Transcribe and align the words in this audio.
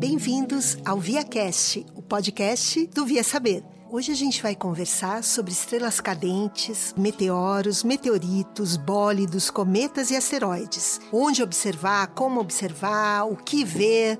Bem-vindos 0.00 0.76
ao 0.84 0.98
ViaCast, 0.98 1.86
o 1.94 2.02
podcast 2.02 2.88
do 2.88 3.06
Via 3.06 3.22
Saber. 3.22 3.62
Hoje 3.88 4.10
a 4.10 4.14
gente 4.16 4.42
vai 4.42 4.56
conversar 4.56 5.22
sobre 5.22 5.52
estrelas 5.52 6.00
cadentes, 6.00 6.92
meteoros, 6.98 7.84
meteoritos, 7.84 8.76
bólidos, 8.76 9.50
cometas 9.50 10.10
e 10.10 10.16
asteroides. 10.16 11.00
Onde 11.12 11.44
observar, 11.44 12.08
como 12.08 12.40
observar, 12.40 13.22
o 13.30 13.36
que 13.36 13.64
ver 13.64 14.18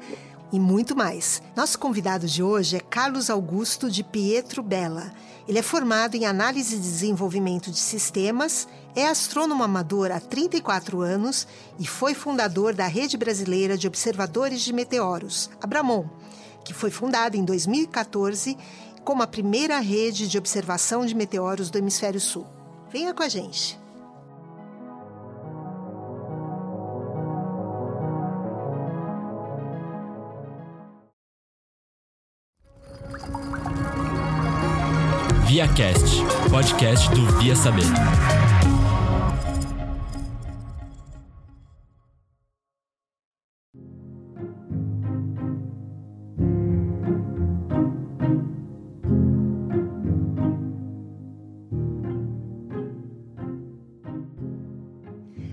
e 0.55 0.61
muito 0.61 0.95
mais. 0.95 1.43
Nosso 1.57 1.77
convidado 1.77 2.29
de 2.29 2.41
hoje 2.41 2.77
é 2.77 2.81
Carlos 2.81 3.29
Augusto 3.29 3.91
de 3.91 4.05
Pietro 4.05 4.63
Bella. 4.63 5.13
Ele 5.49 5.59
é 5.59 5.63
formado 5.63 6.15
em 6.15 6.27
análise 6.27 6.77
e 6.77 6.79
desenvolvimento 6.79 7.73
de 7.73 7.79
sistemas, 7.81 8.69
é 8.95 9.09
astrônomo 9.09 9.65
amador 9.65 10.13
há 10.13 10.21
34 10.21 11.01
anos 11.01 11.45
e 11.77 11.85
foi 11.85 12.15
fundador 12.15 12.73
da 12.73 12.87
Rede 12.87 13.17
Brasileira 13.17 13.77
de 13.77 13.89
Observadores 13.89 14.61
de 14.61 14.73
Meteoros, 14.73 15.51
Abramon, 15.61 16.05
que 16.65 16.73
foi 16.73 16.93
fundada 16.93 17.37
em 17.37 17.45
2014 17.45 18.57
como 19.03 19.25
a 19.25 19.27
primeira 19.27 19.81
rede 19.81 20.29
de 20.29 20.39
observação 20.39 21.05
de 21.05 21.17
meteoros 21.17 21.69
do 21.69 21.79
Hemisfério 21.79 22.21
Sul. 22.21 22.47
Venha 22.93 23.13
com 23.13 23.25
a 23.25 23.29
gente! 23.29 23.84
ViaCast, 35.55 36.17
podcast 36.51 37.09
do 37.11 37.39
Via 37.39 37.55
Saber. 37.55 37.85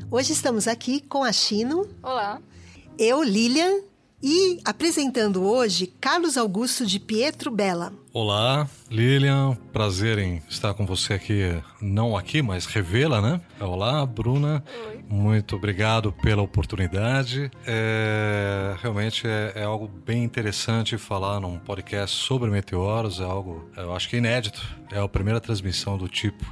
Hoje 0.09 0.34
estamos 0.34 0.68
aqui 0.68 1.02
com 1.02 1.23
a 1.23 1.31
Chino. 1.31 1.88
Olá. 2.02 2.42
Eu, 2.97 3.22
Lilian. 3.22 3.91
E 4.23 4.59
apresentando 4.64 5.44
hoje 5.44 5.88
Carlos 6.00 6.38
Augusto 6.38 6.86
de 6.86 7.00
Pietro 7.00 7.50
Bella. 7.50 7.91
Olá, 8.14 8.69
Lilian. 8.88 9.58
Prazer 9.73 10.19
em 10.19 10.44
estar 10.47 10.75
com 10.75 10.86
você 10.86 11.13
aqui, 11.13 11.41
não 11.81 12.16
aqui, 12.16 12.39
mas 12.39 12.67
revê-la, 12.67 13.19
né? 13.19 13.41
Olá, 13.59 14.05
Bruna. 14.05 14.63
Oi. 14.89 15.03
Muito 15.09 15.55
obrigado 15.55 16.13
pela 16.22 16.44
oportunidade. 16.44 17.50
É, 17.66 18.75
realmente 18.80 19.25
é, 19.25 19.53
é, 19.55 19.63
algo 19.63 19.88
bem 19.88 20.23
interessante 20.23 21.00
falar 21.00 21.39
num 21.39 21.58
podcast 21.58 22.16
sobre 22.16 22.52
meteoros. 22.52 23.19
É 23.19 23.23
algo, 23.23 23.67
eu 23.75 23.95
acho 23.95 24.08
que 24.08 24.17
inédito. 24.17 24.61
É 24.91 25.00
a 25.00 25.08
primeira 25.08 25.41
transmissão 25.41 25.97
do 25.97 26.08
tipo, 26.08 26.45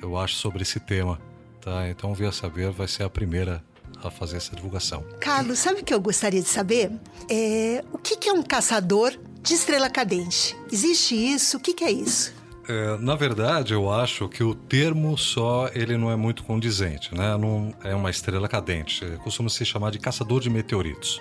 eu 0.00 0.16
acho, 0.16 0.36
sobre 0.36 0.62
esse 0.62 0.80
tema. 0.80 1.20
Tá, 1.60 1.86
então 1.90 2.14
Via 2.14 2.32
Saber 2.32 2.70
vai 2.70 2.88
ser 2.88 3.02
a 3.02 3.10
primeira 3.10 3.62
a 4.08 4.10
fazer 4.10 4.36
essa 4.36 4.54
divulgação. 4.54 5.04
Carlos, 5.20 5.58
sabe 5.58 5.80
o 5.80 5.84
que 5.84 5.92
eu 5.92 6.00
gostaria 6.00 6.40
de 6.40 6.48
saber? 6.48 6.90
É, 7.28 7.84
o 7.92 7.98
que, 7.98 8.16
que 8.16 8.28
é 8.28 8.32
um 8.32 8.42
caçador 8.42 9.12
de 9.42 9.54
estrela 9.54 9.88
cadente? 9.88 10.56
Existe 10.70 11.14
isso? 11.14 11.56
O 11.56 11.60
que, 11.60 11.72
que 11.74 11.84
é 11.84 11.90
isso? 11.90 12.32
É, 12.68 12.96
na 12.98 13.16
verdade, 13.16 13.72
eu 13.72 13.90
acho 13.90 14.28
que 14.28 14.44
o 14.44 14.54
termo 14.54 15.18
só 15.18 15.68
ele 15.74 15.96
não 15.96 16.10
é 16.10 16.16
muito 16.16 16.44
condizente, 16.44 17.12
né? 17.14 17.36
Não 17.36 17.74
é 17.82 17.94
uma 17.94 18.10
estrela 18.10 18.48
cadente. 18.48 19.04
Costuma 19.24 19.48
se 19.48 19.64
chamar 19.64 19.90
de 19.90 19.98
caçador 19.98 20.40
de 20.40 20.48
meteoritos. 20.48 21.20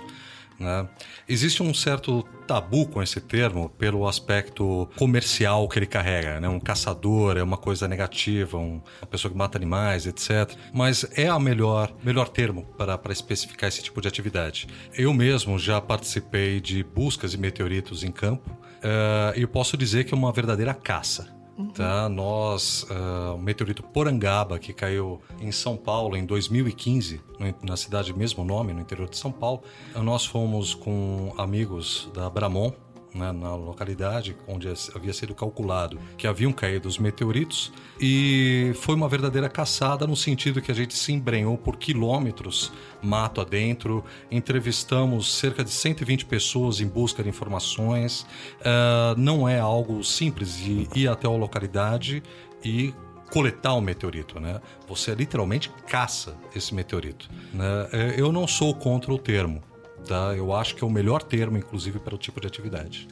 Né? 0.60 0.88
Existe 1.28 1.64
um 1.64 1.74
certo 1.74 2.24
tabu 2.46 2.86
com 2.88 3.02
esse 3.02 3.22
termo 3.22 3.70
pelo 3.70 4.08
aspecto 4.08 4.90
comercial 4.98 5.68
que 5.70 5.80
ele 5.80 5.86
carrega. 5.86 6.40
Né? 6.40 6.50
Um 6.50 6.60
caçador 6.60 7.38
é 7.38 7.44
uma 7.44 7.58
coisa 7.58 7.88
negativa, 7.88 8.58
um, 8.58 8.82
uma 9.02 9.08
pessoa 9.10 9.32
que 9.32 9.38
mata 9.38 9.58
animais, 9.58 10.06
etc. 10.06 10.54
Mas 10.74 11.06
é 11.16 11.28
a 11.28 11.40
melhor, 11.40 11.94
melhor 12.04 12.28
termo 12.28 12.66
para, 12.78 13.00
especificar 13.12 13.70
esse 13.70 13.82
tipo 13.82 14.02
de 14.02 14.08
atividade. 14.08 14.68
Eu 14.94 15.14
mesmo 15.14 15.58
já 15.58 15.80
participei 15.80 16.60
de 16.60 16.84
buscas 16.84 17.32
de 17.32 17.38
meteoritos 17.38 18.04
em 18.04 18.12
campo 18.12 18.52
uh, 18.52 19.38
e 19.38 19.48
posso 19.48 19.78
dizer 19.78 20.04
que 20.04 20.14
é 20.14 20.18
uma 20.18 20.32
verdadeira 20.32 20.74
caça. 20.74 21.39
Uhum. 21.60 21.68
Tá? 21.72 22.08
Nós, 22.08 22.84
uh, 22.84 23.36
o 23.36 23.38
meteorito 23.38 23.84
Porangaba, 23.84 24.58
que 24.58 24.72
caiu 24.72 25.22
em 25.42 25.52
São 25.52 25.76
Paulo 25.76 26.16
em 26.16 26.26
2015, 26.26 27.20
na 27.62 27.76
cidade 27.76 28.14
mesmo 28.14 28.46
nome, 28.46 28.72
no 28.72 28.80
interior 28.80 29.10
de 29.10 29.18
São 29.18 29.30
Paulo, 29.32 29.62
nós 29.96 30.26
fomos 30.26 30.74
com 30.74 31.34
amigos 31.38 32.10
da 32.14 32.30
Bramon, 32.30 32.72
na 33.14 33.56
localidade 33.56 34.36
onde 34.48 34.68
havia 34.96 35.14
sido 35.14 35.34
calculado 35.34 36.00
que 36.18 36.28
haviam 36.28 36.52
caído 36.52 36.88
os 36.88 36.98
meteoritos 36.98 37.72
e 38.00 38.72
foi 38.82 38.96
uma 38.96 39.10
verdadeira 39.10 39.50
caçada 39.50 40.06
no 40.06 40.16
sentido 40.16 40.62
que 40.62 40.72
a 40.72 40.76
gente 40.76 40.94
se 40.94 41.12
embrenhou 41.12 41.58
por 41.58 41.78
quilômetros 41.78 42.72
mato 43.02 43.42
adentro, 43.42 44.04
entrevistamos 44.30 45.34
cerca 45.34 45.64
de 45.64 45.72
120 45.72 46.26
pessoas 46.26 46.82
em 46.82 46.88
busca 46.88 47.24
de 47.24 47.30
informações. 47.30 48.26
Uh, 48.60 49.18
não 49.18 49.48
é 49.48 49.60
algo 49.60 50.04
simples 50.04 50.58
de 50.58 50.88
ir 50.96 51.08
até 51.08 51.28
a 51.28 51.32
localidade 51.32 52.22
e 52.64 52.94
coletar 53.32 53.74
o 53.74 53.82
meteorito, 53.82 54.40
né? 54.40 54.60
Você 54.88 55.14
literalmente 55.14 55.70
caça 55.88 56.36
esse 56.56 56.74
meteorito. 56.74 57.30
Né? 57.54 57.90
É, 57.92 58.16
eu 58.18 58.32
não 58.32 58.48
sou 58.48 58.74
contra 58.74 59.14
o 59.14 59.20
termo, 59.20 59.62
Tá? 60.08 60.34
Eu 60.36 60.54
acho 60.54 60.76
que 60.76 60.84
é 60.84 60.88
o 60.88 60.90
melhor 60.90 61.22
termo, 61.22 61.58
inclusive, 61.58 62.00
para 62.00 62.16
o 62.16 62.18
tipo 62.18 62.40
de 62.42 62.48
atividade. 62.48 63.08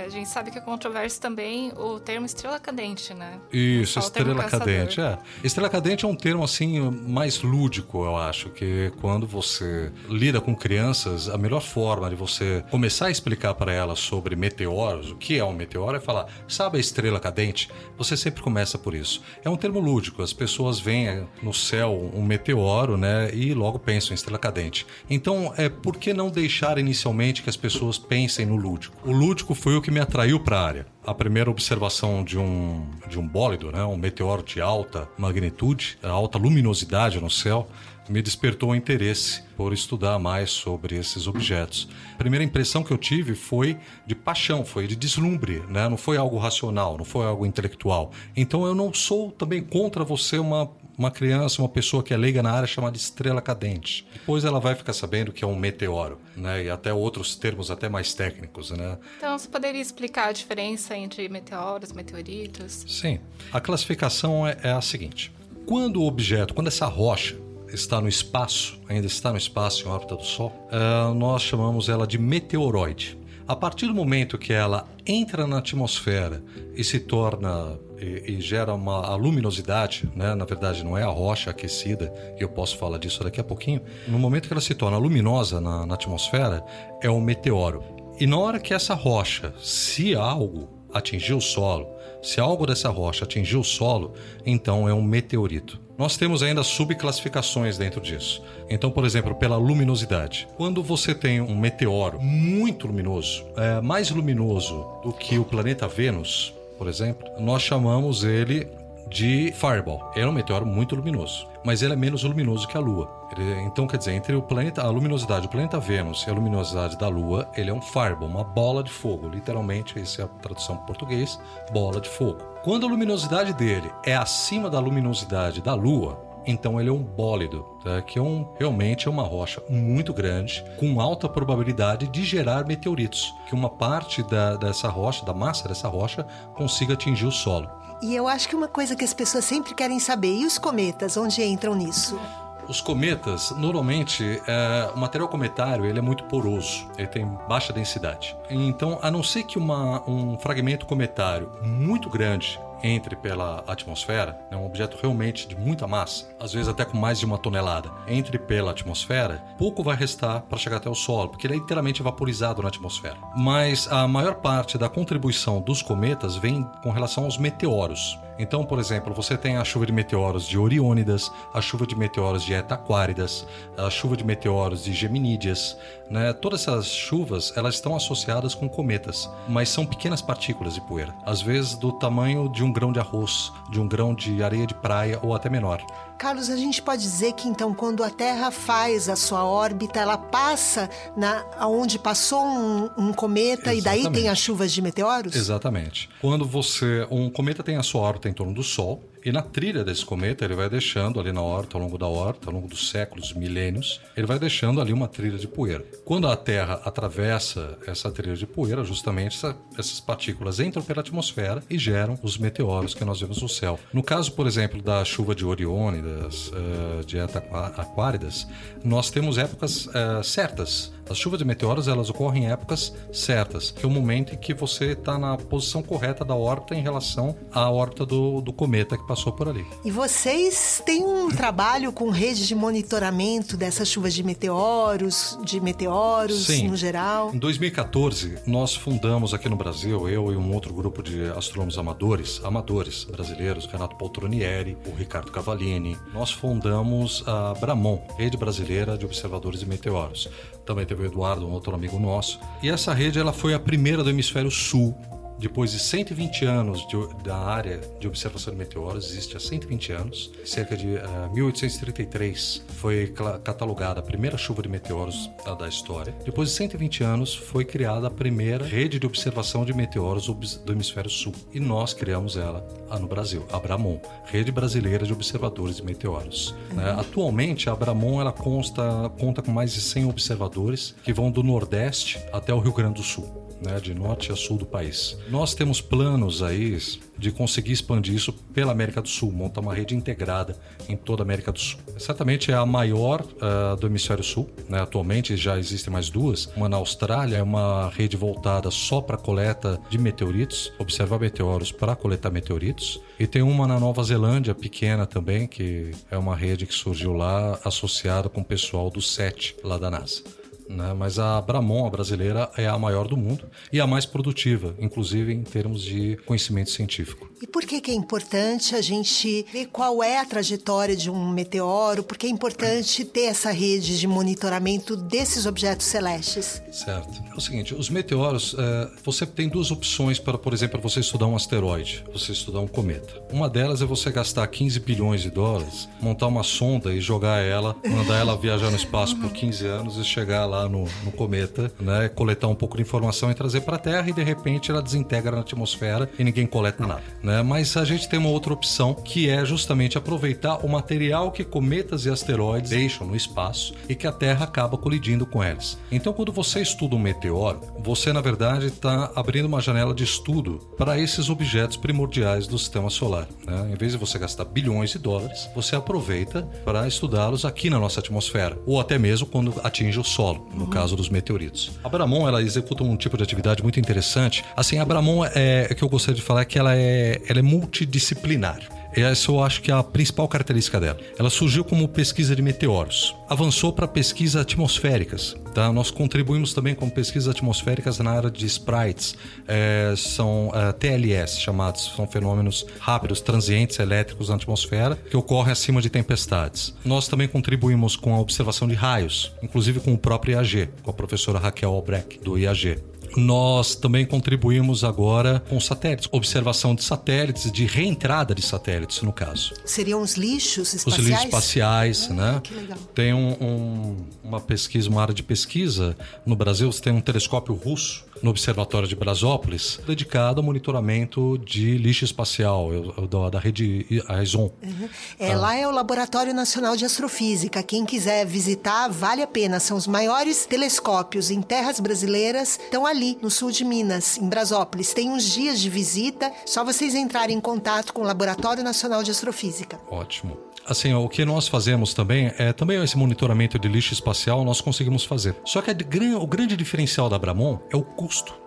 É, 0.00 0.04
a 0.04 0.08
gente 0.08 0.28
sabe 0.28 0.50
que 0.50 0.58
é 0.58 0.60
controverso 0.60 1.20
também 1.20 1.72
o 1.76 2.00
termo 2.00 2.24
estrela 2.24 2.58
cadente, 2.58 3.12
né? 3.12 3.38
Isso, 3.52 3.98
estrela 3.98 4.44
cadente. 4.44 5.00
É. 5.00 5.18
Estrela 5.44 5.68
cadente 5.68 6.04
é 6.04 6.08
um 6.08 6.14
termo 6.14 6.42
assim 6.42 6.80
mais 6.80 7.42
lúdico, 7.42 8.04
eu 8.04 8.16
acho, 8.16 8.48
que 8.50 8.92
quando 9.00 9.26
você 9.26 9.92
lida 10.08 10.40
com 10.40 10.54
crianças, 10.54 11.28
a 11.28 11.36
melhor 11.36 11.60
forma 11.60 12.08
de 12.08 12.16
você 12.16 12.64
começar 12.70 13.06
a 13.06 13.10
explicar 13.10 13.54
para 13.54 13.72
elas 13.72 13.98
sobre 13.98 14.34
meteoros, 14.36 15.10
o 15.10 15.16
que 15.16 15.38
é 15.38 15.44
um 15.44 15.52
meteoro, 15.52 15.96
é 15.96 16.00
falar, 16.00 16.26
sabe 16.48 16.78
a 16.78 16.80
estrela 16.80 17.20
cadente? 17.20 17.68
Você 17.98 18.16
sempre 18.16 18.42
começa 18.42 18.78
por 18.78 18.94
isso. 18.94 19.22
É 19.44 19.50
um 19.50 19.56
termo 19.56 19.80
lúdico, 19.80 20.22
as 20.22 20.32
pessoas 20.32 20.80
veem 20.80 21.28
no 21.42 21.52
céu 21.52 22.10
um 22.14 22.22
meteoro, 22.22 22.96
né, 22.96 23.30
e 23.34 23.52
logo 23.52 23.78
pensam 23.78 24.12
em 24.12 24.14
estrela 24.14 24.38
cadente. 24.38 24.86
Então, 25.08 25.52
é 25.56 25.68
por 25.68 25.96
que 25.96 26.14
não 26.14 26.30
deixar 26.30 26.78
inicialmente 26.78 27.42
que 27.42 27.50
as 27.50 27.56
pessoas 27.56 27.98
pensem 27.98 28.46
no 28.46 28.56
lúdico? 28.56 28.96
O 29.04 29.12
lúdico 29.12 29.54
foi 29.54 29.74
o 29.76 29.80
o 29.89 29.89
que 29.90 29.94
me 29.94 29.98
atraiu 29.98 30.38
para 30.38 30.56
a 30.56 30.64
área. 30.64 30.86
A 31.04 31.12
primeira 31.12 31.50
observação 31.50 32.22
de 32.22 32.38
um, 32.38 32.86
de 33.08 33.18
um 33.18 33.26
bólido, 33.26 33.72
né, 33.72 33.82
um 33.82 33.96
meteoro 33.96 34.40
de 34.40 34.60
alta 34.60 35.08
magnitude, 35.18 35.98
alta 36.00 36.38
luminosidade 36.38 37.20
no 37.20 37.28
céu, 37.28 37.68
me 38.08 38.22
despertou 38.22 38.70
o 38.70 38.74
interesse 38.74 39.42
por 39.56 39.72
estudar 39.72 40.16
mais 40.20 40.50
sobre 40.50 40.96
esses 40.96 41.26
objetos. 41.26 41.88
A 42.14 42.18
primeira 42.18 42.44
impressão 42.44 42.84
que 42.84 42.92
eu 42.92 42.98
tive 42.98 43.34
foi 43.34 43.76
de 44.06 44.14
paixão, 44.14 44.64
foi 44.64 44.86
de 44.86 44.94
deslumbre, 44.94 45.60
né? 45.68 45.88
não 45.88 45.96
foi 45.96 46.16
algo 46.16 46.38
racional, 46.38 46.96
não 46.96 47.04
foi 47.04 47.26
algo 47.26 47.44
intelectual. 47.44 48.12
Então 48.36 48.64
eu 48.64 48.74
não 48.76 48.94
sou 48.94 49.32
também 49.32 49.60
contra 49.60 50.04
você 50.04 50.38
uma 50.38 50.70
uma 51.00 51.10
criança, 51.10 51.62
uma 51.62 51.68
pessoa 51.68 52.02
que 52.02 52.12
é 52.12 52.16
leiga 52.16 52.42
na 52.42 52.52
área 52.52 52.66
chamada 52.66 52.94
estrela 52.94 53.40
cadente. 53.40 54.06
Depois 54.12 54.44
ela 54.44 54.60
vai 54.60 54.74
ficar 54.74 54.92
sabendo 54.92 55.32
que 55.32 55.42
é 55.42 55.46
um 55.46 55.56
meteoro, 55.56 56.20
né? 56.36 56.64
E 56.64 56.68
até 56.68 56.92
outros 56.92 57.34
termos 57.34 57.70
até 57.70 57.88
mais 57.88 58.12
técnicos, 58.12 58.70
né? 58.70 58.98
Então 59.16 59.38
você 59.38 59.48
poderia 59.48 59.80
explicar 59.80 60.28
a 60.28 60.32
diferença 60.32 60.94
entre 60.94 61.26
meteoros, 61.30 61.90
meteoritos? 61.92 62.84
Sim. 62.86 63.18
A 63.50 63.62
classificação 63.62 64.46
é, 64.46 64.58
é 64.62 64.72
a 64.72 64.82
seguinte: 64.82 65.32
quando 65.64 66.02
o 66.02 66.06
objeto, 66.06 66.52
quando 66.52 66.66
essa 66.66 66.84
rocha 66.84 67.38
está 67.68 67.98
no 67.98 68.08
espaço, 68.08 68.78
ainda 68.86 69.06
está 69.06 69.30
no 69.30 69.38
espaço 69.38 69.88
em 69.88 69.90
órbita 69.90 70.16
do 70.16 70.24
Sol, 70.24 70.52
uh, 70.70 71.14
nós 71.14 71.40
chamamos 71.40 71.88
ela 71.88 72.06
de 72.06 72.18
meteoroide. 72.18 73.18
A 73.48 73.56
partir 73.56 73.86
do 73.86 73.94
momento 73.94 74.36
que 74.36 74.52
ela 74.52 74.86
entra 75.06 75.46
na 75.46 75.58
atmosfera 75.58 76.44
e 76.74 76.84
se 76.84 77.00
torna 77.00 77.78
e, 78.00 78.32
e, 78.32 78.40
gera 78.40 78.74
uma 78.74 79.06
a 79.06 79.14
luminosidade, 79.14 80.08
né? 80.14 80.34
na 80.34 80.44
verdade 80.44 80.84
não 80.84 80.96
é 80.96 81.02
a 81.02 81.08
rocha 81.08 81.50
aquecida, 81.50 82.12
e 82.38 82.42
eu 82.42 82.48
posso 82.48 82.76
falar 82.76 82.98
disso 82.98 83.22
daqui 83.22 83.40
a 83.40 83.44
pouquinho. 83.44 83.80
No 84.08 84.18
momento 84.18 84.46
que 84.46 84.54
ela 84.54 84.60
se 84.60 84.74
torna 84.74 84.96
luminosa 84.96 85.60
na, 85.60 85.86
na 85.86 85.94
atmosfera, 85.94 86.64
é 87.02 87.10
um 87.10 87.20
meteoro. 87.20 87.82
E 88.18 88.26
na 88.26 88.38
hora 88.38 88.58
que 88.58 88.74
essa 88.74 88.94
rocha, 88.94 89.54
se 89.60 90.14
algo 90.14 90.68
atingir 90.92 91.34
o 91.34 91.40
solo, 91.40 91.88
se 92.22 92.40
algo 92.40 92.66
dessa 92.66 92.88
rocha 92.88 93.24
atingir 93.24 93.56
o 93.56 93.64
solo, 93.64 94.14
então 94.44 94.88
é 94.88 94.92
um 94.92 95.02
meteorito. 95.02 95.80
Nós 95.96 96.16
temos 96.16 96.42
ainda 96.42 96.62
subclassificações 96.62 97.76
dentro 97.76 98.00
disso. 98.00 98.42
Então, 98.70 98.90
por 98.90 99.04
exemplo, 99.04 99.34
pela 99.34 99.56
luminosidade. 99.56 100.48
Quando 100.56 100.82
você 100.82 101.14
tem 101.14 101.40
um 101.40 101.54
meteoro 101.54 102.18
muito 102.20 102.86
luminoso, 102.86 103.44
é, 103.56 103.80
mais 103.82 104.10
luminoso 104.10 104.86
do 105.02 105.12
que 105.12 105.38
o 105.38 105.44
planeta 105.44 105.86
Vênus, 105.86 106.54
por 106.80 106.88
exemplo, 106.88 107.30
nós 107.38 107.60
chamamos 107.60 108.24
ele 108.24 108.66
de 109.06 109.52
Fireball. 109.52 110.10
Ele 110.16 110.24
é 110.24 110.26
um 110.26 110.32
meteoro 110.32 110.64
muito 110.64 110.96
luminoso, 110.96 111.46
mas 111.62 111.82
ele 111.82 111.92
é 111.92 111.96
menos 111.96 112.22
luminoso 112.22 112.66
que 112.66 112.74
a 112.74 112.80
Lua. 112.80 113.28
Ele, 113.36 113.60
então, 113.64 113.86
quer 113.86 113.98
dizer, 113.98 114.12
entre 114.12 114.34
o 114.34 114.40
planeta, 114.40 114.80
a 114.80 114.88
luminosidade 114.88 115.42
do 115.42 115.50
planeta 115.50 115.78
Vênus 115.78 116.24
e 116.26 116.30
a 116.30 116.32
luminosidade 116.32 116.96
da 116.96 117.06
Lua, 117.06 117.46
ele 117.54 117.68
é 117.68 117.74
um 117.74 117.82
Fireball, 117.82 118.30
uma 118.30 118.42
bola 118.42 118.82
de 118.82 118.90
fogo. 118.90 119.28
Literalmente, 119.28 119.98
essa 119.98 120.22
é 120.22 120.24
a 120.24 120.28
tradução 120.28 120.74
para 120.78 120.86
português, 120.86 121.38
bola 121.70 122.00
de 122.00 122.08
fogo. 122.08 122.38
Quando 122.64 122.86
a 122.86 122.88
luminosidade 122.88 123.52
dele 123.52 123.92
é 124.06 124.16
acima 124.16 124.70
da 124.70 124.80
luminosidade 124.80 125.60
da 125.60 125.74
Lua, 125.74 126.18
então 126.46 126.80
ele 126.80 126.88
é 126.88 126.92
um 126.92 127.02
bólido, 127.02 127.64
tá? 127.82 128.00
que 128.02 128.18
é 128.18 128.22
um, 128.22 128.46
realmente 128.58 129.08
é 129.08 129.10
uma 129.10 129.22
rocha 129.22 129.62
muito 129.68 130.12
grande, 130.12 130.64
com 130.78 131.00
alta 131.00 131.28
probabilidade 131.28 132.08
de 132.08 132.24
gerar 132.24 132.66
meteoritos, 132.66 133.34
que 133.46 133.54
uma 133.54 133.70
parte 133.70 134.22
da, 134.22 134.56
dessa 134.56 134.88
rocha, 134.88 135.24
da 135.24 135.34
massa 135.34 135.68
dessa 135.68 135.88
rocha, 135.88 136.26
consiga 136.54 136.94
atingir 136.94 137.26
o 137.26 137.32
solo. 137.32 137.68
E 138.02 138.14
eu 138.14 138.26
acho 138.26 138.48
que 138.48 138.56
uma 138.56 138.68
coisa 138.68 138.96
que 138.96 139.04
as 139.04 139.12
pessoas 139.12 139.44
sempre 139.44 139.74
querem 139.74 140.00
saber, 140.00 140.34
e 140.34 140.46
os 140.46 140.56
cometas, 140.56 141.16
onde 141.16 141.42
entram 141.44 141.74
nisso? 141.74 142.18
Os 142.66 142.80
cometas, 142.80 143.50
normalmente, 143.50 144.40
é, 144.46 144.90
o 144.94 144.98
material 144.98 145.28
cometário 145.28 145.84
ele 145.84 145.98
é 145.98 146.02
muito 146.02 146.24
poroso, 146.24 146.86
ele 146.96 147.08
tem 147.08 147.26
baixa 147.48 147.72
densidade. 147.72 148.36
Então, 148.48 148.98
a 149.02 149.10
não 149.10 149.22
ser 149.22 149.42
que 149.42 149.58
uma, 149.58 150.08
um 150.08 150.38
fragmento 150.38 150.86
cometário 150.86 151.50
muito 151.62 152.08
grande 152.08 152.60
entre 152.82 153.16
pela 153.16 153.64
atmosfera, 153.66 154.38
é 154.50 154.56
um 154.56 154.64
objeto 154.64 154.98
realmente 155.00 155.46
de 155.46 155.56
muita 155.56 155.86
massa, 155.86 156.26
às 156.38 156.52
vezes 156.52 156.68
até 156.68 156.84
com 156.84 156.96
mais 156.96 157.18
de 157.18 157.24
uma 157.24 157.38
tonelada, 157.38 157.90
entre 158.06 158.38
pela 158.38 158.70
atmosfera, 158.70 159.42
pouco 159.58 159.82
vai 159.82 159.96
restar 159.96 160.42
para 160.42 160.58
chegar 160.58 160.78
até 160.78 160.88
o 160.88 160.94
solo, 160.94 161.28
porque 161.28 161.46
ele 161.46 161.54
é 161.54 161.56
inteiramente 161.56 162.02
vaporizado 162.02 162.62
na 162.62 162.68
atmosfera. 162.68 163.16
Mas 163.36 163.90
a 163.90 164.06
maior 164.06 164.36
parte 164.36 164.78
da 164.78 164.88
contribuição 164.88 165.60
dos 165.60 165.82
cometas 165.82 166.36
vem 166.36 166.64
com 166.82 166.90
relação 166.90 167.24
aos 167.24 167.38
meteoros. 167.38 168.18
Então, 168.40 168.64
por 168.64 168.78
exemplo, 168.78 169.12
você 169.12 169.36
tem 169.36 169.58
a 169.58 169.64
chuva 169.64 169.84
de 169.84 169.92
meteoros 169.92 170.48
de 170.48 170.56
Oriônidas, 170.56 171.30
a 171.52 171.60
chuva 171.60 171.86
de 171.86 171.94
meteoros 171.94 172.42
de 172.42 172.54
Etaquáridas, 172.54 173.46
a 173.76 173.90
chuva 173.90 174.16
de 174.16 174.24
meteoros 174.24 174.82
de 174.82 174.94
Geminídeas, 174.94 175.76
né? 176.08 176.32
Todas 176.32 176.62
essas 176.62 176.86
chuvas, 176.86 177.52
elas 177.54 177.74
estão 177.74 177.94
associadas 177.94 178.54
com 178.54 178.66
cometas, 178.66 179.28
mas 179.46 179.68
são 179.68 179.84
pequenas 179.84 180.22
partículas 180.22 180.72
de 180.72 180.80
poeira, 180.80 181.14
às 181.26 181.42
vezes 181.42 181.74
do 181.74 181.92
tamanho 181.92 182.48
de 182.48 182.64
um 182.64 182.72
grão 182.72 182.90
de 182.90 182.98
arroz, 182.98 183.52
de 183.70 183.78
um 183.78 183.86
grão 183.86 184.14
de 184.14 184.42
areia 184.42 184.66
de 184.66 184.74
praia 184.74 185.18
ou 185.22 185.34
até 185.34 185.50
menor. 185.50 185.84
Carlos, 186.20 186.50
a 186.50 186.56
gente 186.56 186.82
pode 186.82 187.00
dizer 187.00 187.32
que 187.32 187.48
então 187.48 187.72
quando 187.72 188.04
a 188.04 188.10
Terra 188.10 188.50
faz 188.50 189.08
a 189.08 189.16
sua 189.16 189.42
órbita, 189.42 190.00
ela 190.00 190.18
passa 190.18 190.90
na 191.16 191.46
onde 191.66 191.98
passou 191.98 192.44
um, 192.44 192.90
um 192.98 193.10
cometa 193.10 193.72
Exatamente. 193.72 193.78
e 193.78 193.82
daí 194.04 194.12
tem 194.12 194.28
as 194.28 194.36
chuvas 194.36 194.70
de 194.70 194.82
meteoros? 194.82 195.34
Exatamente. 195.34 196.10
Quando 196.20 196.44
você 196.44 197.06
um 197.10 197.30
cometa 197.30 197.62
tem 197.62 197.78
a 197.78 197.82
sua 197.82 198.02
órbita 198.02 198.28
em 198.28 198.34
torno 198.34 198.52
do 198.52 198.62
Sol, 198.62 199.02
e 199.24 199.30
na 199.32 199.42
trilha 199.42 199.84
desse 199.84 200.04
cometa, 200.04 200.44
ele 200.44 200.54
vai 200.54 200.68
deixando 200.68 201.20
ali 201.20 201.32
na 201.32 201.42
órbita, 201.42 201.76
ao 201.76 201.82
longo 201.82 201.98
da 201.98 202.06
órbita, 202.06 202.48
ao 202.48 202.54
longo 202.54 202.68
dos 202.68 202.90
séculos, 202.90 203.32
milênios, 203.32 204.00
ele 204.16 204.26
vai 204.26 204.38
deixando 204.38 204.80
ali 204.80 204.92
uma 204.92 205.08
trilha 205.08 205.38
de 205.38 205.46
poeira. 205.46 205.84
Quando 206.04 206.26
a 206.26 206.36
Terra 206.36 206.80
atravessa 206.84 207.78
essa 207.86 208.10
trilha 208.10 208.36
de 208.36 208.46
poeira, 208.46 208.84
justamente 208.84 209.36
essa, 209.36 209.56
essas 209.78 210.00
partículas 210.00 210.60
entram 210.60 210.82
pela 210.82 211.00
atmosfera 211.00 211.62
e 211.68 211.78
geram 211.78 212.18
os 212.22 212.38
meteoros 212.38 212.94
que 212.94 213.04
nós 213.04 213.20
vemos 213.20 213.42
no 213.42 213.48
céu. 213.48 213.78
No 213.92 214.02
caso, 214.02 214.32
por 214.32 214.46
exemplo, 214.46 214.80
da 214.80 215.04
chuva 215.04 215.34
de 215.34 215.44
Oriônidas, 215.44 216.48
uh, 216.48 217.04
de 217.04 217.18
Aquáridas, 217.20 218.46
nós 218.82 219.10
temos 219.10 219.38
épocas 219.38 219.86
uh, 219.86 220.22
certas 220.22 220.92
as 221.10 221.18
chuvas 221.18 221.40
de 221.40 221.44
meteoros 221.44 221.88
elas 221.88 222.08
ocorrem 222.08 222.44
em 222.44 222.50
épocas 222.50 222.94
certas, 223.12 223.72
que 223.72 223.84
é 223.84 223.88
o 223.88 223.90
momento 223.90 224.32
em 224.32 224.38
que 224.38 224.54
você 224.54 224.92
está 224.92 225.18
na 225.18 225.36
posição 225.36 225.82
correta 225.82 226.24
da 226.24 226.36
órbita 226.36 226.74
em 226.74 226.82
relação 226.82 227.36
à 227.52 227.68
órbita 227.68 228.06
do, 228.06 228.40
do 228.40 228.52
cometa 228.52 228.96
que 228.96 229.06
passou 229.06 229.32
por 229.32 229.48
ali. 229.48 229.66
E 229.84 229.90
vocês 229.90 230.80
têm 230.86 231.02
um 231.04 231.28
trabalho 231.28 231.92
com 231.92 232.10
rede 232.10 232.46
de 232.46 232.54
monitoramento 232.54 233.56
dessas 233.56 233.88
chuvas 233.88 234.14
de 234.14 234.22
meteoros, 234.22 235.36
de 235.44 235.60
meteoros 235.60 236.46
Sim. 236.46 236.68
no 236.68 236.76
geral? 236.76 237.34
Em 237.34 237.38
2014, 237.38 238.38
nós 238.46 238.74
fundamos 238.74 239.34
aqui 239.34 239.48
no 239.48 239.56
Brasil, 239.56 240.08
eu 240.08 240.32
e 240.32 240.36
um 240.36 240.54
outro 240.54 240.72
grupo 240.72 241.02
de 241.02 241.24
astrônomos 241.36 241.76
amadores, 241.76 242.40
amadores 242.44 243.02
brasileiros, 243.04 243.66
Renato 243.66 243.96
Poltronieri, 243.96 244.76
o 244.86 244.94
Ricardo 244.94 245.32
Cavallini, 245.32 245.98
nós 246.14 246.30
fundamos 246.30 247.24
a 247.26 247.54
Bramon, 247.54 248.00
Rede 248.16 248.36
Brasileira 248.36 248.96
de 248.96 249.04
Observadores 249.04 249.60
de 249.60 249.66
Meteoros 249.66 250.28
também 250.70 250.86
teve 250.86 251.02
o 251.02 251.06
Eduardo, 251.06 251.48
um 251.48 251.50
outro 251.50 251.74
amigo 251.74 251.98
nosso. 251.98 252.38
E 252.62 252.70
essa 252.70 252.94
rede 252.94 253.18
ela 253.18 253.32
foi 253.32 253.54
a 253.54 253.58
primeira 253.58 254.04
do 254.04 254.10
hemisfério 254.10 254.52
sul 254.52 254.96
depois 255.40 255.72
de 255.72 255.78
120 255.78 256.44
anos 256.44 256.86
de, 256.86 256.96
da 257.24 257.36
área 257.36 257.80
de 257.98 258.06
observação 258.06 258.52
de 258.52 258.58
meteoros, 258.58 259.10
existe 259.10 259.36
há 259.36 259.40
120 259.40 259.92
anos, 259.92 260.30
cerca 260.44 260.76
de 260.76 260.86
uh, 260.86 260.98
eh, 260.98 261.30
1833 261.32 262.62
foi 262.76 263.12
catalogada 263.42 264.00
a 264.00 264.02
primeira 264.02 264.36
chuva 264.36 264.62
de 264.62 264.68
meteoros 264.68 265.30
da, 265.44 265.54
da, 265.54 265.68
história. 265.68 266.14
Depois 266.24 266.50
de 266.50 266.54
120 266.56 267.02
anos 267.02 267.34
foi 267.34 267.64
criada 267.64 268.06
a 268.06 268.10
primeira 268.10 268.66
rede 268.66 268.98
de 268.98 269.06
observação 269.06 269.64
de 269.64 269.72
meteoros 269.72 270.26
do 270.26 270.72
hemisfério 270.72 271.10
sul 271.10 271.32
e 271.52 271.58
nós 271.58 271.94
criamos 271.94 272.36
ela 272.36 272.66
no 273.00 273.06
Brasil, 273.06 273.46
a 273.50 273.56
Abramon, 273.56 273.98
Rede 274.26 274.52
Brasileira 274.52 275.06
de 275.06 275.12
Observadores 275.12 275.76
de 275.76 275.84
Meteoros. 275.84 276.54
Uhum. 276.72 276.78
Uh, 276.78 277.00
atualmente 277.00 277.70
a 277.70 277.72
Abramon 277.72 278.20
ela 278.20 278.32
consta, 278.32 279.10
conta 279.18 279.40
com 279.40 279.50
mais 279.50 279.72
de 279.72 279.80
100 279.80 280.06
observadores 280.06 280.94
que 281.02 281.12
vão 281.12 281.30
do 281.30 281.42
Nordeste 281.42 282.18
até 282.30 282.52
o 282.52 282.58
Rio 282.58 282.72
Grande 282.72 282.94
do 282.94 283.02
Sul 283.02 283.49
né, 283.62 283.78
de 283.80 283.94
norte 283.94 284.32
a 284.32 284.36
sul 284.36 284.58
do 284.58 284.66
país. 284.66 285.16
Nós 285.28 285.54
temos 285.54 285.80
planos 285.80 286.42
aí 286.42 286.78
de 287.20 287.30
conseguir 287.30 287.72
expandir 287.72 288.14
isso 288.14 288.32
pela 288.32 288.72
América 288.72 289.02
do 289.02 289.08
Sul, 289.08 289.30
montar 289.30 289.60
uma 289.60 289.74
rede 289.74 289.94
integrada 289.94 290.56
em 290.88 290.96
toda 290.96 291.22
a 291.22 291.24
América 291.24 291.52
do 291.52 291.60
Sul. 291.60 291.78
Certamente 291.98 292.50
é 292.50 292.54
a 292.54 292.64
maior 292.64 293.20
uh, 293.22 293.76
do 293.76 293.86
hemisfério 293.86 294.24
sul, 294.24 294.48
né? 294.68 294.80
atualmente 294.80 295.36
já 295.36 295.58
existem 295.58 295.92
mais 295.92 296.08
duas. 296.08 296.46
Uma 296.56 296.68
na 296.68 296.78
Austrália 296.78 297.36
é 297.36 297.42
uma 297.42 297.90
rede 297.90 298.16
voltada 298.16 298.70
só 298.70 299.00
para 299.00 299.18
coleta 299.18 299.78
de 299.90 299.98
meteoritos, 299.98 300.72
observar 300.78 301.20
meteoros 301.20 301.70
para 301.70 301.94
coletar 301.94 302.30
meteoritos. 302.30 303.00
E 303.18 303.26
tem 303.26 303.42
uma 303.42 303.66
na 303.66 303.78
Nova 303.78 304.02
Zelândia, 304.02 304.54
pequena 304.54 305.06
também, 305.06 305.46
que 305.46 305.90
é 306.10 306.16
uma 306.16 306.34
rede 306.34 306.66
que 306.66 306.74
surgiu 306.74 307.12
lá 307.12 307.58
associada 307.64 308.28
com 308.30 308.40
o 308.40 308.44
pessoal 308.44 308.88
do 308.88 309.02
SET, 309.02 309.56
lá 309.62 309.76
da 309.76 309.90
NASA 309.90 310.39
né? 310.70 310.94
mas 310.94 311.18
a 311.18 311.40
Bramon, 311.40 311.86
a 311.86 311.90
brasileira, 311.90 312.50
é 312.56 312.66
a 312.66 312.78
maior 312.78 313.08
do 313.08 313.16
mundo 313.16 313.48
e 313.72 313.80
a 313.80 313.86
mais 313.86 314.06
produtiva, 314.06 314.74
inclusive 314.78 315.32
em 315.32 315.42
termos 315.42 315.82
de 315.82 316.16
conhecimento 316.24 316.70
científico. 316.70 317.28
E 317.42 317.46
por 317.46 317.64
que, 317.64 317.80
que 317.80 317.90
é 317.90 317.94
importante 317.94 318.74
a 318.74 318.80
gente 318.80 319.46
ver 319.52 319.66
qual 319.66 320.02
é 320.02 320.18
a 320.18 320.24
trajetória 320.24 320.94
de 320.94 321.10
um 321.10 321.30
meteoro? 321.30 322.02
Por 322.02 322.16
que 322.16 322.26
é 322.26 322.30
importante 322.30 323.04
ter 323.04 323.24
essa 323.24 323.50
rede 323.50 323.98
de 323.98 324.06
monitoramento 324.06 324.94
desses 324.94 325.46
objetos 325.46 325.86
celestes? 325.86 326.62
Certo. 326.70 327.22
É 327.32 327.34
o 327.34 327.40
seguinte, 327.40 327.74
os 327.74 327.88
meteoros, 327.88 328.54
é, 328.58 328.90
você 329.02 329.26
tem 329.26 329.48
duas 329.48 329.70
opções 329.70 330.18
para, 330.18 330.36
por 330.36 330.52
exemplo, 330.52 330.80
você 330.80 331.00
estudar 331.00 331.26
um 331.26 331.34
asteroide, 331.34 332.04
você 332.12 332.32
estudar 332.32 332.60
um 332.60 332.68
cometa. 332.68 333.22
Uma 333.32 333.48
delas 333.48 333.82
é 333.82 333.86
você 333.86 334.10
gastar 334.10 334.46
15 334.46 334.78
bilhões 334.80 335.22
de 335.22 335.30
dólares, 335.30 335.88
montar 336.00 336.26
uma 336.26 336.42
sonda 336.42 336.92
e 336.92 337.00
jogar 337.00 337.38
ela, 337.38 337.74
mandar 337.88 338.18
ela 338.18 338.36
viajar 338.36 338.70
no 338.70 338.76
espaço 338.76 339.16
por 339.16 339.32
15 339.32 339.66
anos 339.66 339.96
e 339.96 340.04
chegar 340.04 340.44
lá 340.44 340.59
no, 340.68 340.84
no 341.04 341.12
cometa, 341.12 341.72
né, 341.80 342.08
coletar 342.08 342.48
um 342.48 342.54
pouco 342.54 342.76
de 342.76 342.82
informação 342.82 343.30
e 343.30 343.34
trazer 343.34 343.62
para 343.62 343.76
a 343.76 343.78
Terra 343.78 344.08
e 344.08 344.12
de 344.12 344.22
repente 344.22 344.70
ela 344.70 344.82
desintegra 344.82 345.32
na 345.32 345.42
atmosfera 345.42 346.10
e 346.18 346.24
ninguém 346.24 346.46
coleta 346.46 346.86
nada. 346.86 347.02
Né? 347.22 347.42
Mas 347.42 347.76
a 347.76 347.84
gente 347.84 348.08
tem 348.08 348.18
uma 348.18 348.28
outra 348.28 348.52
opção 348.52 348.94
que 348.94 349.28
é 349.28 349.44
justamente 349.44 349.98
aproveitar 349.98 350.64
o 350.64 350.68
material 350.68 351.30
que 351.30 351.44
cometas 351.44 352.06
e 352.06 352.10
asteroides 352.10 352.70
deixam 352.70 353.06
no 353.06 353.16
espaço 353.16 353.74
e 353.88 353.94
que 353.94 354.06
a 354.06 354.12
Terra 354.12 354.44
acaba 354.44 354.76
colidindo 354.76 355.26
com 355.26 355.42
eles. 355.42 355.78
Então, 355.90 356.12
quando 356.12 356.32
você 356.32 356.60
estuda 356.60 356.96
um 356.96 356.98
meteoro, 356.98 357.60
você 357.78 358.12
na 358.12 358.20
verdade 358.20 358.66
está 358.66 359.10
abrindo 359.14 359.46
uma 359.46 359.60
janela 359.60 359.94
de 359.94 360.04
estudo 360.04 360.58
para 360.76 360.98
esses 360.98 361.28
objetos 361.28 361.76
primordiais 361.76 362.46
do 362.46 362.58
sistema 362.58 362.90
solar. 362.90 363.28
Né? 363.46 363.70
Em 363.72 363.76
vez 363.76 363.92
de 363.92 363.98
você 363.98 364.18
gastar 364.18 364.44
bilhões 364.44 364.90
de 364.90 364.98
dólares, 364.98 365.48
você 365.54 365.76
aproveita 365.76 366.42
para 366.64 366.86
estudá-los 366.86 367.44
aqui 367.44 367.68
na 367.68 367.78
nossa 367.78 368.00
atmosfera 368.00 368.58
ou 368.66 368.80
até 368.80 368.98
mesmo 368.98 369.26
quando 369.26 369.54
atinge 369.62 369.98
o 369.98 370.04
solo 370.04 370.39
no 370.54 370.64
uhum. 370.64 370.70
caso 370.70 370.96
dos 370.96 371.08
meteoritos. 371.08 371.72
A 371.82 371.88
Bramon, 371.88 372.26
ela 372.26 372.42
executa 372.42 372.82
um 372.82 372.96
tipo 372.96 373.16
de 373.16 373.22
atividade 373.22 373.62
muito 373.62 373.78
interessante. 373.78 374.44
Assim, 374.56 374.78
a 374.78 374.84
Bramon, 374.84 375.24
é, 375.24 375.66
é 375.70 375.74
que 375.74 375.82
eu 375.82 375.88
gostaria 375.88 376.16
de 376.16 376.22
falar 376.22 376.44
que 376.44 376.58
ela 376.58 376.74
é, 376.76 377.20
ela 377.28 377.38
é 377.38 377.42
multidisciplinar. 377.42 378.60
Essa 378.94 379.30
eu 379.30 379.42
acho 379.42 379.62
que 379.62 379.70
é 379.70 379.74
a 379.74 379.82
principal 379.82 380.26
característica 380.28 380.80
dela. 380.80 380.98
Ela 381.18 381.30
surgiu 381.30 381.64
como 381.64 381.88
pesquisa 381.88 382.34
de 382.34 382.42
meteoros, 382.42 383.14
avançou 383.28 383.72
para 383.72 383.86
pesquisas 383.86 384.40
atmosféricas. 384.40 385.36
Tá? 385.54 385.72
Nós 385.72 385.90
contribuímos 385.90 386.54
também 386.54 386.74
com 386.74 386.88
pesquisas 386.88 387.28
atmosféricas 387.28 387.98
na 387.98 388.10
área 388.10 388.30
de 388.30 388.46
sprites, 388.46 389.16
é, 389.46 389.94
são 389.96 390.50
é, 390.54 390.72
TLS 390.72 391.40
chamados, 391.40 391.92
são 391.96 392.06
fenômenos 392.06 392.66
rápidos, 392.78 393.20
transientes 393.20 393.78
elétricos 393.78 394.28
na 394.28 394.36
atmosfera 394.36 394.96
que 394.96 395.16
ocorrem 395.16 395.52
acima 395.52 395.82
de 395.82 395.90
tempestades. 395.90 396.74
Nós 396.84 397.08
também 397.08 397.28
contribuímos 397.28 397.96
com 397.96 398.14
a 398.14 398.20
observação 398.20 398.68
de 398.68 398.74
raios, 398.74 399.32
inclusive 399.42 399.80
com 399.80 399.92
o 399.92 399.98
próprio 399.98 400.34
IAG, 400.34 400.68
com 400.82 400.90
a 400.90 400.94
professora 400.94 401.38
Raquel 401.38 401.72
Albrecht, 401.72 402.20
do 402.20 402.38
IAG 402.38 402.78
nós 403.16 403.74
também 403.74 404.04
contribuímos 404.06 404.84
agora 404.84 405.42
com 405.48 405.58
satélites, 405.60 406.08
observação 406.12 406.74
de 406.74 406.84
satélites, 406.84 407.50
de 407.50 407.64
reentrada 407.66 408.34
de 408.34 408.42
satélites, 408.42 409.02
no 409.02 409.12
caso. 409.12 409.54
Seriam 409.64 410.02
os 410.02 410.16
lixos 410.16 410.74
espaciais? 410.74 410.98
Os 410.98 411.08
lixos 411.08 411.24
espaciais, 411.24 412.08
ah, 412.10 412.14
né? 412.14 412.40
Que 412.42 412.54
legal. 412.54 412.78
Tem 412.94 413.12
um, 413.12 413.32
um, 413.40 413.96
uma 414.22 414.40
pesquisa, 414.40 414.88
uma 414.88 415.02
área 415.02 415.14
de 415.14 415.22
pesquisa 415.22 415.96
no 416.24 416.36
Brasil, 416.36 416.70
você 416.70 416.80
tem 416.80 416.92
um 416.92 417.00
telescópio 417.00 417.54
russo 417.54 418.04
no 418.22 418.30
Observatório 418.30 418.88
de 418.88 418.94
Brasópolis, 418.94 419.80
dedicado 419.86 420.40
ao 420.40 420.44
monitoramento 420.44 421.38
de 421.38 421.76
lixo 421.78 422.04
espacial, 422.04 422.70
da, 423.08 423.30
da 423.30 423.38
rede 423.38 423.86
Aizon. 424.08 424.50
Uhum. 424.62 424.88
É, 425.18 425.32
ah. 425.32 425.38
Lá 425.38 425.56
é 425.56 425.66
o 425.66 425.70
Laboratório 425.70 426.34
Nacional 426.34 426.76
de 426.76 426.84
Astrofísica. 426.84 427.62
Quem 427.62 427.84
quiser 427.84 428.26
visitar, 428.26 428.88
vale 428.88 429.22
a 429.22 429.26
pena. 429.26 429.60
São 429.60 429.76
os 429.76 429.86
maiores 429.86 430.46
telescópios 430.46 431.30
em 431.30 431.40
terras 431.40 431.80
brasileiras, 431.80 432.58
estão 432.62 432.86
ali, 432.86 433.18
no 433.22 433.30
sul 433.30 433.50
de 433.50 433.64
Minas, 433.64 434.18
em 434.18 434.28
Brasópolis. 434.28 434.92
Tem 434.92 435.10
uns 435.10 435.24
dias 435.24 435.60
de 435.60 435.70
visita, 435.70 436.30
só 436.46 436.64
vocês 436.64 436.94
entrarem 436.94 437.36
em 437.36 437.40
contato 437.40 437.92
com 437.92 438.02
o 438.02 438.04
Laboratório 438.04 438.62
Nacional 438.62 439.02
de 439.02 439.10
Astrofísica. 439.10 439.80
Ótimo. 439.90 440.50
Assim, 440.66 440.94
o 440.94 441.08
que 441.08 441.24
nós 441.24 441.48
fazemos 441.48 441.94
também 441.94 442.32
é 442.38 442.52
também 442.52 442.82
esse 442.82 442.96
monitoramento 442.96 443.58
de 443.58 443.66
lixo 443.66 443.92
espacial 443.92 444.44
nós 444.44 444.60
conseguimos 444.60 445.04
fazer. 445.04 445.34
Só 445.44 445.60
que 445.60 445.70
a, 445.70 446.18
o 446.18 446.26
grande 446.26 446.56
diferencial 446.56 447.08
da 447.08 447.16
Abramon 447.16 447.58
é 447.72 447.76
o 447.76 447.82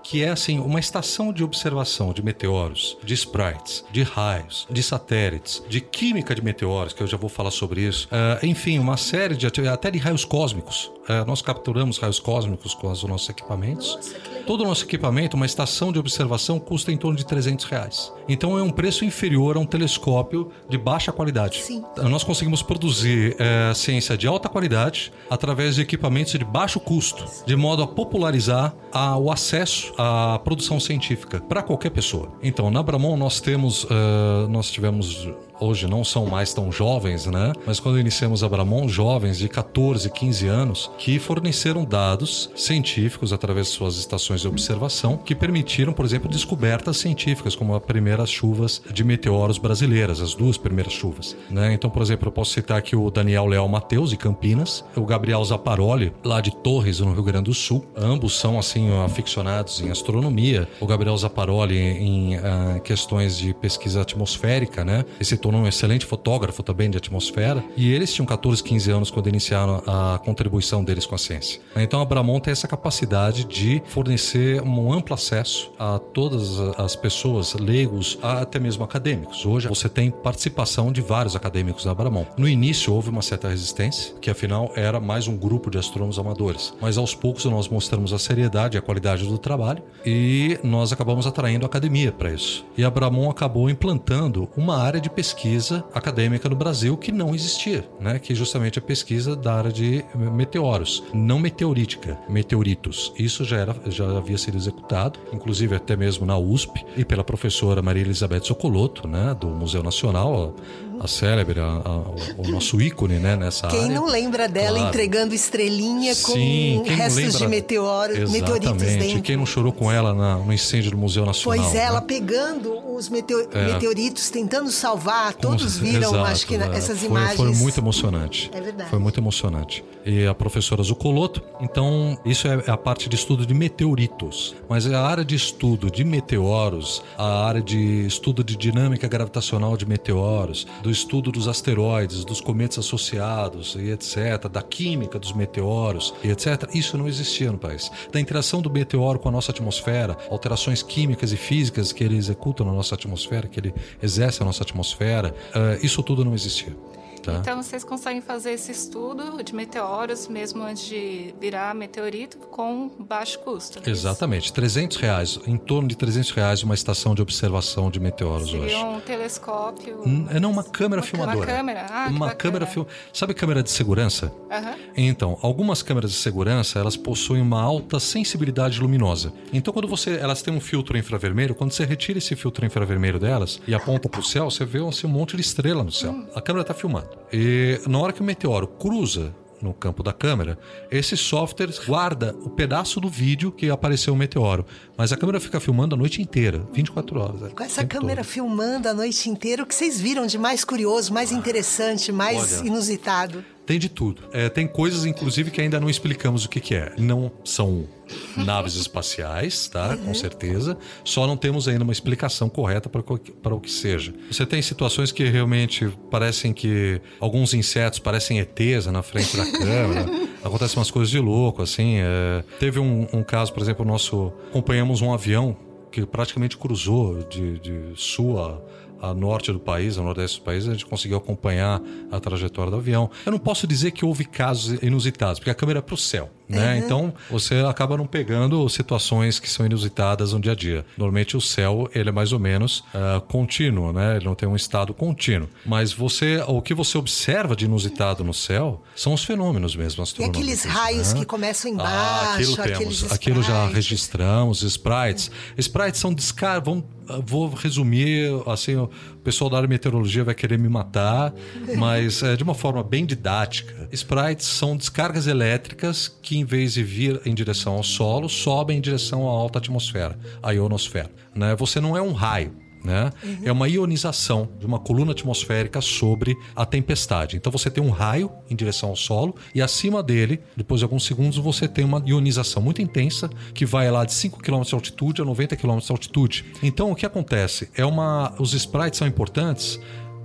que 0.04 0.24
é 0.24 0.30
assim 0.30 0.60
uma 0.60 0.80
estação 0.80 1.32
de 1.32 1.44
observação 1.44 2.12
de 2.12 2.22
meteoros, 2.22 2.98
de 3.04 3.14
sprites, 3.14 3.84
de 3.92 4.04
raios, 4.04 4.68
de 4.70 4.84
satélites, 4.84 5.64
de 5.68 5.80
química 5.80 6.36
de 6.36 6.44
meteoros, 6.44 6.94
que 6.94 7.02
eu 7.02 7.08
já 7.08 7.18
vou 7.18 7.30
falar 7.30 7.52
sobre 7.52 7.82
isso. 7.82 8.08
Uh, 8.08 8.46
enfim, 8.46 8.78
uma 8.78 8.98
série 8.98 9.36
de 9.36 9.48
até 9.68 9.90
de 9.90 9.98
raios 9.98 10.26
cósmicos. 10.26 10.92
Uh, 11.04 11.26
nós 11.26 11.42
capturamos 11.42 11.98
raios 11.98 12.20
cósmicos 12.20 12.74
com 12.74 12.92
os 12.92 13.04
nossos 13.04 13.30
equipamentos. 13.30 13.96
Nossa, 13.96 14.34
Todo 14.46 14.62
o 14.62 14.68
nosso 14.68 14.84
equipamento, 14.84 15.38
uma 15.38 15.46
estação 15.46 15.92
de 15.92 16.00
observação, 16.00 16.60
custa 16.60 16.92
em 16.92 16.98
torno 16.98 17.18
de 17.18 17.26
300 17.26 17.66
reais. 17.66 18.12
Então 18.28 18.58
é 18.58 18.62
um 18.62 18.70
preço 18.70 19.06
inferior 19.06 19.56
a 19.56 19.60
um 19.60 19.66
telescópio 19.66 20.52
de 20.70 20.78
baixa 20.78 21.14
qualidade. 21.14 21.64
Sim 21.64 21.84
nós 22.10 22.24
conseguimos 22.24 22.62
produzir 22.62 23.36
é, 23.40 23.74
ciência 23.74 24.18
de 24.18 24.28
alta 24.28 24.50
qualidade 24.50 25.12
através 25.30 25.76
de 25.76 25.82
equipamentos 25.82 26.34
de 26.34 26.44
baixo 26.44 26.80
custo, 26.80 27.26
de 27.46 27.56
modo 27.56 27.84
a 27.84 27.88
popularizar 27.88 28.74
a, 28.92 29.18
o 29.18 29.32
acesso 29.32 29.53
à 29.98 30.40
produção 30.44 30.80
científica 30.80 31.40
para 31.40 31.62
qualquer 31.62 31.92
pessoa. 31.92 32.34
Então, 32.42 32.72
na 32.72 32.82
Bramon 32.82 33.16
nós 33.16 33.40
temos, 33.40 33.84
uh, 33.84 34.48
nós 34.50 34.72
tivemos 34.72 35.30
hoje 35.64 35.88
não 35.88 36.04
são 36.04 36.26
mais 36.26 36.54
tão 36.54 36.72
jovens, 36.72 37.26
né? 37.26 37.54
Mas 37.66 37.80
quando 37.80 38.00
iniciamos 38.00 38.44
a 38.44 38.50
Bramon, 38.50 38.88
jovens 38.88 39.38
de 39.38 39.48
14, 39.48 40.10
15 40.10 40.48
anos, 40.48 40.92
que 40.98 41.20
forneceram 41.20 41.86
dados 41.86 42.50
científicos 42.56 43.32
através 43.32 43.68
de 43.68 43.74
suas 43.74 43.98
estações 43.98 44.42
de 44.42 44.48
observação, 44.48 45.18
que 45.18 45.34
permitiram, 45.34 45.94
por 45.94 46.06
exemplo, 46.06 46.30
descobertas 46.30 46.98
científicas, 46.98 47.56
como 47.56 47.76
as 47.76 47.84
primeiras 47.84 48.30
chuvas 48.30 48.82
de 48.92 49.04
meteoros 49.04 49.58
brasileiras, 49.58 50.22
as 50.22 50.34
duas 50.34 50.58
primeiras 50.58 50.94
chuvas. 50.94 51.36
Né? 51.50 51.74
Então, 51.74 51.90
por 51.90 52.02
exemplo, 52.02 52.28
eu 52.28 52.32
posso 52.32 52.52
citar 52.52 52.78
aqui 52.78 52.96
o 52.96 53.10
Daniel 53.10 53.46
Leal 53.46 53.68
Mateus, 53.68 54.10
de 54.10 54.18
Campinas, 54.18 54.84
o 54.96 55.06
Gabriel 55.06 55.44
Zaparoli, 55.44 56.14
lá 56.24 56.42
de 56.42 56.56
Torres, 56.56 57.00
no 57.00 57.14
Rio 57.14 57.24
Grande 57.24 57.46
do 57.46 57.54
Sul. 57.54 57.86
Ambos 57.96 58.40
são, 58.40 58.60
assim, 58.60 58.90
aficionados 59.04 59.82
em 59.82 59.90
astronomia. 59.90 60.68
O 60.80 60.86
Gabriel 60.86 61.18
Zaparoli 61.18 61.78
em, 61.78 62.36
uh, 62.36 62.82
questões 62.84 63.38
de 63.38 63.54
pesquisa 63.54 64.02
atmosférica, 64.02 64.84
né? 64.84 65.06
Um 65.54 65.68
excelente 65.68 66.06
fotógrafo 66.06 66.64
também 66.64 66.90
de 66.90 66.98
atmosfera. 66.98 67.64
E 67.78 67.92
eles 67.92 68.12
tinham 68.12 68.26
14, 68.26 68.64
15 68.64 68.92
anos 68.92 69.12
quando 69.12 69.30
iniciaram 69.30 69.84
a 69.86 70.20
contribuição 70.24 70.84
deles 70.84 71.06
com 71.06 71.14
a 71.14 71.18
ciência. 71.18 71.62
Então 71.76 72.02
a 72.02 72.06
Bramon 72.06 72.40
tem 72.40 72.52
essa 72.52 72.68
capacidade 72.68 73.44
de 73.44 73.82
fornecer 73.86 74.62
um 74.62 74.92
amplo 74.92 75.14
acesso 75.14 75.72
a 75.78 76.00
todas 76.00 76.60
as 76.78 76.96
pessoas, 76.96 77.54
leigos, 77.54 78.18
até 78.22 78.60
mesmo 78.60 78.84
acadêmicos. 78.84 79.46
Hoje 79.46 79.68
você 79.68 79.88
tem 79.88 80.10
participação 80.10 80.92
de 80.92 81.02
vários 81.02 81.36
acadêmicos 81.36 81.86
na 81.86 81.94
Bramon. 81.94 82.26
No 82.38 82.48
início 82.48 82.94
houve 82.94 83.10
uma 83.10 83.22
certa 83.22 83.48
resistência, 83.48 84.16
que 84.20 84.30
afinal 84.30 84.72
era 84.76 85.00
mais 85.00 85.28
um 85.28 85.38
grupo 85.38 85.70
de 85.70 85.78
astrônomos 85.78 86.18
amadores. 86.18 86.74
Mas 86.82 86.98
aos 86.98 87.14
poucos 87.14 87.46
nós 87.46 87.68
mostramos 87.68 88.12
a 88.12 88.20
seriedade 88.20 88.76
e 88.76 88.80
a 88.80 88.82
qualidade 88.82 89.28
do 89.28 89.38
trabalho 89.38 89.84
e 90.06 90.60
nós 90.64 90.92
acabamos 90.92 91.28
atraindo 91.28 91.66
a 91.66 91.68
academia 91.68 92.12
para 92.12 92.32
isso. 92.32 92.66
E 92.76 92.84
a 92.84 92.90
Bramon 92.90 93.30
acabou 93.30 93.70
implantando 93.70 94.50
uma 94.58 94.78
área 94.78 95.00
de 95.00 95.10
pesquisa 95.10 95.43
pesquisa 95.44 95.84
acadêmica 95.94 96.48
no 96.48 96.56
Brasil 96.56 96.96
que 96.96 97.12
não 97.12 97.36
existia, 97.36 97.86
né? 98.00 98.18
que 98.18 98.32
é 98.32 98.36
justamente 98.36 98.80
a 98.80 98.82
pesquisa 98.82 99.36
da 99.36 99.54
área 99.54 99.72
de 99.74 100.06
meteoros, 100.16 101.04
não 101.14 101.38
meteorítica, 101.38 102.18
meteoritos. 102.30 103.12
Isso 103.20 103.44
já, 103.44 103.58
era, 103.58 103.76
já 103.88 104.06
havia 104.18 104.38
sido 104.38 104.56
executado, 104.56 105.20
inclusive 105.34 105.76
até 105.76 105.98
mesmo 105.98 106.26
na 106.26 106.38
USP, 106.38 106.86
e 106.96 107.04
pela 107.04 107.26
professora 107.26 107.82
Maria 107.82 108.04
Elizabeth 108.04 108.44
Socolotto, 108.46 109.06
né? 109.06 109.36
do 109.38 109.48
Museu 109.48 109.84
Nacional, 109.84 110.56
a 111.04 111.08
célebre, 111.08 111.60
a, 111.60 111.66
a, 111.66 111.98
o 112.38 112.48
nosso 112.48 112.82
ícone 112.82 113.16
né, 113.16 113.36
nessa 113.36 113.68
quem 113.68 113.80
área. 113.80 113.92
Quem 113.92 113.96
não 113.96 114.08
lembra 114.08 114.48
dela 114.48 114.78
claro. 114.78 114.88
entregando 114.88 115.36
estrelinha 115.36 116.16
com 116.16 116.32
Sim, 116.32 116.84
restos 116.86 117.16
lembra... 117.16 117.40
de 117.40 117.48
meteoro, 117.48 118.32
meteoritos 118.32 118.78
dentro. 118.78 119.22
Quem 119.22 119.36
não 119.36 119.46
chorou 119.46 119.74
com 119.74 119.92
ela 119.92 120.14
na, 120.14 120.38
no 120.38 120.54
incêndio 120.54 120.92
do 120.92 120.98
Museu 120.98 121.26
Nacional. 121.26 121.60
Pois 121.60 121.76
é, 121.76 121.80
né? 121.80 121.86
ela 121.86 122.02
pegando 122.02 122.96
os 122.96 123.12
é. 123.12 123.74
meteoritos, 123.74 124.30
tentando 124.30 124.72
salvar. 124.72 125.34
Todos 125.34 125.78
viram, 125.78 126.10
Exato, 126.10 126.32
acho 126.32 126.48
que, 126.48 126.56
é. 126.56 126.70
essas 126.74 127.00
foi, 127.00 127.10
imagens. 127.10 127.36
Foi 127.36 127.52
muito 127.54 127.80
emocionante. 127.80 128.50
É 128.54 128.62
verdade. 128.62 128.90
Foi 128.90 129.00
muito 129.00 129.20
emocionante. 129.20 129.84
E 130.06 130.26
a 130.26 130.34
professora 130.34 130.84
Zucoloto, 130.84 131.42
então, 131.62 132.18
isso 132.26 132.48
é 132.48 132.64
a 132.68 132.78
parte 132.78 133.10
de 133.10 133.16
estudo 133.16 133.46
de 133.46 133.54
meteoritos. 133.54 134.56
Mas 134.70 134.86
a 134.86 135.02
área 135.02 135.24
de 135.24 135.36
estudo 135.36 135.90
de 135.90 136.04
meteoros, 136.04 137.02
a 137.18 137.46
área 137.46 137.62
de 137.62 138.06
estudo 138.06 138.44
de 138.44 138.56
dinâmica 138.56 139.08
gravitacional 139.08 139.76
de 139.76 139.86
meteoros, 139.86 140.68
do 140.82 140.93
estudo 140.94 141.32
dos 141.32 141.48
asteroides, 141.48 142.24
dos 142.24 142.40
cometas 142.40 142.80
associados 142.80 143.76
e 143.76 143.92
etc., 143.92 144.48
da 144.50 144.62
química 144.62 145.20
dos 145.20 145.34
meteoros 145.34 146.14
e 146.24 146.30
etc., 146.30 146.70
isso 146.74 146.98
não 146.98 147.08
existia 147.08 147.52
no 147.52 147.58
país. 147.58 147.92
Da 148.12 148.20
interação 148.20 148.62
do 148.62 148.70
meteoro 148.70 149.20
com 149.20 149.30
a 149.30 149.32
nossa 149.32 149.52
atmosfera, 149.52 150.18
alterações 150.30 150.82
químicas 150.82 151.32
e 151.32 151.38
físicas 151.38 151.92
que 151.92 152.04
ele 152.04 152.16
executa 152.16 152.64
na 152.64 152.72
nossa 152.72 152.96
atmosfera, 152.96 153.48
que 153.48 153.60
ele 153.60 153.74
exerce 154.02 154.40
na 154.40 154.46
nossa 154.46 154.64
atmosfera, 154.64 155.36
uh, 155.50 155.86
isso 155.86 156.02
tudo 156.02 156.24
não 156.24 156.34
existia. 156.34 156.76
Tá. 157.24 157.34
Então 157.34 157.62
vocês 157.64 157.84
conseguem 157.84 158.22
fazer 158.22 158.52
esse 158.52 158.72
estudo 158.72 159.42
de 159.42 159.56
meteoros 159.56 160.28
mesmo 160.28 160.62
antes 160.62 160.86
de 160.86 161.34
virar 161.40 161.74
meteorito 161.74 162.38
com 162.38 162.92
baixo 163.00 163.40
custo. 163.40 163.80
É 163.86 163.90
Exatamente, 163.90 164.52
300 164.52 164.98
reais, 164.98 165.40
em 165.48 165.58
torno 165.58 165.88
de 165.88 165.96
300 165.96 166.32
reais 166.32 166.64
uma 166.64 166.74
estação 166.74 167.16
de 167.16 167.22
observação 167.22 167.90
de 167.90 168.00
meteoros 168.00 168.52
Seria 168.52 168.66
hoje. 168.66 168.76
um 168.76 169.00
telescópio. 169.00 170.02
É 170.30 170.40
não 170.40 170.52
uma 170.52 170.64
câmera 170.64 171.02
uma, 171.02 171.08
filmadora. 171.08 171.38
Uma 171.38 171.46
câmera, 171.46 171.86
ah, 171.90 172.08
uma 172.10 172.36
câmera 172.36 172.66
film... 172.66 172.86
Sabe 173.14 173.34
câmera 173.34 173.64
de 173.64 173.72
segurança? 173.72 174.32
Uhum. 174.52 174.76
Então, 174.96 175.38
algumas 175.42 175.82
câmeras 175.82 176.12
de 176.12 176.18
segurança 176.18 176.80
elas 176.80 176.98
possuem 176.98 177.42
uma 177.42 177.62
alta 177.62 178.00
sensibilidade 178.00 178.82
luminosa. 178.82 179.32
Então, 179.54 179.74
quando 179.74 179.88
você, 179.88 180.18
elas 180.18 180.42
têm 180.42 180.54
um 180.54 180.60
filtro 180.60 180.98
infravermelho, 180.98 181.56
quando 181.56 181.72
você 181.72 181.86
retira 181.86 182.18
esse 182.18 182.36
filtro 182.36 182.66
infravermelho 182.66 183.20
delas 183.20 183.62
e 183.68 183.74
aponta 183.74 184.10
para 184.10 184.20
o 184.20 184.24
céu, 184.24 184.50
você 184.50 184.66
vê 184.66 184.86
assim, 184.86 185.08
um 185.08 185.10
monte 185.10 185.36
de 185.36 185.42
estrela 185.42 185.84
no 185.84 185.92
céu. 185.92 186.12
Hum. 186.12 186.28
A 186.36 186.42
câmera 186.42 186.64
está 186.64 186.74
filmando. 186.74 187.10
E 187.32 187.80
na 187.88 188.00
hora 188.00 188.14
que 188.14 188.22
o 188.22 188.24
meteoro 188.24 188.68
cruza 188.68 189.34
no 189.64 189.74
campo 189.74 190.04
da 190.04 190.12
câmera, 190.12 190.60
esse 190.92 191.16
software 191.16 191.74
guarda 191.88 192.36
o 192.44 192.50
pedaço 192.50 193.00
do 193.00 193.10
vídeo 193.10 193.52
que 193.52 193.70
apareceu 193.70 194.14
o 194.14 194.18
meteoro. 194.18 194.66
Mas 194.98 195.14
a 195.14 195.18
câmera 195.18 195.40
fica 195.40 195.60
filmando 195.60 195.96
a 195.96 195.98
noite 195.98 196.22
inteira, 196.22 196.68
24 196.74 197.20
horas. 197.20 197.42
Né? 197.42 197.50
Com 197.56 197.64
essa 197.64 197.86
câmera 197.86 198.22
todo. 198.22 198.32
filmando 198.32 198.90
a 198.90 198.94
noite 198.94 199.30
inteira, 199.30 199.64
o 199.64 199.66
que 199.66 199.74
vocês 199.74 200.00
viram 200.00 200.26
de 200.26 200.38
mais 200.38 200.66
curioso, 200.66 201.14
mais 201.14 201.32
interessante, 201.32 202.12
mais 202.12 202.60
Olha, 202.60 202.68
inusitado? 202.68 203.46
Tem 203.66 203.80
de 203.80 203.88
tudo. 203.88 204.24
É, 204.34 204.50
tem 204.50 204.68
coisas, 204.68 205.06
inclusive, 205.06 205.50
que 205.50 205.62
ainda 205.62 205.80
não 205.80 205.90
explicamos 205.90 206.44
o 206.44 206.50
que, 206.50 206.60
que 206.60 206.76
é. 206.76 206.94
Não 206.98 207.32
são 207.46 207.88
naves 208.36 208.76
espaciais, 208.78 209.68
tá? 209.70 209.92
Uhum. 209.92 210.06
Com 210.06 210.14
certeza. 210.14 210.78
Só 211.04 211.26
não 211.26 211.38
temos 211.38 211.68
ainda 211.68 211.84
uma 211.84 211.94
explicação 211.94 212.50
correta 212.50 212.90
para, 212.90 213.56
o 213.56 213.60
que 213.60 213.72
seja. 213.72 214.14
Você 214.30 214.46
tem 214.46 214.62
situações 214.62 215.12
que 215.12 215.24
realmente 215.24 215.88
parecem 216.12 216.54
que 216.54 217.02
alguns 217.20 217.54
insetos 217.54 218.00
parecem 218.00 218.40
ETs 218.40 218.86
na 218.88 219.02
frente 219.02 219.38
da 219.38 219.46
câmera. 219.58 220.06
Acontecem 220.44 220.78
umas 220.78 220.92
coisas 220.92 221.10
de 221.10 221.20
louco, 221.20 221.62
assim. 221.62 222.00
É... 222.00 222.44
Teve 222.60 222.80
um, 222.80 223.08
um 223.14 223.24
caso, 223.24 223.54
por 223.54 223.64
exemplo, 223.64 223.86
nosso 223.86 224.34
acompanhamos 224.50 225.02
um 225.02 225.14
avião 225.14 225.56
que 225.90 226.06
praticamente 226.08 226.58
cruzou 226.58 227.24
de, 227.30 227.60
de 227.60 227.92
sul 227.96 228.40
a 228.40 228.60
a 229.04 229.14
norte 229.14 229.52
do 229.52 229.60
país, 229.60 229.98
a 229.98 230.02
nordeste 230.02 230.40
do 230.40 230.46
país, 230.46 230.66
a 230.66 230.72
gente 230.72 230.86
conseguiu 230.86 231.18
acompanhar 231.18 231.82
a 232.10 232.20
trajetória 232.22 232.72
do 232.72 232.78
avião. 232.78 233.12
Eu 233.26 233.34
não 233.34 233.40
posso 233.40 233.68
dizer 233.68 233.92
que 233.92 234.06
houve 234.06 234.24
casos 234.24 234.82
inusitados, 234.82 235.40
porque 235.40 235.50
a 235.50 235.56
câmera 235.56 235.80
é 235.80 235.82
para 235.82 235.94
o 235.94 235.98
céu. 235.98 236.32
né? 236.48 236.78
Então 236.78 237.14
você 237.30 237.56
acaba 237.68 237.98
não 237.98 238.06
pegando 238.06 238.68
situações 238.70 239.40
que 239.40 239.50
são 239.50 239.66
inusitadas 239.66 240.32
no 240.32 240.40
dia 240.40 240.54
a 240.54 240.56
dia. 240.56 240.86
Normalmente 240.98 241.36
o 241.36 241.42
céu 241.42 241.90
ele 241.94 242.10
é 242.10 242.12
mais 242.12 242.32
ou 242.32 242.40
menos 242.40 242.80
uh, 242.80 243.20
contínuo, 243.28 243.92
né? 243.92 244.18
Ele 244.18 244.26
não 244.26 244.36
tem 244.36 244.48
um 244.48 244.56
estado 244.56 244.94
contínuo. 244.94 245.50
Mas 245.66 245.92
você, 245.92 246.42
o 246.48 246.62
que 246.62 246.74
você 246.74 246.98
observa 246.98 247.56
de 247.56 247.66
inusitado 247.66 248.24
no 248.24 248.34
céu 248.34 248.84
são 248.96 249.14
os 249.14 249.24
fenômenos 249.24 249.76
mesmo 249.76 250.04
E 250.20 250.24
aqueles 250.24 250.64
raios 250.64 251.14
né? 251.14 251.20
que 251.20 251.26
começam 251.26 251.72
embaixo, 251.72 251.92
ah, 251.92 252.34
aquilo 252.36 252.58
temos, 252.58 253.12
aquilo 253.12 253.44
já 253.44 253.68
registramos, 253.68 254.62
sprites. 254.62 255.30
Sprites 255.58 256.00
são 256.00 256.14
descar, 256.14 256.64
vão 256.64 256.84
vou 257.26 257.50
resumir, 257.50 258.30
assim, 258.46 258.76
o 258.76 258.90
pessoal 259.24 259.50
da 259.50 259.58
área 259.58 259.68
de 259.68 259.74
meteorologia 259.74 260.24
vai 260.24 260.36
querer 260.36 260.58
me 260.58 260.70
matar, 260.70 261.34
mas 261.78 262.24
é, 262.24 262.36
de 262.36 262.44
uma 262.44 262.54
forma 262.54 262.84
bem 262.84 263.06
didática. 263.06 263.88
Sprites 263.92 264.48
são 264.48 264.76
descargas 264.76 265.28
elétricas 265.28 266.08
que, 266.22 266.38
em 266.38 266.46
vez 266.46 266.74
de 266.74 266.84
vir 266.84 267.22
em 267.26 267.34
direção 267.34 267.74
ao 267.74 267.84
solo, 267.84 268.30
sobem 268.30 268.78
em 268.78 268.82
direção 268.82 269.28
à 269.28 269.32
alta 269.32 269.60
atmosfera, 269.60 270.18
à 270.42 270.52
ionosfera. 270.52 271.12
Né? 271.36 271.56
Você 271.56 271.80
não 271.80 271.98
é 271.98 272.02
um 272.02 272.14
raio, 272.14 272.54
né? 272.84 273.12
Uhum. 273.24 273.38
É 273.44 273.52
uma 273.52 273.68
ionização 273.68 274.50
de 274.60 274.66
uma 274.66 274.80
coluna 274.80 275.12
atmosférica 275.12 275.82
sobre 275.82 276.36
a 276.56 276.66
tempestade. 276.66 277.38
Então 277.38 277.52
você 277.52 277.70
tem 277.70 277.84
um 277.84 277.90
raio 277.90 278.32
em 278.50 278.56
direção 278.56 278.90
ao 278.90 278.96
solo 278.96 279.36
e 279.54 279.62
acima 279.62 280.04
dele, 280.04 280.42
depois 280.56 280.80
de 280.80 280.86
alguns 280.86 281.06
segundos, 281.06 281.38
você 281.38 281.68
tem 281.68 281.86
uma 281.86 282.04
ionização 282.06 282.62
muito 282.62 282.82
intensa 282.82 283.30
que 283.54 283.66
vai 283.66 283.90
lá 283.90 284.06
de 284.06 284.14
5 284.14 284.40
km 284.40 284.62
de 284.62 284.76
altitude 284.76 285.22
a 285.22 285.26
90 285.26 285.56
km 285.56 285.78
de 285.78 285.92
altitude. 285.92 286.46
Então 286.62 286.92
o 286.92 286.96
que 286.96 287.06
acontece? 287.06 287.70
É 287.76 287.86
uma 287.86 288.34
os 288.40 288.54
sprites 288.54 288.98
são 288.98 289.08
importantes 289.08 289.80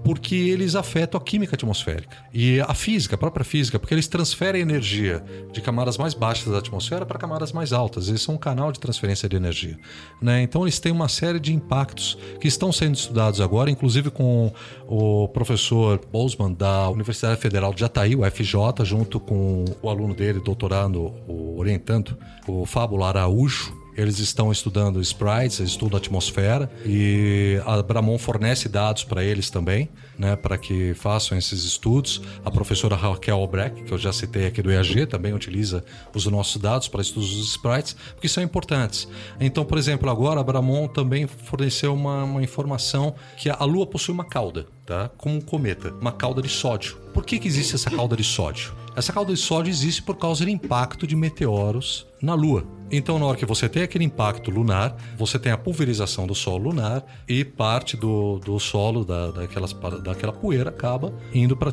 porque 0.09 0.35
eles 0.35 0.75
afetam 0.75 1.21
a 1.21 1.23
química 1.23 1.55
atmosférica 1.55 2.17
e 2.33 2.62
a 2.62 2.73
física, 2.73 3.15
a 3.15 3.19
própria 3.19 3.45
física, 3.45 3.79
porque 3.79 3.93
eles 3.93 4.09
transferem 4.09 4.62
energia 4.62 5.23
de 5.53 5.61
camadas 5.61 5.99
mais 5.99 6.15
baixas 6.15 6.50
da 6.50 6.61
atmosfera 6.61 7.05
para 7.05 7.19
camadas 7.19 7.53
mais 7.53 7.75
altas. 7.75 8.09
Eles 8.09 8.23
são 8.23 8.37
um 8.37 8.38
canal 8.38 8.73
de 8.73 8.81
transferência 8.81 9.29
de 9.29 9.37
energia. 9.37 9.79
Né? 10.19 10.41
Então, 10.41 10.62
eles 10.62 10.79
têm 10.79 10.93
uma 10.93 11.11
série 11.11 11.38
de 11.38 11.53
impactos 11.53 12.17
que 12.41 12.49
estão 12.49 12.73
sendo 12.73 12.95
estudados 12.95 13.38
agora, 13.38 13.71
inclusive 13.71 14.11
com 14.11 14.50
o 14.87 15.29
professor 15.29 16.00
Bosman 16.11 16.55
da 16.55 16.88
Universidade 16.88 17.38
Federal 17.38 17.75
de 17.75 17.81
Jataí, 17.81 18.17
o 18.17 18.25
FJ, 18.25 18.85
junto 18.85 19.21
com 19.21 19.67
o 19.83 19.91
aluno 19.91 20.15
dele, 20.15 20.41
doutorando, 20.41 21.12
orientando, 21.55 22.17
o 22.47 22.65
Fábio 22.65 23.05
Araújo 23.05 23.77
eles 23.99 24.21
estão 24.21 24.52
estudando 24.52 25.00
sprites, 25.00 25.59
estudam 25.59 25.97
a 25.97 26.00
atmosfera 26.00 26.71
e 26.87 27.61
a 27.67 27.83
Bramon 27.83 28.17
fornece 28.17 28.69
dados 28.69 29.02
para 29.02 29.25
eles 29.25 29.50
também, 29.50 29.88
né, 30.17 30.37
para 30.37 30.57
que 30.57 30.95
façam 30.95 31.37
esses 31.37 31.64
estudos. 31.64 32.23
A 32.45 32.50
professora 32.50 32.95
Raquel 32.95 33.37
Albrecht, 33.37 33.83
que 33.83 33.90
eu 33.90 33.99
já 33.99 34.12
citei 34.12 34.47
aqui 34.47 34.62
do 34.62 34.71
EAG, 34.71 35.05
também 35.07 35.35
utiliza 35.35 35.85
os 36.14 36.25
nossos 36.26 36.62
dados 36.62 36.87
para 36.87 37.02
estudos 37.02 37.35
dos 37.35 37.50
sprites, 37.50 37.97
porque 38.14 38.28
são 38.28 38.40
importantes. 38.40 39.09
Então, 39.40 39.64
por 39.64 39.76
exemplo, 39.76 40.09
agora 40.09 40.38
a 40.38 40.45
Bramon 40.45 40.87
também 40.87 41.26
forneceu 41.26 41.93
uma, 41.93 42.23
uma 42.23 42.43
informação 42.43 43.17
que 43.37 43.50
a 43.50 43.64
Lua 43.64 43.85
possui 43.85 44.14
uma 44.14 44.25
cauda, 44.25 44.67
tá? 44.87 45.11
como 45.19 45.35
um 45.35 45.40
cometa, 45.40 45.93
uma 46.00 46.12
cauda 46.12 46.40
de 46.40 46.49
sódio. 46.49 46.97
Por 47.12 47.25
que, 47.25 47.37
que 47.40 47.49
existe 47.49 47.75
essa 47.75 47.90
cauda 47.90 48.17
de 48.17 48.23
sódio? 48.23 48.73
Essa 48.95 49.12
cauda 49.12 49.35
de 49.35 49.40
sódio 49.40 49.71
existe 49.71 50.02
por 50.02 50.17
causa 50.17 50.45
do 50.45 50.50
impacto 50.50 51.05
de 51.05 51.17
meteoros 51.17 52.07
na 52.23 52.35
Lua. 52.35 52.77
Então, 52.90 53.18
na 53.18 53.26
hora 53.26 53.37
que 53.37 53.47
você 53.47 53.68
tem 53.68 53.83
aquele 53.83 54.04
impacto 54.04 54.50
lunar, 54.50 54.97
você 55.16 55.38
tem 55.38 55.52
a 55.52 55.59
pulverização 55.59 56.26
do 56.26 56.35
solo 56.35 56.71
lunar 56.71 57.04
e 57.28 57.45
parte 57.45 57.97
do, 57.97 58.38
do 58.38 58.59
solo, 58.59 59.04
da, 59.04 59.30
daquelas, 59.30 59.73
daquela 60.02 60.33
poeira, 60.33 60.71
acaba 60.71 61.12
indo 61.33 61.57
para. 61.57 61.73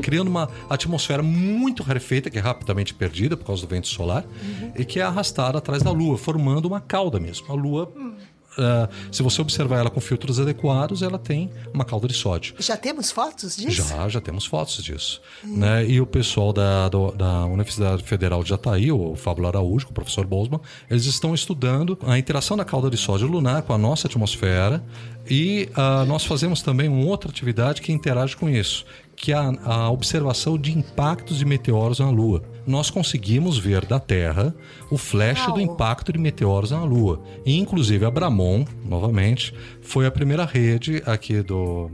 criando 0.00 0.28
uma 0.28 0.48
atmosfera 0.68 1.22
muito 1.22 1.82
rarefeita, 1.82 2.30
que 2.30 2.38
é 2.38 2.40
rapidamente 2.40 2.94
perdida 2.94 3.36
por 3.36 3.46
causa 3.46 3.62
do 3.62 3.68
vento 3.68 3.88
solar, 3.88 4.24
uhum. 4.24 4.72
e 4.76 4.84
que 4.84 5.00
é 5.00 5.02
arrastada 5.02 5.58
atrás 5.58 5.82
da 5.82 5.90
Lua, 5.90 6.18
formando 6.18 6.66
uma 6.66 6.80
cauda 6.80 7.20
mesmo. 7.20 7.46
A 7.50 7.54
Lua. 7.54 7.92
Uhum 7.94 8.35
uh, 8.58 8.88
se 9.10 9.22
você 9.22 9.40
observar 9.40 9.78
ela 9.78 9.90
com 9.90 10.00
filtros 10.00 10.40
adequados, 10.40 11.02
ela 11.02 11.18
tem 11.18 11.50
uma 11.72 11.84
calda 11.84 12.08
de 12.08 12.14
sódio. 12.14 12.54
Já 12.58 12.76
temos 12.76 13.10
fotos 13.10 13.56
disso? 13.56 13.88
Já, 13.88 14.08
já 14.08 14.20
temos 14.20 14.46
fotos 14.46 14.82
disso. 14.82 15.20
Hum. 15.44 15.58
Né? 15.58 15.86
E 15.86 16.00
o 16.00 16.06
pessoal 16.06 16.52
da, 16.52 16.88
do, 16.88 17.12
da 17.12 17.44
Universidade 17.44 18.02
Federal 18.02 18.42
de 18.42 18.50
Jataí, 18.50 18.90
o 18.90 19.14
Fábio 19.14 19.46
Araújo, 19.46 19.88
o 19.90 19.92
professor 19.92 20.26
Bosman, 20.26 20.60
eles 20.90 21.06
estão 21.06 21.34
estudando 21.34 21.98
a 22.06 22.18
interação 22.18 22.56
da 22.56 22.64
calda 22.64 22.90
de 22.90 22.96
sódio 22.96 23.28
lunar 23.28 23.62
com 23.62 23.72
a 23.72 23.78
nossa 23.78 24.06
atmosfera 24.06 24.82
e 25.28 25.68
uh, 25.72 26.06
nós 26.06 26.24
fazemos 26.24 26.62
também 26.62 26.88
uma 26.88 27.04
outra 27.04 27.30
atividade 27.30 27.82
que 27.82 27.92
interage 27.92 28.36
com 28.36 28.48
isso, 28.48 28.86
que 29.16 29.32
a, 29.32 29.50
a 29.64 29.90
observação 29.90 30.58
de 30.58 30.76
impactos 30.76 31.38
de 31.38 31.44
meteoros 31.44 31.98
na 31.98 32.10
Lua. 32.10 32.42
Nós 32.66 32.90
conseguimos 32.90 33.58
ver 33.58 33.86
da 33.86 33.98
Terra 33.98 34.54
o 34.90 34.98
flash 34.98 35.46
do 35.46 35.60
impacto 35.60 36.12
de 36.12 36.18
meteoros 36.18 36.70
na 36.72 36.84
Lua. 36.84 37.22
E, 37.44 37.56
inclusive, 37.58 38.04
a 38.04 38.10
Bramon, 38.10 38.64
novamente, 38.84 39.54
foi 39.80 40.06
a 40.06 40.10
primeira 40.10 40.44
rede 40.44 41.02
aqui 41.06 41.42
do, 41.42 41.90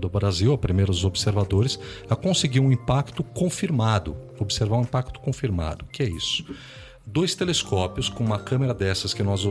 do 0.00 0.08
Brasil, 0.08 0.52
a 0.52 0.58
primeiros 0.58 1.04
observadores, 1.04 1.78
a 2.10 2.16
conseguir 2.16 2.60
um 2.60 2.70
impacto 2.70 3.22
confirmado. 3.22 4.16
Observar 4.38 4.76
um 4.76 4.82
impacto 4.82 5.18
confirmado. 5.20 5.84
O 5.84 5.88
que 5.88 6.02
é 6.02 6.08
isso? 6.08 6.44
Dois 7.06 7.34
telescópios 7.34 8.08
com 8.08 8.24
uma 8.24 8.38
câmera 8.38 8.74
dessas 8.74 9.14
que 9.14 9.22
nós 9.22 9.46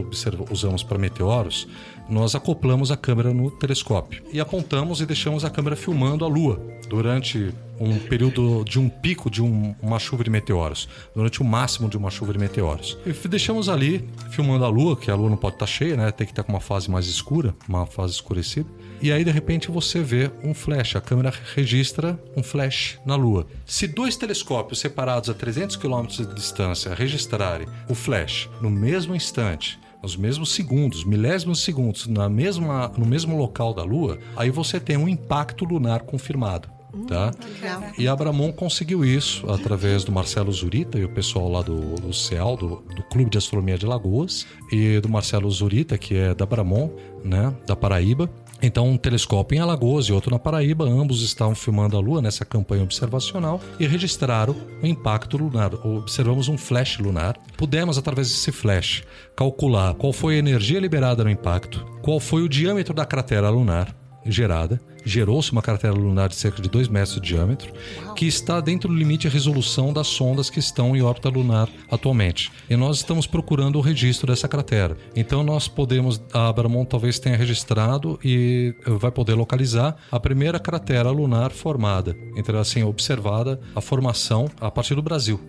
usamos 0.52 0.84
para 0.84 0.98
meteoros, 0.98 1.68
nós 2.10 2.36
acoplamos 2.36 2.92
a 2.92 2.98
câmera 2.98 3.34
no 3.34 3.50
telescópio 3.50 4.22
e 4.32 4.40
apontamos 4.40 5.00
e 5.00 5.06
deixamos 5.06 5.46
a 5.46 5.50
câmera 5.50 5.76
filmando 5.76 6.26
a 6.26 6.28
Lua 6.28 6.62
durante 6.90 7.54
um 7.80 7.98
período 7.98 8.64
de 8.64 8.80
um 8.80 8.90
pico 8.90 9.30
de 9.30 9.42
um, 9.42 9.74
uma 9.82 10.00
chuva 10.00 10.24
de 10.24 10.30
meteoros, 10.30 10.88
durante 11.16 11.42
o 11.42 11.46
máximo 11.46 11.90
de 11.90 11.98
uma 11.98 12.10
chuva 12.10 12.34
de 12.34 12.40
meteoros. 12.40 12.98
E 13.06 13.28
deixamos 13.28 13.70
ali 13.70 14.08
filmando 14.30 14.66
a 14.66 14.70
Lua, 14.70 14.96
que 14.96 15.10
a 15.10 15.16
Lua 15.16 15.30
não 15.30 15.38
pode 15.38 15.56
estar 15.56 15.66
tá 15.66 15.72
cheia, 15.72 15.96
né? 15.96 16.12
Tem 16.12 16.28
que 16.28 16.32
estar 16.32 16.44
tá 16.44 16.48
com 16.48 16.54
uma 16.54 16.62
fase 16.62 16.90
mais 16.90 17.08
escura, 17.08 17.56
uma 17.68 17.86
fase 17.86 18.14
escurecida. 18.14 18.70
E 19.02 19.12
aí, 19.12 19.24
de 19.24 19.32
repente, 19.32 19.70
você 19.70 20.02
vê 20.02 20.32
um 20.44 20.54
flash. 20.54 20.96
A 20.96 21.02
câmera 21.02 21.34
registra 21.54 22.20
um 22.36 22.44
flash 22.44 23.00
na 23.06 23.16
Lua. 23.16 23.48
Se 23.66 23.88
dois 23.88 24.16
telescópios 24.16 24.80
separados 24.80 25.30
a 25.30 25.34
300 25.34 25.76
km 25.76 26.06
de 26.08 26.34
distância 26.34 26.94
registrarem 26.94 27.68
o 27.90 27.96
flash 27.96 28.50
no 28.62 28.70
mesmo 28.70 29.16
instante, 29.16 29.80
nos 30.02 30.16
mesmos 30.16 30.52
segundos, 30.52 31.04
milésimos 31.04 31.64
segundos, 31.64 32.06
na 32.08 32.30
mesma, 32.30 32.92
no 32.96 33.06
mesmo 33.06 33.36
local 33.38 33.74
da 33.74 33.84
Lua, 33.84 34.20
aí 34.36 34.52
você 34.52 34.80
tem 34.80 34.98
um 34.98 35.08
impacto 35.08 35.66
lunar 35.66 36.02
confirmado. 36.02 36.70
Tá? 37.08 37.32
Hum, 37.32 37.92
e 37.98 38.08
a 38.08 38.16
Bramon 38.16 38.54
conseguiu 38.54 39.04
isso 39.04 39.50
através 39.52 40.06
do 40.06 40.12
Marcelo 40.12 40.52
Zurita 40.52 40.98
e 40.98 41.04
o 41.04 41.10
pessoal 41.10 41.50
lá 41.50 41.62
do, 41.62 41.96
do 41.96 42.14
CEAL, 42.14 42.56
do, 42.56 42.68
do 42.96 43.04
Clube 43.04 43.30
de 43.30 43.38
Astronomia 43.38 43.78
de 43.78 43.86
Lagoas, 43.86 44.48
e 44.72 45.00
do 45.02 45.10
Marcelo 45.10 45.50
Zurita, 45.52 45.98
que 45.98 46.16
é 46.16 46.34
da 46.34 46.46
Bramon, 46.46 46.90
né, 47.24 47.54
da 47.68 47.76
Paraíba. 47.76 48.30
Então, 48.62 48.88
um 48.88 48.98
telescópio 48.98 49.58
em 49.58 49.60
Alagoas 49.60 50.06
e 50.06 50.14
outro 50.14 50.32
na 50.32 50.40
Paraíba, 50.40 50.86
ambos 50.86 51.22
estavam 51.22 51.54
filmando 51.54 51.98
a 51.98 52.00
Lua 52.00 52.22
nessa 52.22 52.46
campanha 52.46 52.84
observacional 52.84 53.62
e 53.80 53.86
registraram 53.86 54.56
o 54.82 54.88
impacto 54.88 55.38
lunar. 55.38 55.74
Observamos 55.86 56.48
um 56.48 56.58
flash 56.58 56.98
lunar. 56.98 57.38
Pudemos, 57.58 57.98
através 57.98 58.30
desse 58.30 58.52
flash, 58.52 59.04
calcular 59.36 59.94
qual 59.96 60.14
foi 60.14 60.36
a 60.36 60.40
energia 60.40 60.80
liberada 60.80 61.24
no 61.24 61.30
impacto, 61.30 61.86
qual 62.02 62.20
foi 62.20 62.44
o 62.44 62.50
diâmetro 62.50 62.94
da 62.94 63.06
cratera 63.06 63.50
lunar 63.50 63.96
gerada, 64.26 64.82
gerou-se 65.06 65.52
uma 65.52 65.62
cratera 65.62 65.94
lunar 65.94 66.30
de 66.30 66.36
cerca 66.36 66.62
de 66.62 66.70
2 66.70 66.88
metros 66.88 67.16
de 67.16 67.22
diâmetro, 67.22 67.72
que 68.16 68.26
está 68.26 68.60
dentro 68.60 68.90
do 68.90 68.96
limite 68.96 69.28
de 69.28 69.34
resolução 69.34 69.94
das 69.94 70.08
sondas 70.08 70.50
que 70.50 70.60
estão 70.60 70.96
em 70.96 71.02
órbita 71.02 71.30
lunar 71.30 71.70
atualmente. 71.90 72.52
E 72.70 72.76
nós 72.76 72.98
estamos 72.98 73.28
procurando 73.28 73.78
o 73.78 73.82
registro 73.82 74.28
dessa 74.28 74.48
cratera. 74.48 74.98
Então 75.16 75.44
nós 75.44 75.68
podemos, 75.68 76.22
a 76.34 76.48
Abramon 76.48 76.86
talvez 76.86 77.20
tenha 77.20 77.38
registrado 77.38 78.20
e 78.24 78.74
vai 78.86 79.12
poder 79.12 79.36
localizar 79.36 79.96
a 80.12 80.20
primeira 80.20 80.60
cratera 80.60 81.10
lunar 81.12 81.52
formada, 81.52 82.18
então 82.36 82.58
assim 82.58 82.84
observada 82.84 83.60
a 83.76 83.82
formação 83.82 84.50
a 84.60 84.72
partir 84.72 84.96
do 84.96 85.02
Brasil 85.02 85.40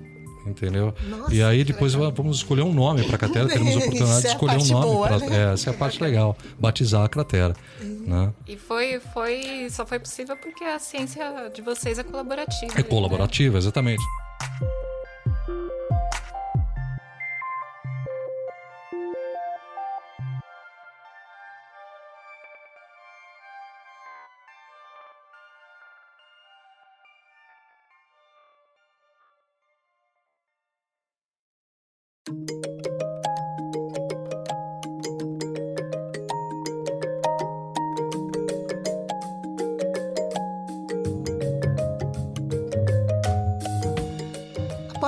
entendeu? 0.47 0.95
Nossa, 1.09 1.35
e 1.35 1.43
aí 1.43 1.65
depois 1.65 1.95
vamos 1.95 2.37
escolher 2.37 2.63
um 2.63 2.73
nome 2.73 3.03
para 3.03 3.17
a 3.17 3.19
cratera, 3.19 3.49
teremos 3.49 3.75
a 3.75 3.79
oportunidade 3.81 4.21
de 4.21 4.27
é 4.29 4.31
escolher 4.31 4.59
um 4.59 4.67
nome 4.67 5.09
para 5.09 5.19
né? 5.19 5.51
é, 5.51 5.53
essa 5.53 5.71
é 5.71 5.73
a 5.73 5.77
parte 5.77 6.03
legal, 6.03 6.37
batizar 6.59 7.05
a 7.05 7.09
cratera. 7.09 7.55
Né? 8.07 8.33
E 8.47 8.57
foi 8.57 9.01
foi 9.01 9.69
só 9.71 9.85
foi 9.85 9.99
possível 9.99 10.37
porque 10.37 10.65
a 10.65 10.79
ciência 10.79 11.51
de 11.55 11.61
vocês 11.63 11.99
é 11.99 12.03
colaborativa. 12.03 12.73
É 12.79 12.83
colaborativa, 12.83 13.55
né? 13.55 13.59
exatamente. 13.59 14.03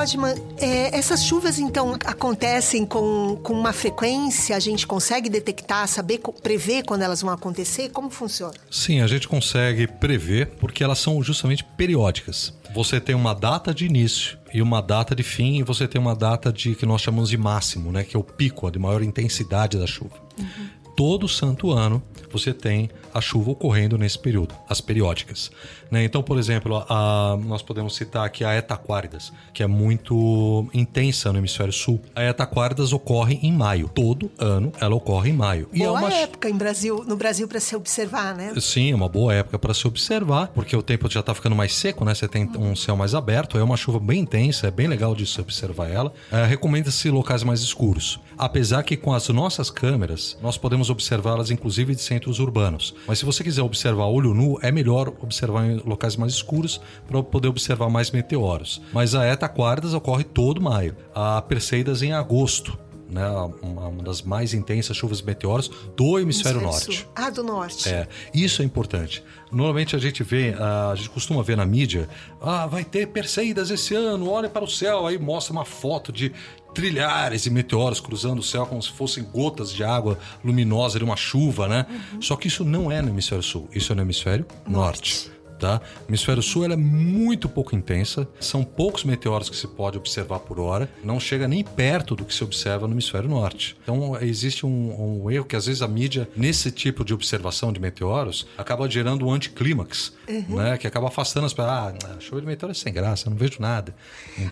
Bodman, 0.08 0.34
é, 0.56 0.96
essas 0.96 1.22
chuvas 1.22 1.58
então 1.58 1.94
acontecem 2.04 2.86
com, 2.86 3.38
com 3.42 3.52
uma 3.52 3.72
frequência? 3.74 4.56
A 4.56 4.60
gente 4.60 4.86
consegue 4.86 5.28
detectar, 5.28 5.86
saber, 5.86 6.20
prever 6.42 6.84
quando 6.84 7.02
elas 7.02 7.20
vão 7.20 7.30
acontecer? 7.30 7.90
Como 7.90 8.08
funciona? 8.08 8.54
Sim, 8.70 9.00
a 9.00 9.06
gente 9.06 9.28
consegue 9.28 9.86
prever 9.86 10.46
porque 10.58 10.82
elas 10.82 10.98
são 10.98 11.22
justamente 11.22 11.62
periódicas. 11.62 12.54
Você 12.74 13.00
tem 13.00 13.14
uma 13.14 13.34
data 13.34 13.74
de 13.74 13.84
início 13.84 14.38
e 14.52 14.62
uma 14.62 14.80
data 14.80 15.14
de 15.14 15.22
fim, 15.22 15.58
e 15.58 15.62
você 15.62 15.86
tem 15.86 16.00
uma 16.00 16.16
data 16.16 16.50
de 16.50 16.74
que 16.74 16.86
nós 16.86 17.02
chamamos 17.02 17.28
de 17.28 17.36
máximo, 17.36 17.92
né? 17.92 18.02
Que 18.02 18.16
é 18.16 18.18
o 18.18 18.24
pico, 18.24 18.66
a 18.66 18.70
de 18.70 18.78
maior 18.78 19.02
intensidade 19.02 19.76
da 19.78 19.86
chuva. 19.86 20.16
Uhum. 20.38 20.68
Todo 20.96 21.28
santo 21.28 21.70
ano 21.70 22.02
você 22.30 22.52
tem 22.54 22.90
a 23.12 23.20
chuva 23.20 23.50
ocorrendo 23.50 23.96
nesse 23.98 24.18
período, 24.18 24.54
as 24.68 24.80
periódicas. 24.80 25.50
Né? 25.90 26.04
Então, 26.04 26.22
por 26.22 26.38
exemplo, 26.38 26.84
a, 26.88 27.38
nós 27.44 27.62
podemos 27.62 27.96
citar 27.96 28.24
aqui 28.24 28.44
a 28.44 28.56
Etaquáridas, 28.56 29.32
que 29.52 29.62
é 29.62 29.66
muito 29.66 30.66
intensa 30.72 31.32
no 31.32 31.38
hemisfério 31.38 31.72
sul. 31.72 32.00
A 32.14 32.24
Etaquáridas 32.24 32.92
ocorre 32.92 33.38
em 33.42 33.52
maio. 33.52 33.88
Todo 33.88 34.30
ano 34.38 34.72
ela 34.80 34.94
ocorre 34.94 35.30
em 35.30 35.32
maio. 35.32 35.66
Boa 35.66 35.78
e 35.78 35.82
é 35.82 35.90
uma 35.90 36.12
época 36.12 36.48
em 36.48 36.56
Brasil, 36.56 37.04
no 37.06 37.16
Brasil 37.16 37.48
para 37.48 37.60
se 37.60 37.74
observar, 37.74 38.34
né? 38.34 38.52
Sim, 38.60 38.92
é 38.92 38.94
uma 38.94 39.08
boa 39.08 39.34
época 39.34 39.58
para 39.58 39.74
se 39.74 39.86
observar, 39.86 40.48
porque 40.48 40.76
o 40.76 40.82
tempo 40.82 41.10
já 41.10 41.20
está 41.20 41.34
ficando 41.34 41.56
mais 41.56 41.74
seco, 41.74 42.04
né? 42.04 42.14
Você 42.14 42.28
tem 42.28 42.50
um 42.56 42.76
céu 42.76 42.96
mais 42.96 43.14
aberto, 43.14 43.58
é 43.58 43.62
uma 43.62 43.76
chuva 43.76 43.98
bem 43.98 44.20
intensa, 44.20 44.68
é 44.68 44.70
bem 44.70 44.86
legal 44.86 45.14
de 45.14 45.26
se 45.26 45.40
observar 45.40 45.88
ela. 45.88 46.12
É, 46.30 46.44
Recomenda-se 46.44 47.10
locais 47.10 47.42
mais 47.42 47.60
escuros. 47.60 48.20
Apesar 48.36 48.82
que 48.82 48.96
com 48.96 49.12
as 49.12 49.28
nossas 49.28 49.70
câmeras, 49.70 50.36
nós 50.42 50.56
podemos 50.56 50.90
observá-las 50.90 51.50
inclusive 51.50 51.94
de 51.94 52.00
centros 52.00 52.38
urbanos. 52.38 52.94
Mas 53.06 53.18
se 53.18 53.24
você 53.24 53.42
quiser 53.42 53.62
observar 53.62 54.06
olho 54.06 54.34
nu, 54.34 54.58
é 54.62 54.70
melhor 54.70 55.12
observar 55.20 55.64
em 55.66 55.76
locais 55.84 56.16
mais 56.16 56.32
escuros 56.32 56.80
para 57.06 57.22
poder 57.22 57.48
observar 57.48 57.88
mais 57.88 58.10
meteoros. 58.10 58.80
Mas 58.92 59.14
a 59.14 59.24
Eta 59.24 59.48
Quardas 59.48 59.94
ocorre 59.94 60.24
todo 60.24 60.60
maio. 60.60 60.96
A 61.14 61.40
Perseidas 61.42 62.02
em 62.02 62.12
agosto. 62.12 62.78
Né, 63.08 63.26
uma, 63.62 64.02
das 64.02 64.20
mais 64.20 64.52
intensas 64.52 64.94
chuvas 64.94 65.22
meteoros 65.22 65.70
do 65.96 66.18
hemisfério, 66.18 66.60
norte. 66.60 66.94
Sul. 66.94 67.06
Ah, 67.16 67.30
do 67.30 67.42
norte. 67.42 67.88
É, 67.88 68.06
isso 68.34 68.60
é 68.60 68.64
importante. 68.66 69.24
Normalmente 69.50 69.96
a 69.96 69.98
gente 69.98 70.22
vê, 70.22 70.54
a 70.58 70.94
gente 70.94 71.08
costuma 71.08 71.42
ver 71.42 71.56
na 71.56 71.64
mídia, 71.64 72.06
ah, 72.38 72.66
vai 72.66 72.84
ter 72.84 73.08
Perseidas 73.08 73.70
esse 73.70 73.94
ano, 73.94 74.28
olha 74.28 74.48
para 74.50 74.62
o 74.62 74.68
céu, 74.68 75.06
aí 75.06 75.18
mostra 75.18 75.54
uma 75.54 75.64
foto 75.64 76.12
de 76.12 76.32
trilhares 76.74 77.44
de 77.44 77.50
meteoros 77.50 77.98
cruzando 77.98 78.40
o 78.40 78.42
céu 78.42 78.66
como 78.66 78.82
se 78.82 78.90
fossem 78.90 79.24
gotas 79.24 79.72
de 79.72 79.82
água 79.82 80.18
luminosa 80.44 80.98
de 80.98 81.04
uma 81.04 81.16
chuva, 81.16 81.66
né? 81.66 81.86
Uhum. 81.88 82.22
Só 82.22 82.36
que 82.36 82.48
isso 82.48 82.62
não 82.62 82.92
é 82.92 83.00
no 83.00 83.08
hemisfério 83.08 83.42
sul, 83.42 83.68
isso 83.74 83.90
é 83.90 83.96
no 83.96 84.02
hemisfério 84.02 84.46
norte. 84.66 85.28
norte 85.28 85.37
tá? 85.58 85.80
O 86.06 86.10
hemisfério 86.10 86.42
sul 86.42 86.64
é 86.64 86.76
muito 86.76 87.48
pouco 87.48 87.74
intensa, 87.74 88.28
são 88.40 88.64
poucos 88.64 89.04
meteoros 89.04 89.50
que 89.50 89.56
se 89.56 89.66
pode 89.66 89.98
observar 89.98 90.40
por 90.40 90.60
hora, 90.60 90.88
não 91.02 91.18
chega 91.18 91.48
nem 91.48 91.62
perto 91.64 92.14
do 92.14 92.24
que 92.24 92.34
se 92.34 92.44
observa 92.44 92.86
no 92.86 92.94
hemisfério 92.94 93.28
norte. 93.28 93.76
Então 93.82 94.16
existe 94.20 94.64
um, 94.64 95.24
um 95.24 95.30
erro 95.30 95.44
que 95.44 95.56
às 95.56 95.66
vezes 95.66 95.82
a 95.82 95.88
mídia, 95.88 96.28
nesse 96.36 96.70
tipo 96.70 97.04
de 97.04 97.12
observação 97.12 97.72
de 97.72 97.80
meteoros, 97.80 98.46
acaba 98.56 98.88
gerando 98.88 99.26
um 99.26 99.32
anticlímax, 99.32 100.12
uhum. 100.28 100.56
né? 100.56 100.78
Que 100.78 100.86
acaba 100.86 101.08
afastando 101.08 101.46
as 101.46 101.52
pessoas. 101.52 101.68
Ah, 101.68 102.16
chuva 102.20 102.40
de 102.40 102.46
meteoro 102.46 102.70
é 102.72 102.74
sem 102.74 102.92
graça, 102.92 103.28
não 103.28 103.36
vejo 103.36 103.56
nada. 103.60 103.94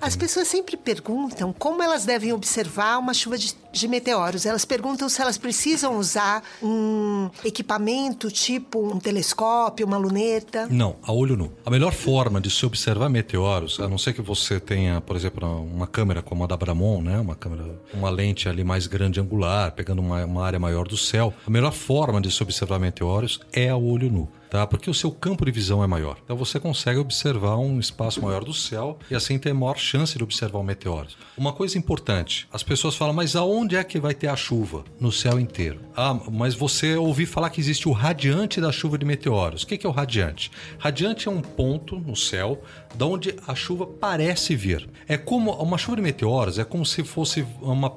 As 0.00 0.16
pessoas 0.16 0.48
sempre 0.48 0.76
perguntam 0.76 1.52
como 1.52 1.82
elas 1.82 2.04
devem 2.04 2.32
observar 2.32 2.98
uma 2.98 3.14
chuva 3.14 3.38
de, 3.38 3.54
de 3.72 3.88
meteoros. 3.88 4.44
Elas 4.44 4.64
perguntam 4.64 5.08
se 5.08 5.20
elas 5.20 5.38
precisam 5.38 5.96
usar 5.96 6.42
um 6.62 7.30
equipamento 7.44 8.30
tipo 8.30 8.92
um 8.92 8.98
telescópio, 8.98 9.86
uma 9.86 9.96
luneta. 9.96 10.66
Não, 10.70 10.95
a 11.02 11.12
olho 11.12 11.36
nu. 11.36 11.52
A 11.64 11.70
melhor 11.70 11.92
forma 11.92 12.40
de 12.40 12.50
se 12.50 12.64
observar 12.64 13.08
meteoros, 13.08 13.80
a 13.80 13.88
não 13.88 13.98
ser 13.98 14.12
que 14.12 14.22
você 14.22 14.60
tenha, 14.60 15.00
por 15.00 15.16
exemplo, 15.16 15.46
uma 15.62 15.86
câmera 15.86 16.22
como 16.22 16.44
a 16.44 16.46
da 16.46 16.56
Bramon, 16.56 17.02
né? 17.02 17.18
Uma 17.18 17.34
câmera, 17.34 17.64
uma 17.92 18.10
lente 18.10 18.48
ali 18.48 18.64
mais 18.64 18.86
grande 18.86 19.20
angular, 19.20 19.72
pegando 19.72 20.00
uma, 20.00 20.24
uma 20.24 20.44
área 20.44 20.58
maior 20.58 20.86
do 20.86 20.96
céu. 20.96 21.32
A 21.46 21.50
melhor 21.50 21.72
forma 21.72 22.20
de 22.20 22.30
se 22.30 22.42
observar 22.42 22.78
meteoros 22.78 23.40
é 23.52 23.68
a 23.68 23.76
olho 23.76 24.10
nu 24.10 24.28
tá? 24.50 24.66
Porque 24.66 24.90
o 24.90 24.94
seu 24.94 25.10
campo 25.10 25.44
de 25.44 25.50
visão 25.50 25.82
é 25.82 25.86
maior. 25.86 26.18
Então 26.24 26.36
você 26.36 26.58
consegue 26.58 26.98
observar 26.98 27.56
um 27.56 27.78
espaço 27.78 28.22
maior 28.22 28.44
do 28.44 28.52
céu 28.52 28.98
e 29.10 29.14
assim 29.14 29.38
ter 29.38 29.52
maior 29.52 29.76
chance 29.76 30.16
de 30.16 30.24
observar 30.24 30.58
o 30.58 30.62
meteoro. 30.62 31.08
Uma 31.36 31.52
coisa 31.52 31.78
importante, 31.78 32.48
as 32.52 32.62
pessoas 32.62 32.96
falam, 32.96 33.14
mas 33.14 33.36
aonde 33.36 33.76
é 33.76 33.84
que 33.84 33.98
vai 33.98 34.14
ter 34.14 34.28
a 34.28 34.36
chuva? 34.36 34.84
No 34.98 35.12
céu 35.12 35.38
inteiro. 35.38 35.80
Ah, 35.96 36.14
mas 36.30 36.54
você 36.54 36.96
ouviu 36.96 37.26
falar 37.26 37.50
que 37.50 37.60
existe 37.60 37.88
o 37.88 37.92
radiante 37.92 38.60
da 38.60 38.72
chuva 38.72 38.98
de 38.98 39.04
meteoros. 39.04 39.62
O 39.62 39.66
que 39.66 39.86
é 39.86 39.88
o 39.88 39.92
radiante? 39.92 40.50
Radiante 40.78 41.28
é 41.28 41.30
um 41.30 41.40
ponto 41.40 41.98
no 41.98 42.16
céu 42.16 42.62
da 42.94 43.06
onde 43.06 43.34
a 43.46 43.54
chuva 43.54 43.86
parece 43.86 44.54
vir. 44.54 44.88
É 45.08 45.16
como 45.16 45.52
uma 45.52 45.78
chuva 45.78 45.96
de 45.96 46.02
meteoros, 46.02 46.58
é 46.58 46.64
como 46.64 46.84
se 46.84 47.04
fosse 47.04 47.46
uma 47.60 47.90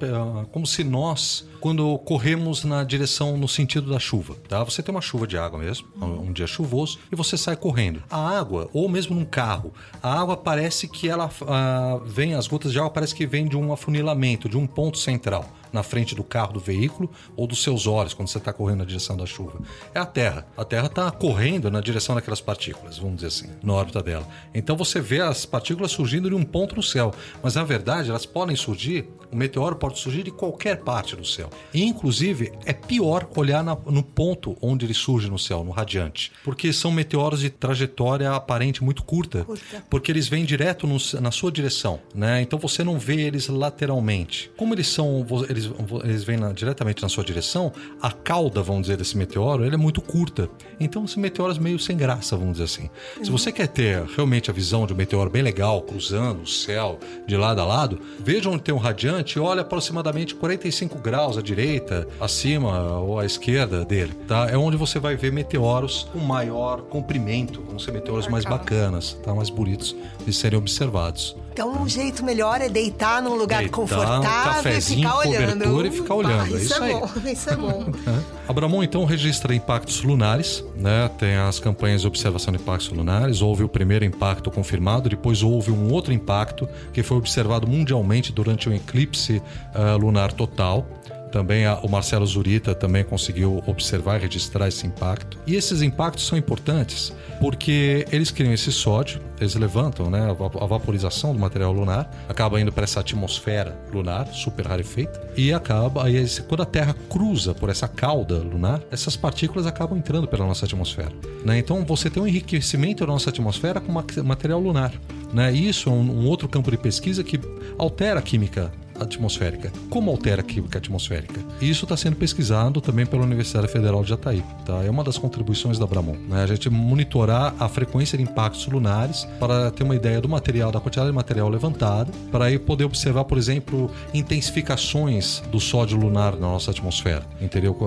como 0.51 0.65
se 0.67 0.83
nós 0.83 1.47
quando 1.59 1.97
corremos 1.99 2.63
na 2.63 2.83
direção 2.83 3.37
no 3.37 3.47
sentido 3.47 3.91
da 3.91 3.99
chuva, 3.99 4.35
tá? 4.47 4.63
Você 4.63 4.81
tem 4.81 4.93
uma 4.93 5.01
chuva 5.01 5.27
de 5.27 5.37
água 5.37 5.59
mesmo, 5.59 5.87
um 6.01 6.31
dia 6.31 6.47
chuvoso 6.47 6.99
e 7.11 7.15
você 7.15 7.37
sai 7.37 7.55
correndo. 7.55 8.01
A 8.09 8.37
água, 8.39 8.69
ou 8.73 8.87
mesmo 8.87 9.15
num 9.15 9.25
carro, 9.25 9.73
a 10.01 10.19
água 10.19 10.37
parece 10.37 10.87
que 10.87 11.09
ela 11.09 11.29
ah, 11.47 11.99
vem, 12.05 12.33
as 12.33 12.47
gotas 12.47 12.71
de 12.71 12.79
água 12.79 12.89
parece 12.89 13.13
que 13.13 13.25
vem 13.25 13.45
de 13.45 13.57
um 13.57 13.73
afunilamento, 13.73 14.47
de 14.47 14.57
um 14.57 14.65
ponto 14.65 14.97
central 14.97 15.45
na 15.71 15.83
frente 15.83 16.15
do 16.15 16.23
carro, 16.23 16.53
do 16.53 16.59
veículo 16.59 17.09
ou 17.35 17.45
dos 17.45 17.61
seus 17.61 17.85
olhos 17.85 18.13
quando 18.13 18.27
você 18.27 18.37
está 18.37 18.51
correndo 18.51 18.79
na 18.79 18.85
direção 18.85 19.15
da 19.15 19.25
chuva. 19.25 19.59
É 19.93 19.99
a 19.99 20.05
Terra. 20.05 20.47
A 20.57 20.65
Terra 20.65 20.87
está 20.87 21.11
correndo 21.11 21.69
na 21.69 21.81
direção 21.81 22.15
daquelas 22.15 22.41
partículas, 22.41 22.97
vamos 22.97 23.15
dizer 23.17 23.27
assim, 23.27 23.49
na 23.61 23.73
órbita 23.73 24.01
dela. 24.01 24.27
Então 24.53 24.75
você 24.75 24.88
vê 25.01 25.19
as 25.19 25.45
partículas 25.45 25.91
surgindo 25.91 26.29
de 26.29 26.35
um 26.35 26.43
ponto 26.43 26.75
no 26.75 26.83
céu, 26.83 27.13
mas 27.43 27.55
na 27.55 27.63
verdade 27.63 28.09
elas 28.09 28.25
podem 28.25 28.55
surgir, 28.55 29.09
o 29.31 29.35
meteoro 29.35 29.75
pode 29.75 29.99
surgir 29.99 30.23
de 30.23 30.31
qualquer 30.31 30.77
parte 30.77 31.15
do 31.15 31.25
céu. 31.25 31.49
E, 31.73 31.83
inclusive 31.83 32.51
é 32.65 32.73
pior 32.73 33.27
olhar 33.35 33.63
na, 33.63 33.77
no 33.85 34.01
ponto 34.01 34.57
onde 34.61 34.85
ele 34.85 34.93
surge 34.93 35.29
no 35.29 35.37
céu, 35.37 35.63
no 35.63 35.71
radiante, 35.71 36.31
porque 36.43 36.71
são 36.71 36.91
meteoros 36.91 37.41
de 37.41 37.49
trajetória 37.49 38.31
aparente 38.31 38.83
muito 38.83 39.03
curta, 39.03 39.43
curta. 39.43 39.83
porque 39.89 40.11
eles 40.11 40.27
vêm 40.27 40.45
direto 40.45 40.87
no, 40.87 40.97
na 41.21 41.31
sua 41.31 41.51
direção, 41.51 41.99
né? 42.15 42.41
Então 42.41 42.57
você 42.57 42.83
não 42.83 42.97
vê 42.97 43.21
eles 43.21 43.47
lateralmente. 43.47 44.49
Como 44.55 44.73
eles 44.73 44.87
são, 44.87 45.25
eles 45.49 45.69
eles, 46.03 46.23
vêm 46.23 46.37
na, 46.37 46.51
diretamente 46.51 47.01
na 47.01 47.09
sua 47.09 47.23
direção, 47.23 47.71
a 48.01 48.11
cauda, 48.11 48.61
vamos 48.61 48.83
dizer, 48.83 48.97
desse 48.97 49.17
meteoro, 49.17 49.65
ele 49.65 49.75
é 49.75 49.77
muito 49.77 50.01
curta. 50.01 50.49
Então, 50.79 51.05
esse 51.05 51.19
meteoro 51.19 51.53
é 51.53 51.59
meio 51.59 51.79
sem 51.79 51.97
graça, 51.97 52.35
vamos 52.37 52.53
dizer 52.53 52.65
assim. 52.65 52.89
Uhum. 53.17 53.25
Se 53.25 53.31
você 53.31 53.51
quer 53.51 53.67
ter 53.67 54.03
realmente 54.15 54.49
a 54.49 54.53
visão 54.53 54.68
de 54.69 54.93
um 54.93 54.95
meteoro 54.95 55.29
bem 55.29 55.41
legal, 55.41 55.81
cruzando 55.81 56.43
o 56.43 56.47
céu 56.47 56.99
de 57.25 57.35
lado 57.35 57.61
a 57.61 57.65
lado, 57.65 57.99
veja 58.19 58.49
onde 58.49 58.61
tem 58.61 58.73
um 58.73 58.77
radiante 58.77 59.37
e 59.37 59.41
olha 59.41 59.61
aproximadamente 59.61 60.35
45 60.35 60.99
graus 60.99 61.37
à 61.37 61.41
direita, 61.41 62.07
acima 62.19 62.99
ou 62.99 63.19
à 63.19 63.25
esquerda 63.25 63.83
dele, 63.83 64.13
tá? 64.27 64.47
É 64.49 64.57
onde 64.57 64.77
você 64.77 64.99
vai 64.99 65.15
ver 65.15 65.31
meteoros 65.31 66.07
com 66.13 66.19
maior 66.19 66.81
comprimento, 66.83 67.61
vão 67.61 67.79
ser 67.79 67.91
meteoros 67.91 68.27
mais 68.27 68.45
bacanas, 68.45 69.13
tá? 69.23 69.33
Mais 69.33 69.49
bonitos 69.49 69.95
de 70.25 70.31
serem 70.31 70.59
observados. 70.59 71.35
Então, 71.59 71.73
um 71.73 71.89
jeito 71.89 72.23
melhor 72.23 72.61
é 72.61 72.69
deitar 72.69 73.21
num 73.21 73.35
lugar 73.35 73.59
deitar, 73.59 73.75
confortável 73.75 74.71
um 74.71 74.77
e 74.77 74.81
ficar 74.81 75.17
olhando. 75.17 75.85
e 75.85 75.91
ficar 75.91 76.15
olhando. 76.15 76.41
Ah, 76.41 76.47
isso, 76.47 76.57
isso, 76.57 76.73
é 76.75 76.93
bom, 76.93 77.09
isso 77.25 77.49
é 77.49 77.55
bom. 77.57 77.85
Abramon, 78.47 78.81
então, 78.81 79.03
registra 79.03 79.53
impactos 79.53 80.01
lunares, 80.01 80.63
né? 80.77 81.11
Tem 81.17 81.35
as 81.35 81.59
campanhas 81.59 81.99
de 81.99 82.07
observação 82.07 82.53
de 82.53 82.61
impactos 82.61 82.87
lunares. 82.87 83.41
Houve 83.41 83.65
o 83.65 83.67
primeiro 83.67 84.05
impacto 84.05 84.49
confirmado, 84.49 85.09
depois 85.09 85.43
houve 85.43 85.69
um 85.69 85.91
outro 85.91 86.13
impacto 86.13 86.65
que 86.93 87.03
foi 87.03 87.17
observado 87.17 87.67
mundialmente 87.67 88.31
durante 88.31 88.69
um 88.69 88.73
eclipse 88.73 89.41
uh, 89.75 89.97
lunar 89.97 90.31
total. 90.31 90.87
Também 91.31 91.65
a, 91.65 91.75
o 91.79 91.89
Marcelo 91.89 92.25
Zurita 92.25 92.73
também 92.73 93.03
conseguiu 93.03 93.63
observar 93.67 94.17
e 94.17 94.23
registrar 94.23 94.67
esse 94.67 94.85
impacto. 94.85 95.37
E 95.45 95.55
esses 95.55 95.81
impactos 95.81 96.25
são 96.25 96.37
importantes 96.37 97.13
porque 97.39 98.05
eles 98.11 98.31
criam 98.31 98.53
esse 98.53 98.71
sódio, 98.71 99.21
eles 99.39 99.55
levantam 99.55 100.09
né, 100.09 100.29
a 100.29 100.65
vaporização 100.65 101.33
do 101.33 101.39
material 101.39 101.71
lunar, 101.71 102.09
acaba 102.27 102.59
indo 102.59 102.71
para 102.71 102.83
essa 102.83 102.99
atmosfera 102.99 103.79
lunar 103.93 104.27
super 104.27 104.67
rarefeita 104.67 105.21
e 105.37 105.53
acaba 105.53 106.05
aí 106.05 106.25
quando 106.47 106.63
a 106.63 106.65
Terra 106.65 106.95
cruza 107.09 107.53
por 107.53 107.69
essa 107.69 107.87
cauda 107.87 108.39
lunar, 108.39 108.81
essas 108.91 109.15
partículas 109.15 109.65
acabam 109.65 109.97
entrando 109.97 110.27
pela 110.27 110.45
nossa 110.45 110.65
atmosfera. 110.65 111.11
Né? 111.45 111.59
Então 111.59 111.85
você 111.85 112.09
tem 112.09 112.21
um 112.21 112.27
enriquecimento 112.27 113.05
da 113.05 113.13
nossa 113.13 113.29
atmosfera 113.29 113.79
com 113.79 113.91
material 114.23 114.59
lunar. 114.59 114.91
Né? 115.33 115.51
Isso 115.53 115.89
é 115.89 115.91
um, 115.91 116.01
um 116.01 116.27
outro 116.27 116.47
campo 116.49 116.71
de 116.71 116.77
pesquisa 116.77 117.23
que 117.23 117.39
altera 117.77 118.19
a 118.19 118.21
química 118.21 118.71
atmosférica. 118.99 119.71
Como 119.89 120.11
altera 120.11 120.41
a 120.41 120.43
química 120.43 120.77
atmosférica? 120.77 121.39
E 121.61 121.69
isso 121.69 121.85
está 121.85 121.95
sendo 121.95 122.15
pesquisado 122.15 122.81
também 122.81 123.05
pela 123.05 123.23
Universidade 123.23 123.67
Federal 123.67 124.03
de 124.03 124.09
Jataí. 124.09 124.43
Tá? 124.65 124.83
É 124.83 124.89
uma 124.89 125.03
das 125.03 125.17
contribuições 125.17 125.77
da 125.77 125.85
Bramon. 125.85 126.15
Né? 126.27 126.43
A 126.43 126.47
gente 126.47 126.69
monitorar 126.69 127.53
a 127.59 127.67
frequência 127.69 128.17
de 128.17 128.23
impactos 128.23 128.67
lunares 128.67 129.27
para 129.39 129.71
ter 129.71 129.83
uma 129.83 129.95
ideia 129.95 130.19
do 130.19 130.29
material, 130.29 130.71
da 130.71 130.79
quantidade 130.79 131.09
de 131.09 131.15
material 131.15 131.49
levantado, 131.49 132.11
para 132.31 132.45
aí 132.45 132.59
poder 132.59 132.85
observar, 132.85 133.25
por 133.25 133.37
exemplo, 133.37 133.91
intensificações 134.13 135.41
do 135.51 135.59
sódio 135.59 135.97
lunar 135.97 136.33
na 136.33 136.47
nossa 136.47 136.71
atmosfera. 136.71 137.23
Entendeu? 137.41 137.77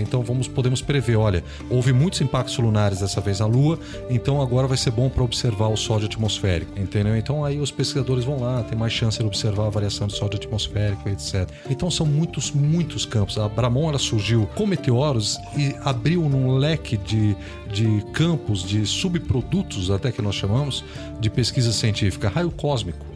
Então 0.00 0.22
vamos 0.22 0.48
podemos 0.48 0.82
prever, 0.82 1.16
olha, 1.16 1.42
houve 1.70 1.92
muitos 1.92 2.20
impactos 2.20 2.56
lunares 2.58 3.00
dessa 3.00 3.20
vez 3.20 3.40
na 3.40 3.46
Lua, 3.46 3.78
então 4.08 4.40
agora 4.40 4.66
vai 4.66 4.76
ser 4.76 4.90
bom 4.90 5.08
para 5.08 5.22
observar 5.22 5.68
o 5.68 5.76
sódio 5.76 6.06
atmosférico, 6.06 6.78
entendeu? 6.78 7.16
Então 7.16 7.44
aí 7.44 7.58
os 7.58 7.70
pesquisadores 7.70 8.24
vão 8.24 8.40
lá, 8.40 8.62
tem 8.62 8.78
mais 8.78 8.92
chance 8.92 9.18
de 9.18 9.24
observar 9.24 9.66
a 9.66 9.70
variação 9.70 10.06
do 10.06 10.12
sódio 10.12 10.38
atmosférico, 10.38 10.61
etc. 11.06 11.48
Então 11.68 11.90
são 11.90 12.06
muitos, 12.06 12.50
muitos 12.50 13.04
campos. 13.04 13.38
A 13.38 13.48
Bramon 13.48 13.88
ela 13.88 13.98
surgiu 13.98 14.46
com 14.54 14.66
meteoros 14.66 15.38
e 15.56 15.74
abriu 15.84 16.28
num 16.28 16.56
leque 16.56 16.96
de, 16.96 17.36
de 17.72 18.04
campos, 18.12 18.62
de 18.62 18.86
subprodutos, 18.86 19.90
até 19.90 20.12
que 20.12 20.22
nós 20.22 20.34
chamamos, 20.34 20.84
de 21.20 21.30
pesquisa 21.30 21.72
científica. 21.72 22.28
Raio 22.28 22.50
cósmico. 22.50 23.06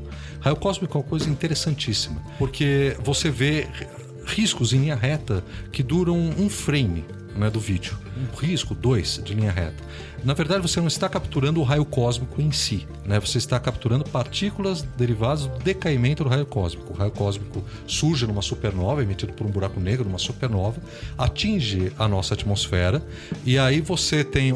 Raio 0.41 0.57
cósmico 0.57 0.97
é 0.97 1.01
uma 1.01 1.07
coisa 1.07 1.29
interessantíssima, 1.29 2.23
porque 2.39 2.97
você 3.03 3.31
vê 3.31 3.67
riscos 4.27 4.73
em 4.73 4.79
linha 4.79 4.97
reta 4.97 5.43
que 5.73 5.83
duram 5.83 6.17
um 6.17 6.49
frame 6.49 7.05
né, 7.37 7.51
do 7.51 7.61
vídeo. 7.61 7.97
Um 8.17 8.37
risco, 8.37 8.75
dois, 8.75 9.21
de 9.23 9.35
linha 9.35 9.53
reta. 9.53 9.85
Na 10.25 10.33
verdade, 10.33 10.63
você 10.63 10.81
não 10.81 10.89
está 10.89 11.09
capturando 11.09 11.61
o 11.61 11.63
raio 11.63 11.85
cósmico 11.85 12.41
em 12.41 12.51
si, 12.51 12.87
né? 13.05 13.21
Você 13.21 13.39
está 13.39 13.61
capturando 13.61 14.05
partículas 14.05 14.83
derivadas 14.83 15.47
do 15.47 15.59
decaimento 15.59 16.25
do 16.25 16.31
raio 16.31 16.47
cósmico. 16.47 16.93
O 16.93 16.97
raio 16.97 17.11
cósmico 17.11 17.63
surge 17.87 18.27
numa 18.27 18.43
supernova, 18.43 19.03
emitido 19.03 19.33
por 19.35 19.47
um 19.47 19.51
buraco 19.51 19.79
negro, 19.79 20.05
numa 20.05 20.19
supernova, 20.19 20.81
atinge 21.17 21.93
a 21.99 22.09
nossa 22.09 22.35
atmosfera 22.35 23.03
e 23.45 23.59
aí 23.59 23.81
você 23.81 24.25
tem, 24.25 24.53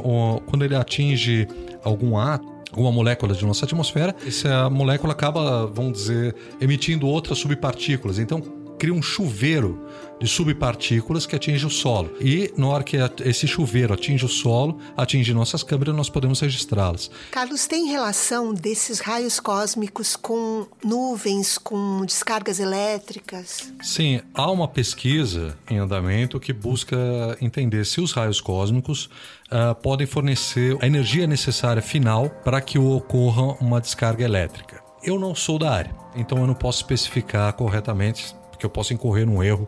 quando 0.46 0.64
ele 0.64 0.74
atinge 0.74 1.46
algum 1.84 2.16
átomo, 2.16 2.60
alguma 2.70 2.92
molécula 2.92 3.34
de 3.34 3.44
nossa 3.44 3.64
atmosfera, 3.64 4.14
essa 4.26 4.70
molécula 4.70 5.12
acaba, 5.12 5.66
vamos 5.66 5.94
dizer, 5.94 6.36
emitindo 6.60 7.06
outras 7.06 7.38
subpartículas. 7.38 8.18
Então, 8.18 8.40
cria 8.80 8.94
um 8.94 9.02
chuveiro 9.02 9.86
de 10.18 10.26
subpartículas 10.26 11.26
que 11.26 11.36
atinge 11.36 11.66
o 11.66 11.70
solo. 11.70 12.10
E 12.18 12.52
na 12.56 12.66
hora 12.66 12.82
que 12.82 12.96
esse 13.24 13.46
chuveiro 13.46 13.92
atinge 13.92 14.24
o 14.24 14.28
solo, 14.28 14.78
atinge 14.96 15.34
nossas 15.34 15.62
câmeras, 15.62 15.94
nós 15.94 16.08
podemos 16.08 16.40
registrá-las. 16.40 17.10
Carlos, 17.30 17.66
tem 17.66 17.86
relação 17.86 18.54
desses 18.54 19.00
raios 19.00 19.38
cósmicos 19.38 20.16
com 20.16 20.66
nuvens, 20.82 21.58
com 21.58 22.04
descargas 22.06 22.58
elétricas? 22.58 23.70
Sim, 23.82 24.22
há 24.34 24.50
uma 24.50 24.66
pesquisa 24.66 25.58
em 25.70 25.76
andamento 25.76 26.40
que 26.40 26.52
busca 26.52 26.96
entender 27.40 27.84
se 27.84 28.00
os 28.00 28.12
raios 28.12 28.40
cósmicos 28.40 29.10
uh, 29.50 29.74
podem 29.82 30.06
fornecer 30.06 30.78
a 30.80 30.86
energia 30.86 31.26
necessária 31.26 31.82
final 31.82 32.30
para 32.42 32.62
que 32.62 32.78
ocorra 32.78 33.58
uma 33.60 33.78
descarga 33.78 34.24
elétrica. 34.24 34.82
Eu 35.02 35.18
não 35.18 35.34
sou 35.34 35.58
da 35.58 35.70
área, 35.70 35.94
então 36.14 36.38
eu 36.38 36.46
não 36.46 36.54
posso 36.54 36.78
especificar 36.82 37.52
corretamente 37.54 38.34
porque 38.60 38.66
eu 38.66 38.70
posso 38.70 38.92
incorrer 38.92 39.24
num 39.26 39.42
erro 39.42 39.66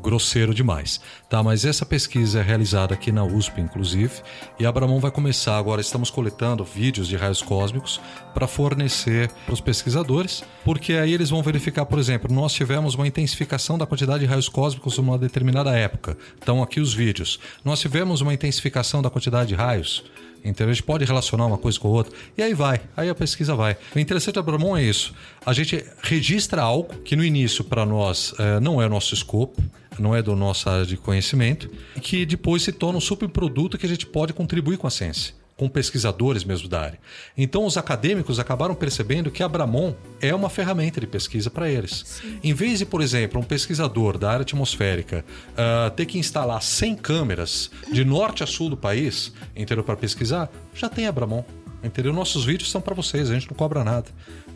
grosseiro 0.00 0.54
demais, 0.54 1.00
tá? 1.28 1.42
Mas 1.42 1.64
essa 1.64 1.84
pesquisa 1.84 2.38
é 2.38 2.42
realizada 2.42 2.94
aqui 2.94 3.12
na 3.12 3.22
USP, 3.24 3.60
inclusive, 3.60 4.22
e 4.58 4.64
a 4.64 4.72
Bramon 4.72 4.98
vai 4.98 5.10
começar 5.10 5.58
agora. 5.58 5.80
Estamos 5.80 6.10
coletando 6.10 6.64
vídeos 6.64 7.06
de 7.08 7.16
raios 7.16 7.42
cósmicos 7.42 8.00
para 8.32 8.46
fornecer 8.46 9.30
para 9.44 9.52
os 9.52 9.60
pesquisadores, 9.60 10.42
porque 10.64 10.94
aí 10.94 11.12
eles 11.12 11.28
vão 11.28 11.42
verificar, 11.42 11.84
por 11.84 11.98
exemplo, 11.98 12.32
nós 12.32 12.52
tivemos 12.52 12.94
uma 12.94 13.06
intensificação 13.06 13.76
da 13.76 13.84
quantidade 13.84 14.20
de 14.20 14.26
raios 14.26 14.48
cósmicos 14.48 14.96
numa 14.96 15.18
determinada 15.18 15.76
época. 15.76 16.16
Então 16.40 16.62
aqui 16.62 16.80
os 16.80 16.94
vídeos. 16.94 17.38
Nós 17.64 17.80
tivemos 17.80 18.20
uma 18.20 18.32
intensificação 18.32 19.02
da 19.02 19.10
quantidade 19.10 19.48
de 19.48 19.54
raios 19.54 20.04
então 20.44 20.66
a 20.66 20.72
gente 20.72 20.82
pode 20.82 21.04
relacionar 21.04 21.46
uma 21.46 21.58
coisa 21.58 21.78
com 21.78 21.88
a 21.88 21.90
outra. 21.90 22.12
E 22.36 22.42
aí 22.42 22.54
vai, 22.54 22.80
aí 22.96 23.08
a 23.08 23.14
pesquisa 23.14 23.54
vai. 23.54 23.76
O 23.94 23.98
interessante 23.98 24.36
da 24.36 24.42
Bramon 24.42 24.76
é 24.76 24.82
isso. 24.82 25.14
A 25.44 25.52
gente 25.52 25.84
registra 26.02 26.62
algo 26.62 26.94
que 27.02 27.14
no 27.16 27.24
início 27.24 27.62
para 27.64 27.84
nós 27.84 28.34
é, 28.38 28.60
não 28.60 28.80
é 28.80 28.88
nosso 28.88 29.14
escopo, 29.14 29.62
não 29.98 30.14
é 30.14 30.22
do 30.22 30.34
nossa 30.34 30.70
área 30.70 30.86
de 30.86 30.96
conhecimento, 30.96 31.70
que 32.00 32.24
depois 32.24 32.62
se 32.62 32.72
torna 32.72 32.98
um 32.98 33.00
subproduto 33.00 33.76
que 33.76 33.86
a 33.86 33.88
gente 33.88 34.06
pode 34.06 34.32
contribuir 34.32 34.78
com 34.78 34.86
a 34.86 34.90
ciência 34.90 35.39
com 35.60 35.68
pesquisadores 35.68 36.42
mesmo 36.42 36.70
da 36.70 36.80
área. 36.80 36.98
Então, 37.36 37.66
os 37.66 37.76
acadêmicos 37.76 38.38
acabaram 38.38 38.74
percebendo 38.74 39.30
que 39.30 39.42
a 39.42 39.48
Bramon 39.48 39.92
é 40.18 40.34
uma 40.34 40.48
ferramenta 40.48 40.98
de 40.98 41.06
pesquisa 41.06 41.50
para 41.50 41.68
eles. 41.68 42.02
Sim. 42.06 42.38
Em 42.42 42.54
vez 42.54 42.78
de, 42.78 42.86
por 42.86 43.02
exemplo, 43.02 43.38
um 43.38 43.44
pesquisador 43.44 44.16
da 44.16 44.30
área 44.30 44.40
atmosférica 44.40 45.22
uh, 45.50 45.90
ter 45.90 46.06
que 46.06 46.18
instalar 46.18 46.62
100 46.62 46.96
câmeras 46.96 47.70
de 47.92 48.06
norte 48.06 48.42
a 48.42 48.46
sul 48.46 48.70
do 48.70 48.76
país, 48.76 49.34
entendeu, 49.54 49.84
para 49.84 49.98
pesquisar, 49.98 50.50
já 50.74 50.88
tem 50.88 51.06
a 51.06 51.12
Bramon. 51.12 51.44
Entendeu? 51.84 52.10
Nossos 52.14 52.42
vídeos 52.42 52.70
são 52.70 52.80
para 52.80 52.94
vocês, 52.94 53.28
a 53.28 53.34
gente 53.34 53.50
não 53.50 53.54
cobra 53.54 53.84
nada. 53.84 54.06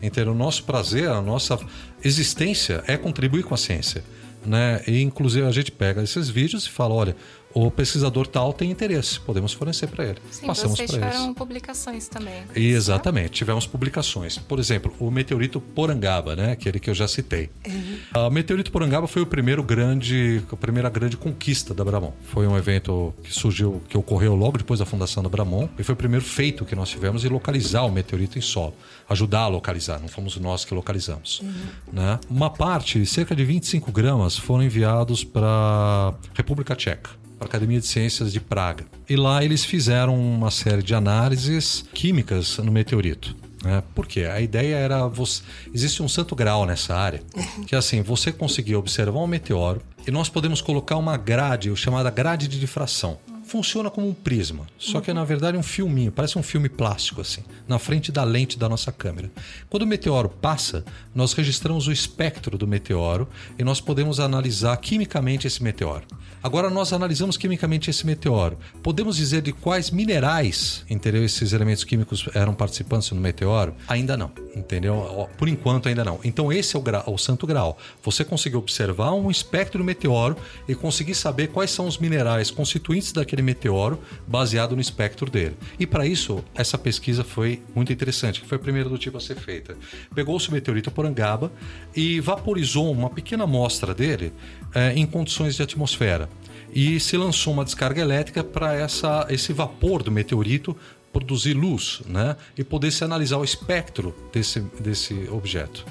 Entendeu? 0.01 0.33
O 0.33 0.35
nosso 0.35 0.63
prazer, 0.63 1.07
a 1.07 1.21
nossa 1.21 1.59
existência 2.03 2.83
é 2.87 2.97
contribuir 2.97 3.43
com 3.43 3.53
a 3.53 3.57
ciência. 3.57 4.03
Né? 4.43 4.81
E 4.87 5.03
inclusive 5.03 5.45
a 5.45 5.51
gente 5.51 5.71
pega 5.71 6.01
esses 6.01 6.29
vídeos 6.29 6.65
e 6.65 6.69
fala, 6.71 6.95
olha, 6.95 7.15
o 7.55 7.71
pesquisador 7.71 8.27
tal 8.27 8.51
tem 8.51 8.69
interesse, 8.69 9.17
podemos 9.17 9.53
fornecer 9.53 9.87
para 9.87 10.03
ele. 10.03 10.17
Sim, 10.29 10.45
Passamos 10.45 10.77
vocês 10.77 10.91
tiveram 10.91 11.23
eles. 11.23 11.35
publicações 11.35 12.09
também. 12.09 12.43
Exatamente, 12.53 13.31
tivemos 13.31 13.65
publicações. 13.65 14.37
Por 14.37 14.59
exemplo, 14.59 14.93
o 14.99 15.09
meteorito 15.09 15.61
Porangaba, 15.61 16.35
né, 16.35 16.51
aquele 16.51 16.81
que 16.81 16.89
eu 16.89 16.93
já 16.93 17.07
citei. 17.07 17.49
Uhum. 17.65 18.27
O 18.27 18.29
meteorito 18.29 18.69
Porangaba 18.73 19.07
foi 19.07 19.21
o 19.21 19.25
primeiro 19.25 19.63
grande, 19.63 20.43
a 20.51 20.55
primeira 20.57 20.89
grande 20.89 21.15
conquista 21.15 21.73
da 21.73 21.85
Bramon. 21.85 22.11
Foi 22.25 22.45
um 22.45 22.57
evento 22.57 23.13
que 23.23 23.33
surgiu, 23.33 23.81
que 23.87 23.97
ocorreu 23.97 24.35
logo 24.35 24.57
depois 24.57 24.81
da 24.81 24.85
fundação 24.85 25.23
da 25.23 25.29
Bramon 25.29 25.69
e 25.79 25.83
foi 25.83 25.93
o 25.93 25.97
primeiro 25.97 26.25
feito 26.25 26.65
que 26.65 26.75
nós 26.75 26.89
tivemos 26.89 27.23
em 27.23 27.29
localizar 27.29 27.83
o 27.83 27.91
meteorito 27.91 28.37
em 28.37 28.41
solo, 28.41 28.75
ajudar 29.07 29.43
a 29.43 29.47
localizar. 29.47 30.01
Não 30.01 30.09
fomos 30.09 30.35
nós 30.35 30.65
que 30.65 30.73
localizamos. 30.73 31.39
Uhum. 31.39 31.53
Né? 31.93 32.19
Uma 32.29 32.49
parte, 32.49 33.05
cerca 33.05 33.33
de 33.33 33.45
25 33.45 33.93
gramas, 33.93 34.37
foram 34.37 34.63
enviados 34.63 35.23
para 35.23 36.13
República 36.33 36.75
Tcheca 36.75 37.11
para 37.15 37.24
Academia 37.45 37.79
de 37.79 37.87
Ciências 37.87 38.31
de 38.31 38.39
Praga. 38.39 38.85
E 39.09 39.15
lá 39.15 39.43
eles 39.43 39.63
fizeram 39.63 40.15
uma 40.15 40.51
série 40.51 40.83
de 40.83 40.93
análises 40.93 41.85
químicas 41.93 42.57
no 42.57 42.71
meteorito. 42.71 43.35
Né? 43.63 43.81
Por 43.95 44.05
quê? 44.05 44.25
A 44.25 44.39
ideia 44.39 44.75
era. 44.75 45.07
Você... 45.07 45.41
Existe 45.73 46.03
um 46.03 46.07
santo 46.07 46.35
grau 46.35 46.65
nessa 46.65 46.95
área, 46.95 47.21
que 47.65 47.73
é 47.73 47.77
assim: 47.77 48.01
você 48.01 48.31
conseguir 48.31 48.75
observar 48.75 49.19
um 49.19 49.27
meteoro 49.27 49.81
e 50.07 50.11
nós 50.11 50.29
podemos 50.29 50.61
colocar 50.61 50.97
uma 50.97 51.17
grade, 51.17 51.75
chamada 51.75 52.09
grade 52.11 52.47
de 52.47 52.59
difração 52.59 53.17
funciona 53.45 53.91
como 53.91 54.09
um 54.09 54.13
prisma, 54.13 54.65
só 54.77 54.99
que 54.99 55.13
na 55.13 55.23
verdade 55.23 55.55
é 55.55 55.59
um 55.59 55.63
filminho, 55.63 56.11
parece 56.11 56.37
um 56.37 56.43
filme 56.43 56.67
plástico 56.67 57.21
assim, 57.21 57.43
na 57.67 57.77
frente 57.77 58.11
da 58.11 58.23
lente 58.23 58.57
da 58.57 58.67
nossa 58.67 58.91
câmera. 58.91 59.31
Quando 59.69 59.83
o 59.83 59.87
meteoro 59.87 60.27
passa, 60.27 60.83
nós 61.13 61.33
registramos 61.33 61.87
o 61.87 61.91
espectro 61.91 62.57
do 62.57 62.67
meteoro 62.67 63.29
e 63.57 63.63
nós 63.63 63.79
podemos 63.79 64.19
analisar 64.19 64.75
quimicamente 64.77 65.45
esse 65.45 65.61
meteoro. 65.61 66.05
Agora 66.45 66.69
nós 66.69 66.93
analisamos 66.93 67.37
quimicamente 67.37 67.89
esse 67.89 68.05
meteoro. 68.05 68.59
Podemos 68.83 69.17
dizer 69.17 69.41
de 69.41 69.51
quais 69.51 69.89
minerais, 69.89 70.85
entendeu? 70.87 71.25
Esses 71.25 71.53
elementos 71.53 71.83
químicos 71.83 72.29
eram 72.35 72.53
participantes 72.53 73.09
no 73.09 73.19
meteoro? 73.19 73.73
Ainda 73.87 74.15
não, 74.15 74.31
entendeu? 74.55 75.27
Por 75.39 75.49
enquanto 75.49 75.89
ainda 75.89 76.03
não. 76.03 76.19
Então 76.23 76.53
esse 76.53 76.75
é 76.75 76.79
o, 76.79 76.83
grau, 76.83 77.03
o 77.07 77.17
santo 77.17 77.47
grau. 77.47 77.79
Você 78.03 78.23
conseguir 78.23 78.57
observar 78.57 79.13
um 79.13 79.31
espectro 79.31 79.79
do 79.79 79.83
meteoro 79.83 80.37
e 80.67 80.75
conseguir 80.75 81.15
saber 81.15 81.47
quais 81.47 81.71
são 81.71 81.87
os 81.87 81.97
minerais 81.97 82.51
constituintes 82.51 83.11
daquele 83.11 83.41
meteoro 83.41 83.99
baseado 84.27 84.75
no 84.75 84.81
espectro 84.81 85.27
dele. 85.31 85.57
E 85.79 85.87
para 85.87 86.05
isso, 86.05 86.45
essa 86.53 86.77
pesquisa 86.77 87.23
foi 87.23 87.63
muito 87.73 87.91
interessante, 87.91 88.39
que 88.39 88.47
foi 88.47 88.57
a 88.59 88.61
primeira 88.61 88.87
do 88.87 88.99
tipo 88.99 89.17
a 89.17 89.19
ser 89.19 89.35
feita. 89.35 89.75
Pegou-se 90.13 90.47
o 90.49 90.51
meteorito 90.51 90.91
Porangaba 90.91 91.51
e 91.95 92.19
vaporizou 92.19 92.91
uma 92.91 93.09
pequena 93.09 93.45
amostra 93.45 93.95
dele 93.95 94.31
é, 94.75 94.93
em 94.93 95.05
condições 95.05 95.55
de 95.55 95.63
atmosfera. 95.63 96.29
E 96.73 96.99
se 96.99 97.15
lançou 97.15 97.53
uma 97.53 97.63
descarga 97.63 98.01
elétrica 98.01 98.43
para 98.43 98.85
esse 99.29 99.53
vapor 99.53 100.03
do 100.03 100.11
meteorito 100.11 100.75
produzir 101.13 101.53
luz 101.53 102.01
né? 102.05 102.35
e 102.57 102.63
poder 102.63 102.91
se 102.91 103.01
analisar 103.01 103.37
o 103.37 103.43
espectro 103.45 104.13
desse, 104.33 104.59
desse 104.77 105.29
objeto. 105.31 105.85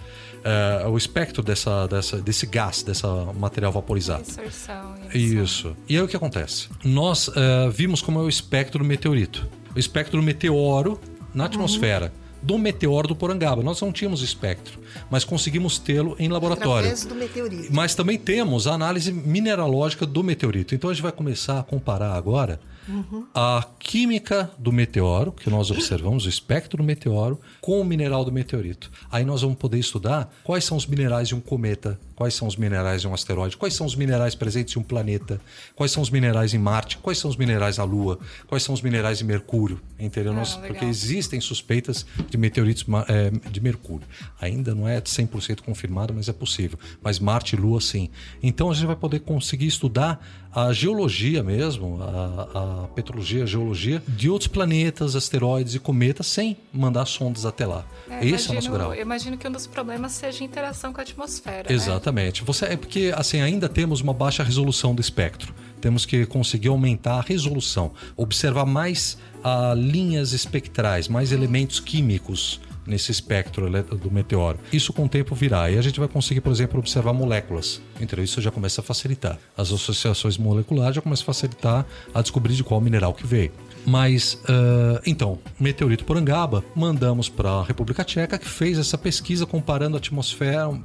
É, 0.45 0.87
o 0.87 0.99
espectro 0.99 1.43
dessa, 1.43 1.87
dessa, 1.87 2.21
desse 2.21 2.45
gás, 2.45 2.83
dessa 2.83 3.09
material 3.33 3.73
vaporizado. 3.73 4.21
Inserção, 4.21 4.95
isso. 5.15 5.35
isso. 5.43 5.77
E 5.89 5.97
aí 5.97 6.03
o 6.03 6.07
que 6.07 6.15
acontece? 6.15 6.69
Nós 6.85 7.29
uh, 7.29 7.71
vimos 7.73 8.03
como 8.03 8.21
é 8.21 8.23
o 8.23 8.29
espectro 8.29 8.81
do 8.81 8.85
meteorito. 8.85 9.49
O 9.75 9.79
espectro 9.79 10.21
do 10.21 10.23
meteoro 10.23 11.01
na 11.33 11.47
atmosfera. 11.47 12.13
Uhum 12.15 12.24
do 12.45 12.59
meteoro 12.59 13.09
do 13.09 13.17
Porangaba. 13.17 13.63
Nós 13.63 13.81
não 13.81 13.91
tínhamos 13.91 14.23
espectro, 14.23 14.79
mas 15.11 15.25
conseguimos 15.25 15.79
tê-lo 15.79 16.15
em 16.19 16.29
laboratório. 16.29 16.91
Através 16.91 17.05
do 17.05 17.15
meteorito. 17.15 17.75
Mas 17.75 17.95
também 17.95 18.19
temos 18.19 18.67
a 18.67 18.75
análise 18.75 19.13
mineralógica 19.13 20.05
do 20.05 20.23
meteorito. 20.23 20.75
Então 20.75 20.91
a 20.91 20.93
gente 20.93 21.03
vai 21.03 21.13
começar 21.13 21.59
a 21.59 21.63
comparar 21.63 22.13
agora 22.13 22.61
uhum. 22.89 23.27
a 23.35 23.67
química 23.79 24.51
do 24.59 24.71
meteoro, 24.71 25.33
que 25.33 25.49
nós 25.49 25.71
observamos, 25.71 26.27
o 26.27 26.29
espectro 26.29 26.79
do 26.79 26.85
meteoro, 26.85 27.41
com 27.61 27.81
o 27.81 27.85
mineral 27.85 28.25
do 28.25 28.33
meteorito. 28.33 28.91
Aí 29.11 29.25
nós 29.25 29.43
vamos 29.43 29.57
poder 29.57 29.79
estudar 29.79 30.33
quais 30.45 30.65
são 30.65 30.77
os 30.77 30.87
minerais 30.87 31.29
de 31.29 31.35
um 31.35 31.41
cometa, 31.41 31.99
quais 32.15 32.35
são 32.35 32.47
os 32.47 32.57
minerais 32.57 33.03
de 33.03 33.09
um 33.09 33.15
asteroide, 33.15 33.57
quais 33.57 33.75
são 33.75 33.87
os 33.87 33.95
minerais 33.95 34.35
presentes 34.35 34.77
em 34.77 34.79
um 34.79 34.83
planeta, 34.83 35.41
quais 35.75 35.91
são 35.91 36.03
os 36.03 36.11
minerais 36.11 36.55
em 36.55 36.59
Marte, 36.59 36.99
quais 36.99 37.19
são 37.19 37.31
os 37.31 37.37
minerais 37.37 37.79
na 37.79 37.85
Lua, 37.85 38.19
quais 38.47 38.63
são 38.63 38.75
os 38.75 38.83
minerais 38.83 39.21
em 39.21 39.25
Mercúrio, 39.25 39.81
entendeu? 39.99 40.33
Ah, 40.33 40.37
nós, 40.37 40.57
porque 40.57 40.85
existem 40.85 41.41
suspeitas 41.41 42.07
de 42.29 42.37
meteoritos 42.37 42.85
é, 43.09 43.31
de 43.51 43.61
Mercúrio. 43.61 44.07
Ainda 44.41 44.75
não 44.75 44.89
é 44.89 45.01
100% 45.01 45.63
confirmado, 45.63 46.15
mas 46.15 46.29
é 46.29 46.33
possível. 46.33 46.79
Mas 47.03 47.19
Marte 47.19 47.57
e 47.57 47.59
Lua, 47.59 47.81
sim. 47.81 48.11
Então 48.43 48.71
a 48.71 48.75
gente 48.75 48.87
vai 48.87 48.97
poder 48.97 49.21
conseguir 49.21 49.67
estudar 49.67 50.25
a 50.55 50.73
geologia 50.73 51.43
mesmo, 51.43 52.01
a, 52.01 52.85
a 52.85 52.89
petrologia, 52.89 53.43
a 53.43 53.47
geologia 53.47 54.01
de 54.07 54.31
outros 54.31 54.47
planetas, 54.47 55.17
asteroides 55.17 55.75
e 55.75 55.81
cometas 55.81 56.29
sem 56.29 56.57
mandar 56.73 57.07
sondas 57.07 57.45
até 57.45 57.67
lá. 57.67 57.85
É, 58.09 58.25
Esse 58.25 58.27
imagino, 58.27 58.49
é 58.49 58.53
o 58.53 58.55
nosso 58.55 58.71
grau. 58.71 58.95
Eu 58.95 59.03
imagino 59.03 59.37
que 59.37 59.49
um 59.49 59.51
dos 59.51 59.67
problemas 59.67 60.13
seja 60.13 60.45
a 60.45 60.47
interação 60.47 60.93
com 60.93 61.01
a 61.01 61.03
atmosfera. 61.03 61.69
Né? 61.69 62.04
Exatamente. 62.05 62.45
Você, 62.45 62.67
é 62.67 62.77
porque 62.77 63.13
assim, 63.17 63.41
ainda 63.41 63.67
temos 63.67 64.03
uma 64.03 64.13
baixa 64.13 64.43
resolução 64.43 64.95
do 64.95 65.01
espectro. 65.01 65.55
Temos 65.81 66.05
que 66.05 66.27
conseguir 66.27 66.69
aumentar 66.69 67.15
a 67.15 67.21
resolução, 67.23 67.93
observar 68.15 68.67
mais 68.67 69.17
uh, 69.39 69.75
linhas 69.75 70.33
espectrais, 70.33 71.09
mais 71.09 71.33
elementos 71.33 71.81
químicos 71.81 72.61
nesse 72.87 73.11
espectro 73.11 73.71
do 73.71 74.11
meteoro. 74.11 74.59
Isso 74.71 74.93
com 74.93 75.07
o 75.07 75.09
tempo 75.09 75.35
virá. 75.35 75.71
E 75.71 75.79
a 75.79 75.83
gente 75.83 75.99
vai 75.99 76.09
conseguir, 76.09 76.43
por 76.43 76.53
exemplo, 76.53 76.79
observar 76.79 77.15
moléculas. 77.15 77.81
Então 77.99 78.23
isso 78.23 78.41
já 78.43 78.51
começa 78.51 78.83
a 78.83 78.85
facilitar. 78.85 79.39
As 79.57 79.73
associações 79.73 80.37
moleculares 80.37 80.97
já 80.97 81.01
começam 81.01 81.23
a 81.23 81.27
facilitar 81.27 81.87
a 82.13 82.21
descobrir 82.21 82.55
de 82.55 82.63
qual 82.63 82.83
mineral 82.83 83.15
que 83.15 83.27
veio. 83.27 83.53
Mas, 83.87 84.35
uh, 84.45 85.01
então, 85.07 85.39
meteorito 85.59 86.05
Porangaba, 86.05 86.65
mandamos 86.75 87.29
para 87.29 87.51
a 87.51 87.65
República 87.65 88.05
Tcheca, 88.05 88.39
que 88.39 88.49
fez 88.49 88.79
essa 88.79 88.97
pesquisa 88.97 89.47
comparando 89.47 89.97
a 89.97 89.99
atmosfera, 89.99 90.69
o, 90.69 90.81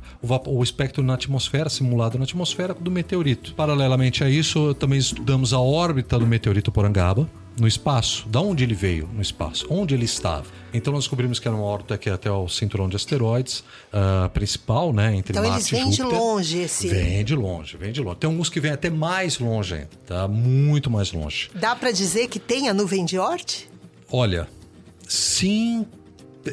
o 0.48 0.64
espectro 0.64 1.04
na 1.04 1.14
atmosfera, 1.14 1.70
simulado 1.70 2.18
na 2.18 2.24
atmosfera, 2.24 2.74
do 2.74 2.92
meteorito. 2.92 3.54
Paralelamente 3.56 4.24
a 4.24 4.30
isso, 4.30 4.74
também 4.74 5.00
estudamos 5.00 5.54
a 5.54 5.60
órbita 5.60 6.20
do 6.20 6.28
meteorito 6.28 6.72
Porangaba, 6.72 7.30
no 7.60 7.68
espaço. 7.68 8.28
Da 8.28 8.42
onde 8.42 8.64
ele 8.64 8.74
veio 8.74 9.10
no 9.14 9.22
espaço? 9.22 9.66
Onde 9.70 9.94
ele 9.94 10.06
estava? 10.06 10.46
Então 10.74 10.94
nós 10.94 11.04
descobrimos 11.04 11.40
que 11.40 11.48
era 11.48 11.56
uma 11.56 11.66
órbita 11.66 11.98
que 11.98 12.10
é 12.10 12.14
até 12.14 12.32
o 12.32 12.48
cinturão 12.48 12.88
de 12.88 12.96
asteroides 12.96 13.60
uh, 13.94 14.30
principal, 14.30 14.94
né? 14.94 15.16
Entre 15.16 15.34
então 15.34 15.44
Marte 15.44 15.76
eles 15.76 15.84
vêm 15.84 15.90
de 15.90 16.04
longe 16.04 16.60
esse. 16.60 16.88
Vem 16.88 17.24
de 17.24 17.36
longe, 17.36 17.78
vem 17.78 17.92
de 17.92 18.02
longe. 18.02 18.18
Tem 18.18 18.30
alguns 18.30 18.50
que 18.50 18.60
vêm 18.60 18.72
até 18.72 18.90
mais 18.90 19.40
longe 19.40 19.76
ainda, 19.76 19.90
tá? 20.06 20.28
Muito 20.28 20.90
mais 20.90 21.12
longe. 21.12 21.50
Dá 21.56 21.76
para 21.76 21.92
dizer 21.92 22.28
que 22.28 22.40
tem 22.40 22.70
a 22.70 22.74
nuvem 22.74 23.04
de 23.04 23.18
Oort? 23.18 23.68
Olha, 24.12 24.48
sim, 25.08 25.86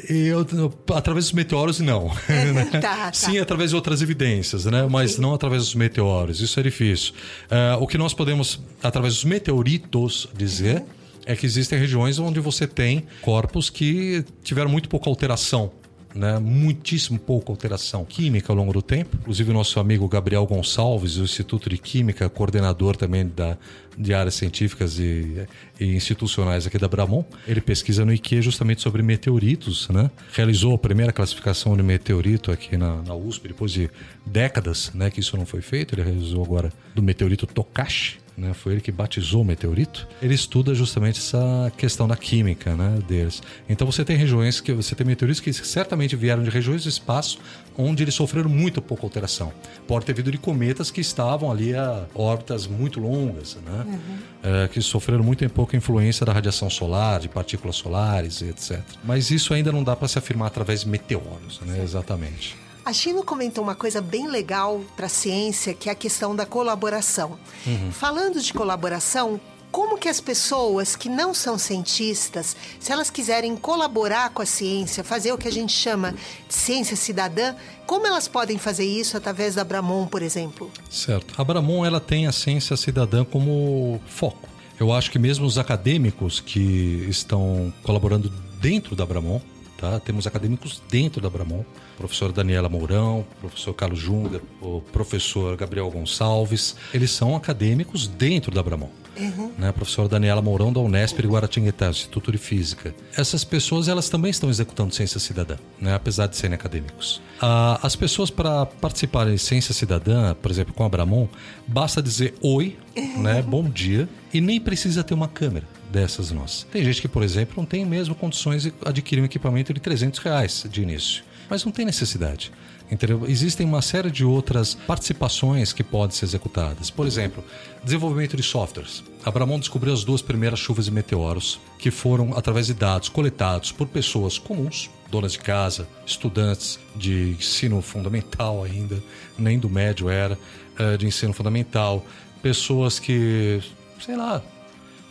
eu, 0.09 0.45
através 0.93 1.25
dos 1.25 1.33
meteoros, 1.33 1.79
não. 1.79 2.09
tá, 2.71 2.79
tá. 2.79 3.13
Sim, 3.13 3.37
através 3.39 3.69
de 3.69 3.75
outras 3.75 4.01
evidências, 4.01 4.65
né? 4.65 4.87
Mas 4.89 5.17
não 5.17 5.33
através 5.33 5.63
dos 5.63 5.75
meteoros. 5.75 6.41
Isso 6.41 6.59
é 6.59 6.63
difícil. 6.63 7.13
Uh, 7.45 7.81
o 7.81 7.87
que 7.87 7.97
nós 7.97 8.13
podemos, 8.13 8.59
através 8.81 9.15
dos 9.15 9.23
meteoritos, 9.23 10.27
dizer 10.35 10.81
uhum 10.81 10.96
é 11.27 11.35
que 11.35 11.45
existem 11.45 11.77
regiões 11.77 12.17
onde 12.17 12.39
você 12.39 12.65
tem 12.65 13.05
corpos 13.21 13.69
que 13.69 14.23
tiveram 14.41 14.69
muito 14.69 14.87
pouca 14.87 15.09
alteração 15.09 15.71
né? 16.15 16.39
muitíssimo 16.39 17.19
pouca 17.19 17.51
alteração 17.51 18.03
química 18.03 18.51
ao 18.51 18.57
longo 18.57 18.73
do 18.73 18.81
tempo. 18.81 19.17
Inclusive, 19.21 19.51
o 19.51 19.53
nosso 19.53 19.79
amigo 19.79 20.07
Gabriel 20.07 20.45
Gonçalves, 20.45 21.15
do 21.15 21.23
Instituto 21.23 21.69
de 21.69 21.77
Química, 21.77 22.27
coordenador 22.27 22.95
também 22.95 23.27
da, 23.27 23.57
de 23.95 24.13
áreas 24.13 24.33
científicas 24.35 24.97
e, 24.97 25.45
e, 25.79 25.95
institucionais 25.95 26.65
aqui 26.65 26.77
da 26.77 26.87
Bramon, 26.87 27.23
ele 27.47 27.61
pesquisa 27.61 28.03
no 28.03 28.11
IQ 28.11 28.41
justamente 28.41 28.81
sobre 28.81 29.03
meteoritos. 29.03 29.87
Né? 29.89 30.09
Realizou 30.33 30.73
a 30.73 30.77
primeira 30.77 31.13
classificação 31.13 31.77
de 31.77 31.83
meteorito 31.83 32.51
aqui 32.51 32.77
na, 32.77 33.01
na 33.03 33.13
USP, 33.13 33.49
depois 33.49 33.71
de 33.71 33.89
décadas 34.25 34.91
né, 34.93 35.11
que 35.11 35.19
isso 35.19 35.37
não 35.37 35.45
foi 35.45 35.61
feito. 35.61 35.93
Ele 35.93 36.03
realizou 36.03 36.43
agora 36.43 36.73
do 36.95 37.03
meteorito 37.03 37.45
Tokashi 37.45 38.26
né? 38.37 38.53
Foi 38.53 38.73
ele 38.73 38.81
que 38.81 38.91
batizou 38.91 39.41
o 39.41 39.45
meteorito. 39.45 40.07
Ele 40.21 40.35
estuda 40.35 40.75
justamente 40.75 41.19
essa 41.19 41.71
questão 41.75 42.07
da 42.07 42.15
química, 42.15 42.75
né, 42.75 42.99
deles. 43.07 43.41
Então 43.67 43.89
você 43.89 44.05
tem 44.05 44.15
regiões 44.15 44.61
que 44.61 44.71
você 44.71 44.93
tem 44.93 45.05
meteoritos 45.05 45.41
que 45.41 45.51
certamente 45.51 46.15
vieram 46.15 46.43
de 46.43 46.49
regiões 46.49 46.83
do 46.83 46.89
espaço 46.89 47.39
onde 47.77 48.03
eles 48.03 48.13
sofreram 48.13 48.49
muito 48.49 48.81
pouca 48.81 49.05
alteração. 49.05 49.51
Pode 49.87 50.05
ter 50.05 50.13
vindo 50.13 50.31
de 50.31 50.37
cometas 50.37 50.91
que 50.91 51.01
estavam 51.01 51.51
ali 51.51 51.75
a 51.75 52.05
órbitas 52.13 52.67
muito 52.67 52.99
longas, 52.99 53.57
né? 53.65 53.85
Uhum. 53.85 54.17
É, 54.43 54.67
que 54.67 54.81
sofreram 54.81 55.23
muito 55.23 55.43
em 55.43 55.49
pouca 55.49 55.75
influência 55.75 56.25
da 56.25 56.33
radiação 56.33 56.69
solar, 56.69 57.19
de 57.19 57.29
partículas 57.29 57.75
solares, 57.75 58.41
etc. 58.41 58.79
Mas 59.03 59.31
isso 59.31 59.53
ainda 59.53 59.71
não 59.71 59.83
dá 59.83 59.95
para 59.95 60.07
se 60.07 60.17
afirmar 60.17 60.47
através 60.47 60.81
de 60.81 60.89
meteoros, 60.89 61.59
né? 61.65 61.81
Exatamente. 61.83 62.55
A 62.87 62.93
Chino 62.93 63.21
comentou 63.21 63.65
uma 63.65 63.75
coisa 63.75 63.99
bem 63.99 64.27
legal 64.27 64.81
para 64.95 65.07
a 65.07 65.09
ciência, 65.09 65.73
que 65.73 65.89
é 65.89 65.91
a 65.91 65.95
questão 65.95 66.33
da 66.33 66.45
colaboração. 66.45 67.37
Uhum. 67.65 67.91
Falando 67.91 68.39
de 68.39 68.53
colaboração, 68.53 69.41
como 69.69 69.97
que 69.97 70.07
as 70.07 70.21
pessoas 70.21 70.95
que 70.95 71.09
não 71.09 71.33
são 71.33 71.57
cientistas, 71.57 72.55
se 72.79 72.89
elas 72.89 73.09
quiserem 73.09 73.57
colaborar 73.57 74.29
com 74.29 74.41
a 74.41 74.45
ciência, 74.45 75.03
fazer 75.03 75.33
o 75.33 75.37
que 75.37 75.49
a 75.49 75.51
gente 75.51 75.73
chama 75.73 76.13
de 76.47 76.53
ciência 76.53 76.95
cidadã, 76.95 77.55
como 77.85 78.07
elas 78.07 78.29
podem 78.29 78.57
fazer 78.57 78.85
isso 78.85 79.17
através 79.17 79.55
da 79.55 79.65
Bramon, 79.65 80.07
por 80.07 80.21
exemplo? 80.21 80.71
Certo. 80.89 81.33
A 81.37 81.43
Bramon 81.43 81.85
ela 81.85 81.99
tem 81.99 82.25
a 82.25 82.31
ciência 82.31 82.77
cidadã 82.77 83.25
como 83.25 83.99
foco. 84.07 84.47
Eu 84.79 84.93
acho 84.93 85.11
que 85.11 85.19
mesmo 85.19 85.45
os 85.45 85.57
acadêmicos 85.57 86.39
que 86.39 87.05
estão 87.09 87.73
colaborando 87.83 88.31
dentro 88.61 88.95
da 88.95 89.05
Bramon, 89.05 89.41
tá? 89.77 89.99
Temos 89.99 90.25
acadêmicos 90.25 90.81
dentro 90.89 91.21
da 91.21 91.29
Bramon, 91.29 91.63
professor 91.97 92.31
Daniela 92.31 92.67
Mourão, 92.67 93.25
professor 93.39 93.73
Carlos 93.73 93.99
Junga, 93.99 94.41
o 94.61 94.81
professor 94.81 95.55
Gabriel 95.55 95.89
Gonçalves, 95.89 96.75
eles 96.93 97.11
são 97.11 97.35
acadêmicos 97.35 98.07
dentro 98.07 98.51
da 98.51 98.63
Bramon. 98.63 98.89
Uhum. 99.19 99.51
Né? 99.57 99.69
A 99.69 99.73
professora 99.73 100.07
Daniela 100.07 100.41
Mourão 100.41 100.71
da 100.71 100.79
Unesp 100.79 101.19
de 101.19 101.27
Guaratinguetá, 101.27 101.89
Instituto 101.89 102.31
de 102.31 102.37
Física. 102.37 102.93
Essas 103.15 103.43
pessoas 103.43 103.87
elas 103.87 104.09
também 104.09 104.29
estão 104.29 104.49
executando 104.49 104.93
ciência 104.93 105.19
cidadã, 105.19 105.57
né? 105.79 105.95
apesar 105.95 106.27
de 106.27 106.35
serem 106.35 106.53
acadêmicos. 106.53 107.21
Ah, 107.41 107.79
as 107.81 107.95
pessoas 107.95 108.29
para 108.29 108.65
participarem 108.65 109.33
de 109.33 109.39
ciência 109.39 109.73
cidadã, 109.73 110.35
por 110.35 110.51
exemplo, 110.51 110.73
com 110.73 110.83
a 110.83 110.89
Bramon, 110.89 111.27
basta 111.67 112.01
dizer 112.01 112.35
oi, 112.41 112.77
né? 113.17 113.41
bom 113.41 113.67
dia, 113.67 114.07
e 114.33 114.39
nem 114.39 114.59
precisa 114.59 115.03
ter 115.03 115.13
uma 115.13 115.27
câmera 115.27 115.76
dessas 115.91 116.31
nossas. 116.31 116.63
Tem 116.71 116.83
gente 116.83 117.01
que, 117.01 117.07
por 117.07 117.23
exemplo, 117.23 117.55
não 117.57 117.65
tem 117.65 117.85
mesmo 117.85 118.15
condições 118.15 118.63
de 118.63 118.73
adquirir 118.85 119.21
um 119.21 119.25
equipamento 119.25 119.73
de 119.73 119.79
300 119.79 120.19
reais 120.19 120.65
de 120.69 120.81
início 120.81 121.23
mas 121.49 121.63
não 121.63 121.71
tem 121.71 121.85
necessidade. 121.85 122.51
Entendeu? 122.89 123.25
Existem 123.27 123.65
uma 123.65 123.81
série 123.81 124.09
de 124.09 124.23
outras 124.23 124.73
participações 124.73 125.73
que 125.73 125.83
podem 125.83 126.15
ser 126.15 126.23
executadas. 126.25 126.89
Por 126.89 127.05
exemplo, 127.05 127.43
desenvolvimento 127.83 128.37
de 128.37 128.43
softwares. 128.43 129.03
Abramon 129.25 129.59
descobriu 129.59 129.93
as 129.93 130.05
duas 130.05 130.21
primeiras 130.21 130.57
chuvas 130.57 130.85
de 130.85 130.91
meteoros, 130.91 131.59
que 131.77 131.91
foram 131.91 132.37
através 132.37 132.67
de 132.67 132.73
dados 132.73 133.09
coletados 133.09 133.73
por 133.73 133.87
pessoas 133.87 134.37
comuns, 134.37 134.89
donas 135.11 135.33
de 135.33 135.39
casa, 135.39 135.85
estudantes 136.05 136.79
de 136.95 137.35
ensino 137.37 137.81
fundamental 137.81 138.63
ainda, 138.63 139.03
nem 139.37 139.59
do 139.59 139.69
médio 139.69 140.09
era, 140.09 140.39
eh, 140.79 140.95
de 140.95 141.05
ensino 141.05 141.33
fundamental, 141.33 142.05
pessoas 142.41 142.99
que, 142.99 143.61
sei 143.99 144.15
lá, 144.15 144.41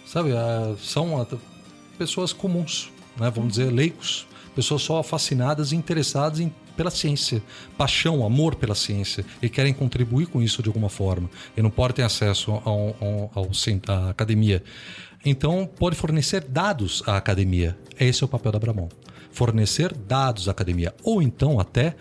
sabe, 0.07 0.31
eh, 0.31 0.77
são 0.83 1.27
pessoas 1.99 2.33
comuns, 2.33 2.91
né? 3.19 3.31
vamos 3.31 3.55
dizer, 3.55 3.71
leigos 3.71 4.27
pessoas 4.57 4.81
só 4.81 5.03
fascinadas 5.03 5.71
e 5.71 5.77
interessadas 5.77 6.41
em, 6.41 6.51
pela 6.75 6.91
ciência, 6.91 7.43
paixão, 7.77 8.25
amor 8.25 8.55
pela 8.55 8.75
ciência 8.75 9.23
e 9.43 9.51
querem 9.51 9.75
contribuir 9.75 10.27
com 10.27 10.41
isso 10.43 10.63
de 10.63 10.69
alguma 10.69 10.89
forma 10.89 11.29
e 11.55 11.61
não 11.61 11.69
podem 11.69 11.97
ter 11.97 12.03
acesso 12.03 12.55
à 13.87 14.09
academia. 14.09 14.65
Então, 15.25 15.69
pode 15.79 15.95
fornecer 15.95 16.43
dados 16.43 17.03
à 17.07 17.19
academia. 17.19 17.77
Esse 18.01 18.23
é 18.23 18.27
o 18.27 18.29
papel 18.29 18.53
da 18.53 18.59
Bramon. 18.59 18.89
Fornecer 19.31 19.93
dados 19.93 20.49
à 20.49 20.53
academia, 20.53 20.95
ou 21.03 21.21
então 21.21 21.61
até 21.61 21.95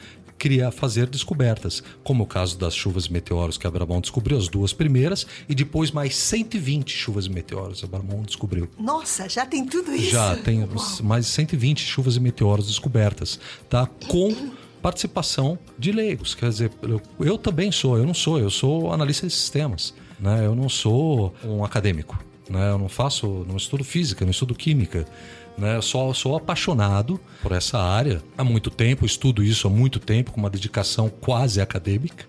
criar, 0.46 0.70
fazer 0.70 1.08
descobertas, 1.08 1.82
como 2.04 2.24
o 2.24 2.28
caso 2.28 2.56
das 2.56 2.76
chuvas 2.76 3.06
e 3.06 3.12
meteoros, 3.12 3.58
que 3.58 3.66
a 3.66 3.72
Bramon 3.72 4.00
descobriu 4.00 4.38
as 4.38 4.48
duas 4.48 4.74
primeiras, 4.74 5.26
e 5.50 5.56
depois 5.56 5.90
mais 5.90 6.16
120 6.16 6.96
chuvas 6.96 7.26
e 7.26 7.32
meteoros 7.32 7.84
a 7.84 7.88
Bramon 7.88 8.22
descobriu. 8.22 8.70
Nossa, 8.78 9.28
já 9.28 9.44
tem 9.44 9.66
tudo 9.66 9.92
isso? 9.92 10.12
Já, 10.12 10.36
tem 10.36 10.60
Uau. 10.64 10.70
mais 11.02 11.26
120 11.26 11.80
chuvas 11.80 12.16
e 12.16 12.20
meteoros 12.20 12.68
descobertas, 12.68 13.40
tá? 13.68 13.90
Com 14.08 14.52
participação 14.84 15.58
de 15.80 15.92
leigos, 15.92 16.36
quer 16.36 16.50
dizer, 16.50 16.72
eu, 16.84 17.02
eu 17.20 17.40
também 17.40 17.72
sou, 17.72 17.98
eu 17.98 18.06
não 18.06 18.14
sou, 18.14 18.38
eu 18.38 18.52
sou 18.52 18.94
analista 18.94 19.26
de 19.26 19.34
sistemas, 19.34 19.96
né? 20.20 20.46
Eu 20.46 20.54
não 20.54 20.70
sou 20.70 21.34
um 21.44 21.66
acadêmico, 21.66 22.24
né? 22.48 22.70
Eu 22.70 22.78
não 22.78 22.88
faço, 22.88 23.44
não 23.50 23.58
estudo 23.58 23.84
física, 23.84 24.24
não 24.24 24.30
estudo 24.30 24.54
química, 24.54 25.08
Né? 25.58 25.80
Sou, 25.82 26.13
sou 26.13 26.36
apaixonado 26.36 27.20
por 27.41 27.52
essa 27.52 27.80
área 27.80 28.22
há 28.38 28.44
muito 28.44 28.70
tempo, 28.70 29.06
estudo 29.06 29.41
isso 29.41 29.68
há 29.68 29.70
muito 29.70 30.00
tempo, 30.00 30.32
com 30.32 30.39
uma 30.39 30.50
dedicação 30.50 31.10
quase 31.10 31.62
acadêmica, 31.62 32.26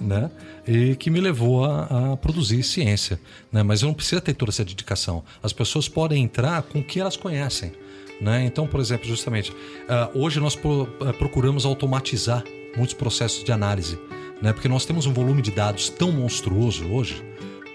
né? 0.00 0.30
E 0.66 0.94
que 0.96 1.10
me 1.10 1.20
levou 1.20 1.64
a, 1.64 2.12
a 2.12 2.16
produzir 2.16 2.62
ciência. 2.62 3.20
Né? 3.52 3.62
Mas 3.62 3.82
eu 3.82 3.88
não 3.88 3.94
preciso 3.94 4.20
ter 4.20 4.34
toda 4.34 4.50
essa 4.50 4.64
dedicação. 4.64 5.22
As 5.42 5.52
pessoas 5.52 5.88
podem 5.88 6.22
entrar 6.22 6.62
com 6.62 6.78
o 6.78 6.84
que 6.84 7.00
elas 7.00 7.16
conhecem. 7.16 7.72
Né? 8.20 8.44
Então, 8.44 8.66
por 8.66 8.78
exemplo, 8.80 9.06
justamente, 9.06 9.50
uh, 9.50 10.18
hoje 10.18 10.38
nós 10.38 10.54
uh, 10.54 11.12
procuramos 11.18 11.64
automatizar 11.64 12.44
muitos 12.76 12.94
processos 12.94 13.42
de 13.42 13.50
análise, 13.50 13.98
né? 14.40 14.52
porque 14.52 14.68
nós 14.68 14.84
temos 14.84 15.06
um 15.06 15.12
volume 15.12 15.42
de 15.42 15.50
dados 15.50 15.88
tão 15.88 16.12
monstruoso 16.12 16.86
hoje 16.86 17.24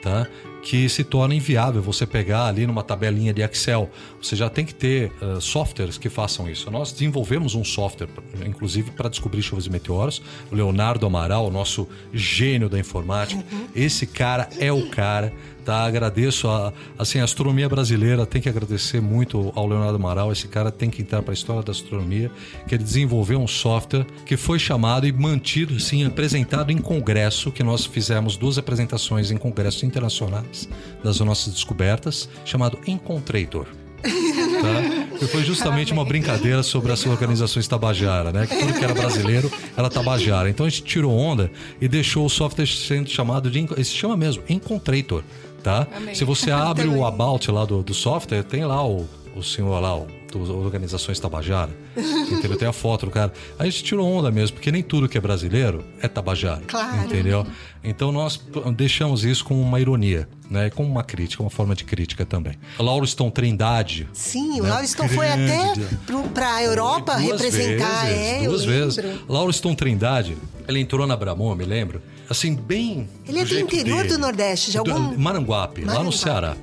tá? 0.06 0.28
Que 0.66 0.90
se 0.90 1.04
torna 1.04 1.36
inviável 1.36 1.80
você 1.80 2.08
pegar 2.08 2.48
ali 2.48 2.66
numa 2.66 2.82
tabelinha 2.82 3.32
de 3.32 3.44
Excel. 3.44 3.88
Você 4.20 4.36
já 4.36 4.50
tem 4.50 4.66
que 4.66 4.74
ter 4.74 5.12
uh, 5.22 5.40
softwares 5.40 5.96
que 5.96 6.10
façam 6.10 6.50
isso. 6.50 6.72
Nós 6.72 6.92
desenvolvemos 6.92 7.54
um 7.54 7.64
software, 7.64 8.10
inclusive, 8.44 8.90
para 8.90 9.08
descobrir 9.08 9.44
chuvas 9.44 9.68
e 9.68 9.70
meteoros. 9.70 10.24
O 10.52 10.56
Leonardo 10.56 11.06
Amaral, 11.06 11.52
nosso 11.52 11.88
gênio 12.12 12.68
da 12.68 12.80
informática. 12.80 13.46
Uhum. 13.52 13.68
Esse 13.76 14.08
cara 14.08 14.50
é 14.60 14.74
o 14.74 14.90
cara 14.90 15.32
tá? 15.66 15.84
Agradeço 15.84 16.48
a, 16.48 16.72
assim, 16.98 17.20
a 17.20 17.24
astronomia 17.24 17.68
brasileira 17.68 18.26
tem 18.26 18.42
que 18.42 18.48
agradecer 18.48 19.02
muito 19.02 19.52
ao 19.56 19.68
Leonardo 19.68 19.96
Amaral. 19.96 20.32
Esse 20.32 20.48
cara 20.48 20.72
tem 20.72 20.90
que 20.90 21.02
entrar 21.02 21.24
para 21.24 21.32
a 21.32 21.34
história 21.34 21.64
da 21.64 21.72
astronomia, 21.72 22.32
que 22.68 22.76
ele 22.76 22.84
desenvolveu 22.84 23.40
um 23.40 23.48
software 23.48 24.06
que 24.26 24.38
foi 24.38 24.60
chamado 24.60 25.08
e 25.08 25.12
mantido, 25.12 25.78
sim, 25.80 26.06
apresentado 26.06 26.72
em 26.72 26.78
congresso, 26.78 27.52
que 27.52 27.64
nós 27.64 27.86
fizemos 27.86 28.38
duas 28.38 28.58
apresentações 28.58 29.32
em 29.32 29.38
congressos 29.38 29.84
internacionais 29.84 30.70
das 31.04 31.20
nossas 31.20 31.54
descobertas, 31.54 32.30
chamado 32.46 32.78
Encontrator. 32.86 33.66
Tá? 34.62 35.18
Que 35.18 35.26
foi 35.28 35.44
justamente 35.44 35.92
uma 35.92 36.06
brincadeira 36.06 36.62
sobre 36.62 36.92
as 36.92 37.06
organizações 37.06 37.68
Tabajara, 37.68 38.32
né? 38.32 38.46
Que 38.46 38.56
tudo 38.56 38.74
que 38.74 38.84
era 38.84 38.94
brasileiro 38.94 39.52
era 39.76 39.90
Tabajara. 39.90 40.50
Então 40.50 40.66
a 40.66 40.70
gente 40.70 40.84
tirou 40.84 41.18
onda 41.18 41.52
e 41.82 41.88
deixou 41.88 42.26
o 42.26 42.30
software 42.30 42.68
sendo 42.68 43.10
chamado 43.10 43.50
de. 43.50 43.66
Se 43.84 43.96
chama 43.96 44.16
mesmo, 44.16 44.44
Encontrator 44.48 45.24
tá? 45.66 45.88
Se 46.14 46.24
você 46.24 46.52
abre 46.54 46.88
o 46.88 47.04
about 47.04 47.50
lá 47.50 47.66
do, 47.66 47.82
do 47.82 47.94
software, 47.94 48.44
tem 48.44 48.64
lá 48.64 48.88
o, 48.88 49.08
o 49.36 49.42
senhor 49.42 49.80
lá, 49.80 49.98
o 49.98 50.08
organizações 50.38 51.18
Tabajara. 51.18 51.72
entendeu? 51.96 52.58
Tem 52.58 52.68
a 52.68 52.74
foto 52.74 53.06
do 53.06 53.12
cara. 53.12 53.32
A 53.58 53.64
gente 53.64 53.84
tirou 53.86 54.06
onda 54.06 54.30
mesmo, 54.30 54.56
porque 54.58 54.70
nem 54.70 54.84
tudo 54.84 55.08
que 55.08 55.18
é 55.18 55.22
brasileiro 55.22 55.84
é 56.02 56.10
Tabajara. 56.10 56.62
Claro. 56.68 57.06
Entendeu? 57.06 57.48
Então 57.82 58.12
nós 58.12 58.40
deixamos 58.76 59.24
isso 59.24 59.46
com 59.46 59.60
uma 59.62 59.80
ironia, 59.80 60.28
né? 60.50 60.70
Com 60.70 60.84
uma 60.84 61.04
crítica, 61.04 61.42
uma 61.42 61.50
forma 61.50 61.74
de 61.74 61.86
crítica 61.86 62.26
também. 62.26 62.54
Lauriston 62.78 63.30
Trindade. 63.30 64.10
Sim, 64.12 64.60
né? 64.60 64.68
o 64.68 64.70
Lauriston 64.70 65.08
foi 65.08 65.30
até 65.30 65.74
para 66.34 66.56
a 66.56 66.64
Europa 66.64 67.16
duas 67.16 67.42
representar. 67.42 68.08
Vezes, 68.08 68.22
é, 68.22 68.44
duas 68.44 68.66
vezes. 68.66 69.06
Lauriston 69.30 69.74
Trindade, 69.74 70.38
ele 70.68 70.82
entrou 70.82 71.08
na 71.08 71.16
Bramon, 71.16 71.56
me 71.56 71.64
lembro 71.64 72.02
assim, 72.30 72.56
bem. 72.56 73.08
Ele 73.28 73.40
é 73.40 73.46
do, 73.46 73.60
interior 73.60 74.04
dele. 74.04 74.10
do 74.10 74.18
Nordeste, 74.18 74.72
de 74.72 74.78
algum. 74.78 74.94
Maranguape, 74.94 75.22
Maranguape, 75.22 75.86
lá 75.86 76.04
no 76.04 76.12
Ceará. 76.12 76.56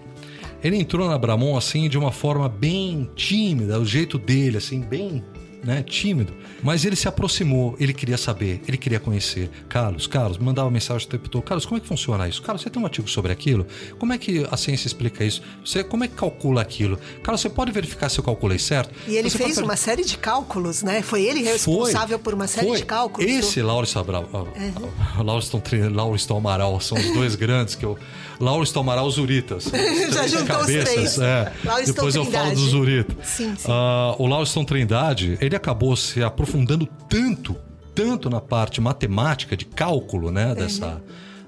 Ele 0.62 0.76
entrou 0.76 1.08
na 1.08 1.18
Bramon 1.18 1.56
assim 1.56 1.88
de 1.88 1.98
uma 1.98 2.12
forma 2.12 2.48
bem 2.48 3.10
tímida, 3.16 3.80
o 3.80 3.84
jeito 3.84 4.16
dele, 4.16 4.58
assim, 4.58 4.80
bem 4.80 5.24
né, 5.62 5.82
tímido. 5.82 6.32
Mas 6.62 6.84
ele 6.84 6.96
se 6.96 7.08
aproximou, 7.08 7.76
ele 7.78 7.92
queria 7.92 8.16
saber, 8.16 8.60
ele 8.66 8.76
queria 8.76 8.98
conhecer. 8.98 9.50
Carlos, 9.68 10.06
Carlos, 10.06 10.38
mandava 10.38 10.70
mensagem 10.70 11.06
o 11.06 11.10
tempo 11.10 11.28
todo. 11.28 11.42
Carlos, 11.42 11.64
como 11.64 11.78
é 11.78 11.80
que 11.80 11.86
funciona 11.86 12.28
isso? 12.28 12.42
Carlos, 12.42 12.62
você 12.62 12.70
tem 12.70 12.80
um 12.80 12.84
artigo 12.84 13.08
sobre 13.08 13.32
aquilo? 13.32 13.66
Como 13.98 14.12
é 14.12 14.18
que 14.18 14.46
a 14.50 14.56
ciência 14.56 14.86
explica 14.86 15.24
isso? 15.24 15.42
Você, 15.64 15.84
como 15.84 16.04
é 16.04 16.08
que 16.08 16.14
calcula 16.14 16.60
aquilo? 16.60 16.98
Carlos, 17.22 17.40
você 17.40 17.48
pode 17.48 17.72
verificar 17.72 18.08
se 18.08 18.18
eu 18.18 18.24
calculei 18.24 18.58
certo? 18.58 18.92
E 19.06 19.16
ele 19.16 19.30
você 19.30 19.38
fez 19.38 19.54
pode... 19.54 19.64
uma 19.64 19.76
série 19.76 20.04
de 20.04 20.16
cálculos, 20.16 20.82
né? 20.82 21.02
Foi 21.02 21.22
ele 21.22 21.42
responsável 21.42 22.18
foi, 22.18 22.24
por 22.24 22.34
uma 22.34 22.46
série 22.46 22.68
foi. 22.68 22.78
de 22.78 22.84
cálculos. 22.84 23.30
Esse 23.30 23.60
do... 23.60 23.66
Lauriston 23.66 24.00
Amaral, 24.00 24.28
uhum. 24.32 25.90
Lauriston 25.92 26.36
Amaral 26.36 26.80
são 26.80 26.98
os 26.98 27.12
dois 27.12 27.34
grandes 27.36 27.74
que 27.74 27.84
eu... 27.84 27.98
Lauriston 28.42 28.80
Amaral 28.80 29.08
Zuritas. 29.08 29.70
Já 30.12 30.26
juntou 30.26 30.58
cabeças, 30.58 30.88
os 30.88 31.14
três. 31.14 31.18
É. 31.20 31.52
Depois 31.86 32.16
eu 32.16 32.24
falo 32.24 32.50
do 32.50 32.68
Zurita. 32.68 33.14
Sim, 33.22 33.54
sim. 33.56 33.70
Uh, 33.70 34.20
o 34.20 34.26
Lauriston 34.26 34.64
Trindade, 34.64 35.38
ele 35.40 35.54
acabou 35.54 35.94
se 35.94 36.24
aprofundando 36.24 36.84
tanto, 37.08 37.54
tanto 37.94 38.28
na 38.28 38.40
parte 38.40 38.80
matemática, 38.80 39.56
de 39.56 39.64
cálculo, 39.64 40.32
né, 40.32 40.56
dessa, 40.56 40.86
uhum. 40.86 41.00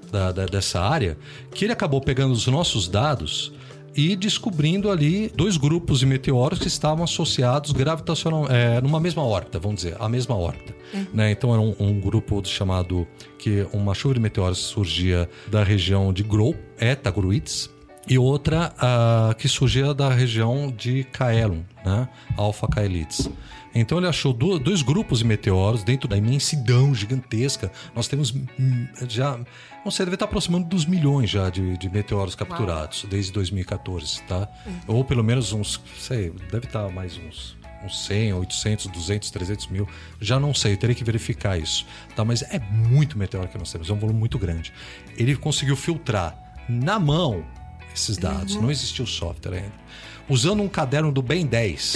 da, 0.09 0.31
da, 0.31 0.45
dessa 0.45 0.79
área, 0.79 1.17
que 1.53 1.65
ele 1.65 1.73
acabou 1.73 1.99
pegando 1.99 2.31
os 2.31 2.47
nossos 2.47 2.87
dados 2.87 3.51
e 3.95 4.15
descobrindo 4.15 4.91
ali 4.91 5.31
dois 5.35 5.57
grupos 5.57 5.99
de 5.99 6.05
meteoros 6.05 6.59
que 6.59 6.67
estavam 6.67 7.03
associados 7.03 7.71
gravitacional, 7.71 8.47
é, 8.49 8.81
numa 8.81 8.99
mesma 8.99 9.23
órbita, 9.23 9.57
vamos 9.57 9.77
dizer, 9.77 9.95
a 9.99 10.09
mesma 10.09 10.35
órbita. 10.35 10.75
Uhum. 10.93 11.05
Né? 11.13 11.31
Então 11.31 11.53
era 11.53 11.61
um, 11.61 11.75
um, 11.79 11.99
grupo 11.99 12.41
chamado 12.45 13.07
que 13.39 13.65
uma 13.71 13.93
chuva 13.93 14.15
de 14.15 14.19
meteoros 14.19 14.57
surgia 14.57 15.29
da 15.47 15.63
região 15.63 16.11
de 16.11 16.23
Grou, 16.23 16.55
Eta 16.77 17.09
Gruitz, 17.09 17.69
e 18.07 18.19
outra 18.19 18.73
uh, 18.77 19.35
que 19.35 19.47
surgia 19.47 19.93
da 19.93 20.09
região 20.09 20.71
de 20.75 21.03
Caelum, 21.05 21.63
né? 21.83 22.07
Alpha 22.37 22.67
Caelites. 22.67 23.29
Então 23.75 23.97
ele 23.97 24.07
achou 24.07 24.31
dois 24.31 24.81
grupos 24.81 25.19
de 25.19 25.25
meteoros 25.25 25.83
dentro 25.83 26.07
da 26.07 26.15
imensidão 26.15 26.95
gigantesca. 26.95 27.69
Nós 27.93 28.07
temos 28.07 28.31
hum, 28.31 28.87
já, 29.07 29.37
não 29.83 29.91
sei, 29.91 30.05
deve 30.05 30.15
estar 30.15 30.25
aproximando 30.25 30.65
dos 30.65 30.85
milhões 30.85 31.29
já 31.29 31.49
de, 31.49 31.77
de 31.77 31.89
meteoros 31.89 32.35
capturados 32.35 33.03
Uau. 33.03 33.09
desde 33.11 33.33
2014, 33.33 34.21
tá? 34.23 34.47
Uhum. 34.65 34.79
Ou 34.87 35.03
pelo 35.03 35.23
menos 35.23 35.51
uns, 35.51 35.81
sei, 35.99 36.31
deve 36.49 36.67
estar 36.67 36.89
mais 36.89 37.17
uns 37.17 37.57
uns 37.85 38.05
100, 38.05 38.33
800, 38.33 38.87
200, 38.87 39.31
300 39.31 39.67
mil. 39.67 39.87
Já 40.19 40.39
não 40.39 40.53
sei, 40.53 40.75
teria 40.75 40.95
que 40.95 41.03
verificar 41.03 41.57
isso. 41.57 41.85
Tá? 42.15 42.25
Mas 42.25 42.41
é 42.41 42.59
muito 42.59 43.17
meteoro 43.17 43.47
que 43.47 43.57
nós 43.57 43.71
temos, 43.71 43.89
é 43.89 43.93
um 43.93 43.99
volume 43.99 44.19
muito 44.19 44.39
grande. 44.39 44.73
Ele 45.15 45.35
conseguiu 45.35 45.75
filtrar 45.75 46.35
na 46.67 46.99
mão 46.99 47.45
esses 47.93 48.17
dados, 48.17 48.55
uhum. 48.55 48.63
não 48.63 48.71
existia 48.71 49.03
o 49.03 49.07
software 49.07 49.57
ainda. 49.57 49.85
Usando 50.27 50.61
um 50.61 50.67
caderno 50.67 51.11
do 51.11 51.21
Ben 51.21 51.45
10. 51.45 51.95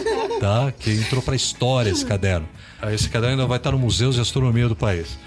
tá? 0.40 0.72
Que 0.72 0.90
entrou 0.92 1.22
para 1.22 1.36
história 1.36 1.90
esse 1.90 2.04
caderno. 2.04 2.48
Esse 2.92 3.08
caderno 3.08 3.34
ainda 3.34 3.46
vai 3.46 3.58
estar 3.58 3.72
no 3.72 3.78
Museu 3.78 4.10
de 4.10 4.20
Astronomia 4.20 4.68
do 4.68 4.74
país. 4.74 5.18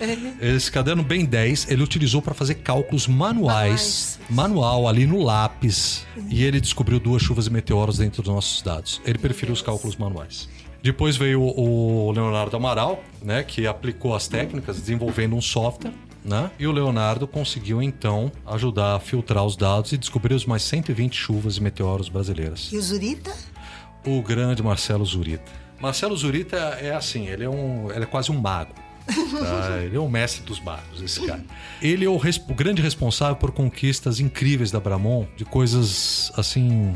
Esse 0.41 0.71
caderno 0.71 1.03
bem 1.03 1.23
10, 1.23 1.69
ele 1.69 1.83
utilizou 1.83 2.21
para 2.21 2.33
fazer 2.33 2.55
cálculos 2.55 3.07
manuais, 3.07 4.19
manual 4.29 4.87
ali 4.87 5.05
no 5.05 5.21
lápis, 5.21 6.05
e 6.29 6.43
ele 6.43 6.59
descobriu 6.59 6.99
duas 6.99 7.21
chuvas 7.21 7.45
e 7.45 7.51
meteoros 7.51 7.99
dentro 7.99 8.23
dos 8.23 8.33
nossos 8.33 8.61
dados. 8.61 9.01
Ele 9.05 9.19
preferiu 9.19 9.53
os 9.53 9.61
cálculos 9.61 9.95
manuais. 9.95 10.49
Depois 10.81 11.15
veio 11.15 11.41
o 11.41 12.11
Leonardo 12.11 12.57
Amaral, 12.57 13.01
né, 13.21 13.43
que 13.43 13.65
aplicou 13.65 14.15
as 14.15 14.27
técnicas 14.27 14.77
desenvolvendo 14.81 15.35
um 15.35 15.41
software 15.41 15.93
né? 16.23 16.51
E 16.57 16.67
o 16.67 16.71
Leonardo 16.71 17.27
conseguiu 17.27 17.81
então 17.81 18.31
ajudar 18.45 18.95
a 18.95 18.99
filtrar 18.99 19.43
os 19.45 19.55
dados 19.55 19.91
e 19.91 19.97
descobrir 19.97 20.33
os 20.33 20.45
mais 20.45 20.61
120 20.63 21.15
chuvas 21.15 21.57
e 21.57 21.61
meteoros 21.61 22.09
brasileiras. 22.09 22.69
E 22.71 22.77
o 22.77 22.81
Zurita? 22.81 23.31
o 24.05 24.21
grande 24.21 24.61
Marcelo 24.61 25.05
Zurita. 25.05 25.51
Marcelo 25.79 26.15
Zurita 26.15 26.57
é 26.57 26.93
assim, 26.93 27.27
ele 27.27 27.43
é, 27.43 27.49
um, 27.49 27.91
ele 27.91 28.03
é 28.03 28.07
quase 28.07 28.31
um 28.31 28.39
mago. 28.39 28.73
Tá? 28.73 29.81
Ele 29.83 29.97
é 29.97 29.99
o 29.99 30.07
mestre 30.07 30.43
dos 30.43 30.61
magos, 30.61 31.01
esse 31.01 31.25
cara. 31.27 31.43
Ele 31.81 32.05
é 32.05 32.09
o, 32.09 32.15
o 32.15 32.53
grande 32.53 32.81
responsável 32.81 33.35
por 33.35 33.51
conquistas 33.51 34.21
incríveis 34.21 34.71
da 34.71 34.79
Bramon, 34.79 35.27
de 35.35 35.43
coisas 35.43 36.31
assim 36.37 36.93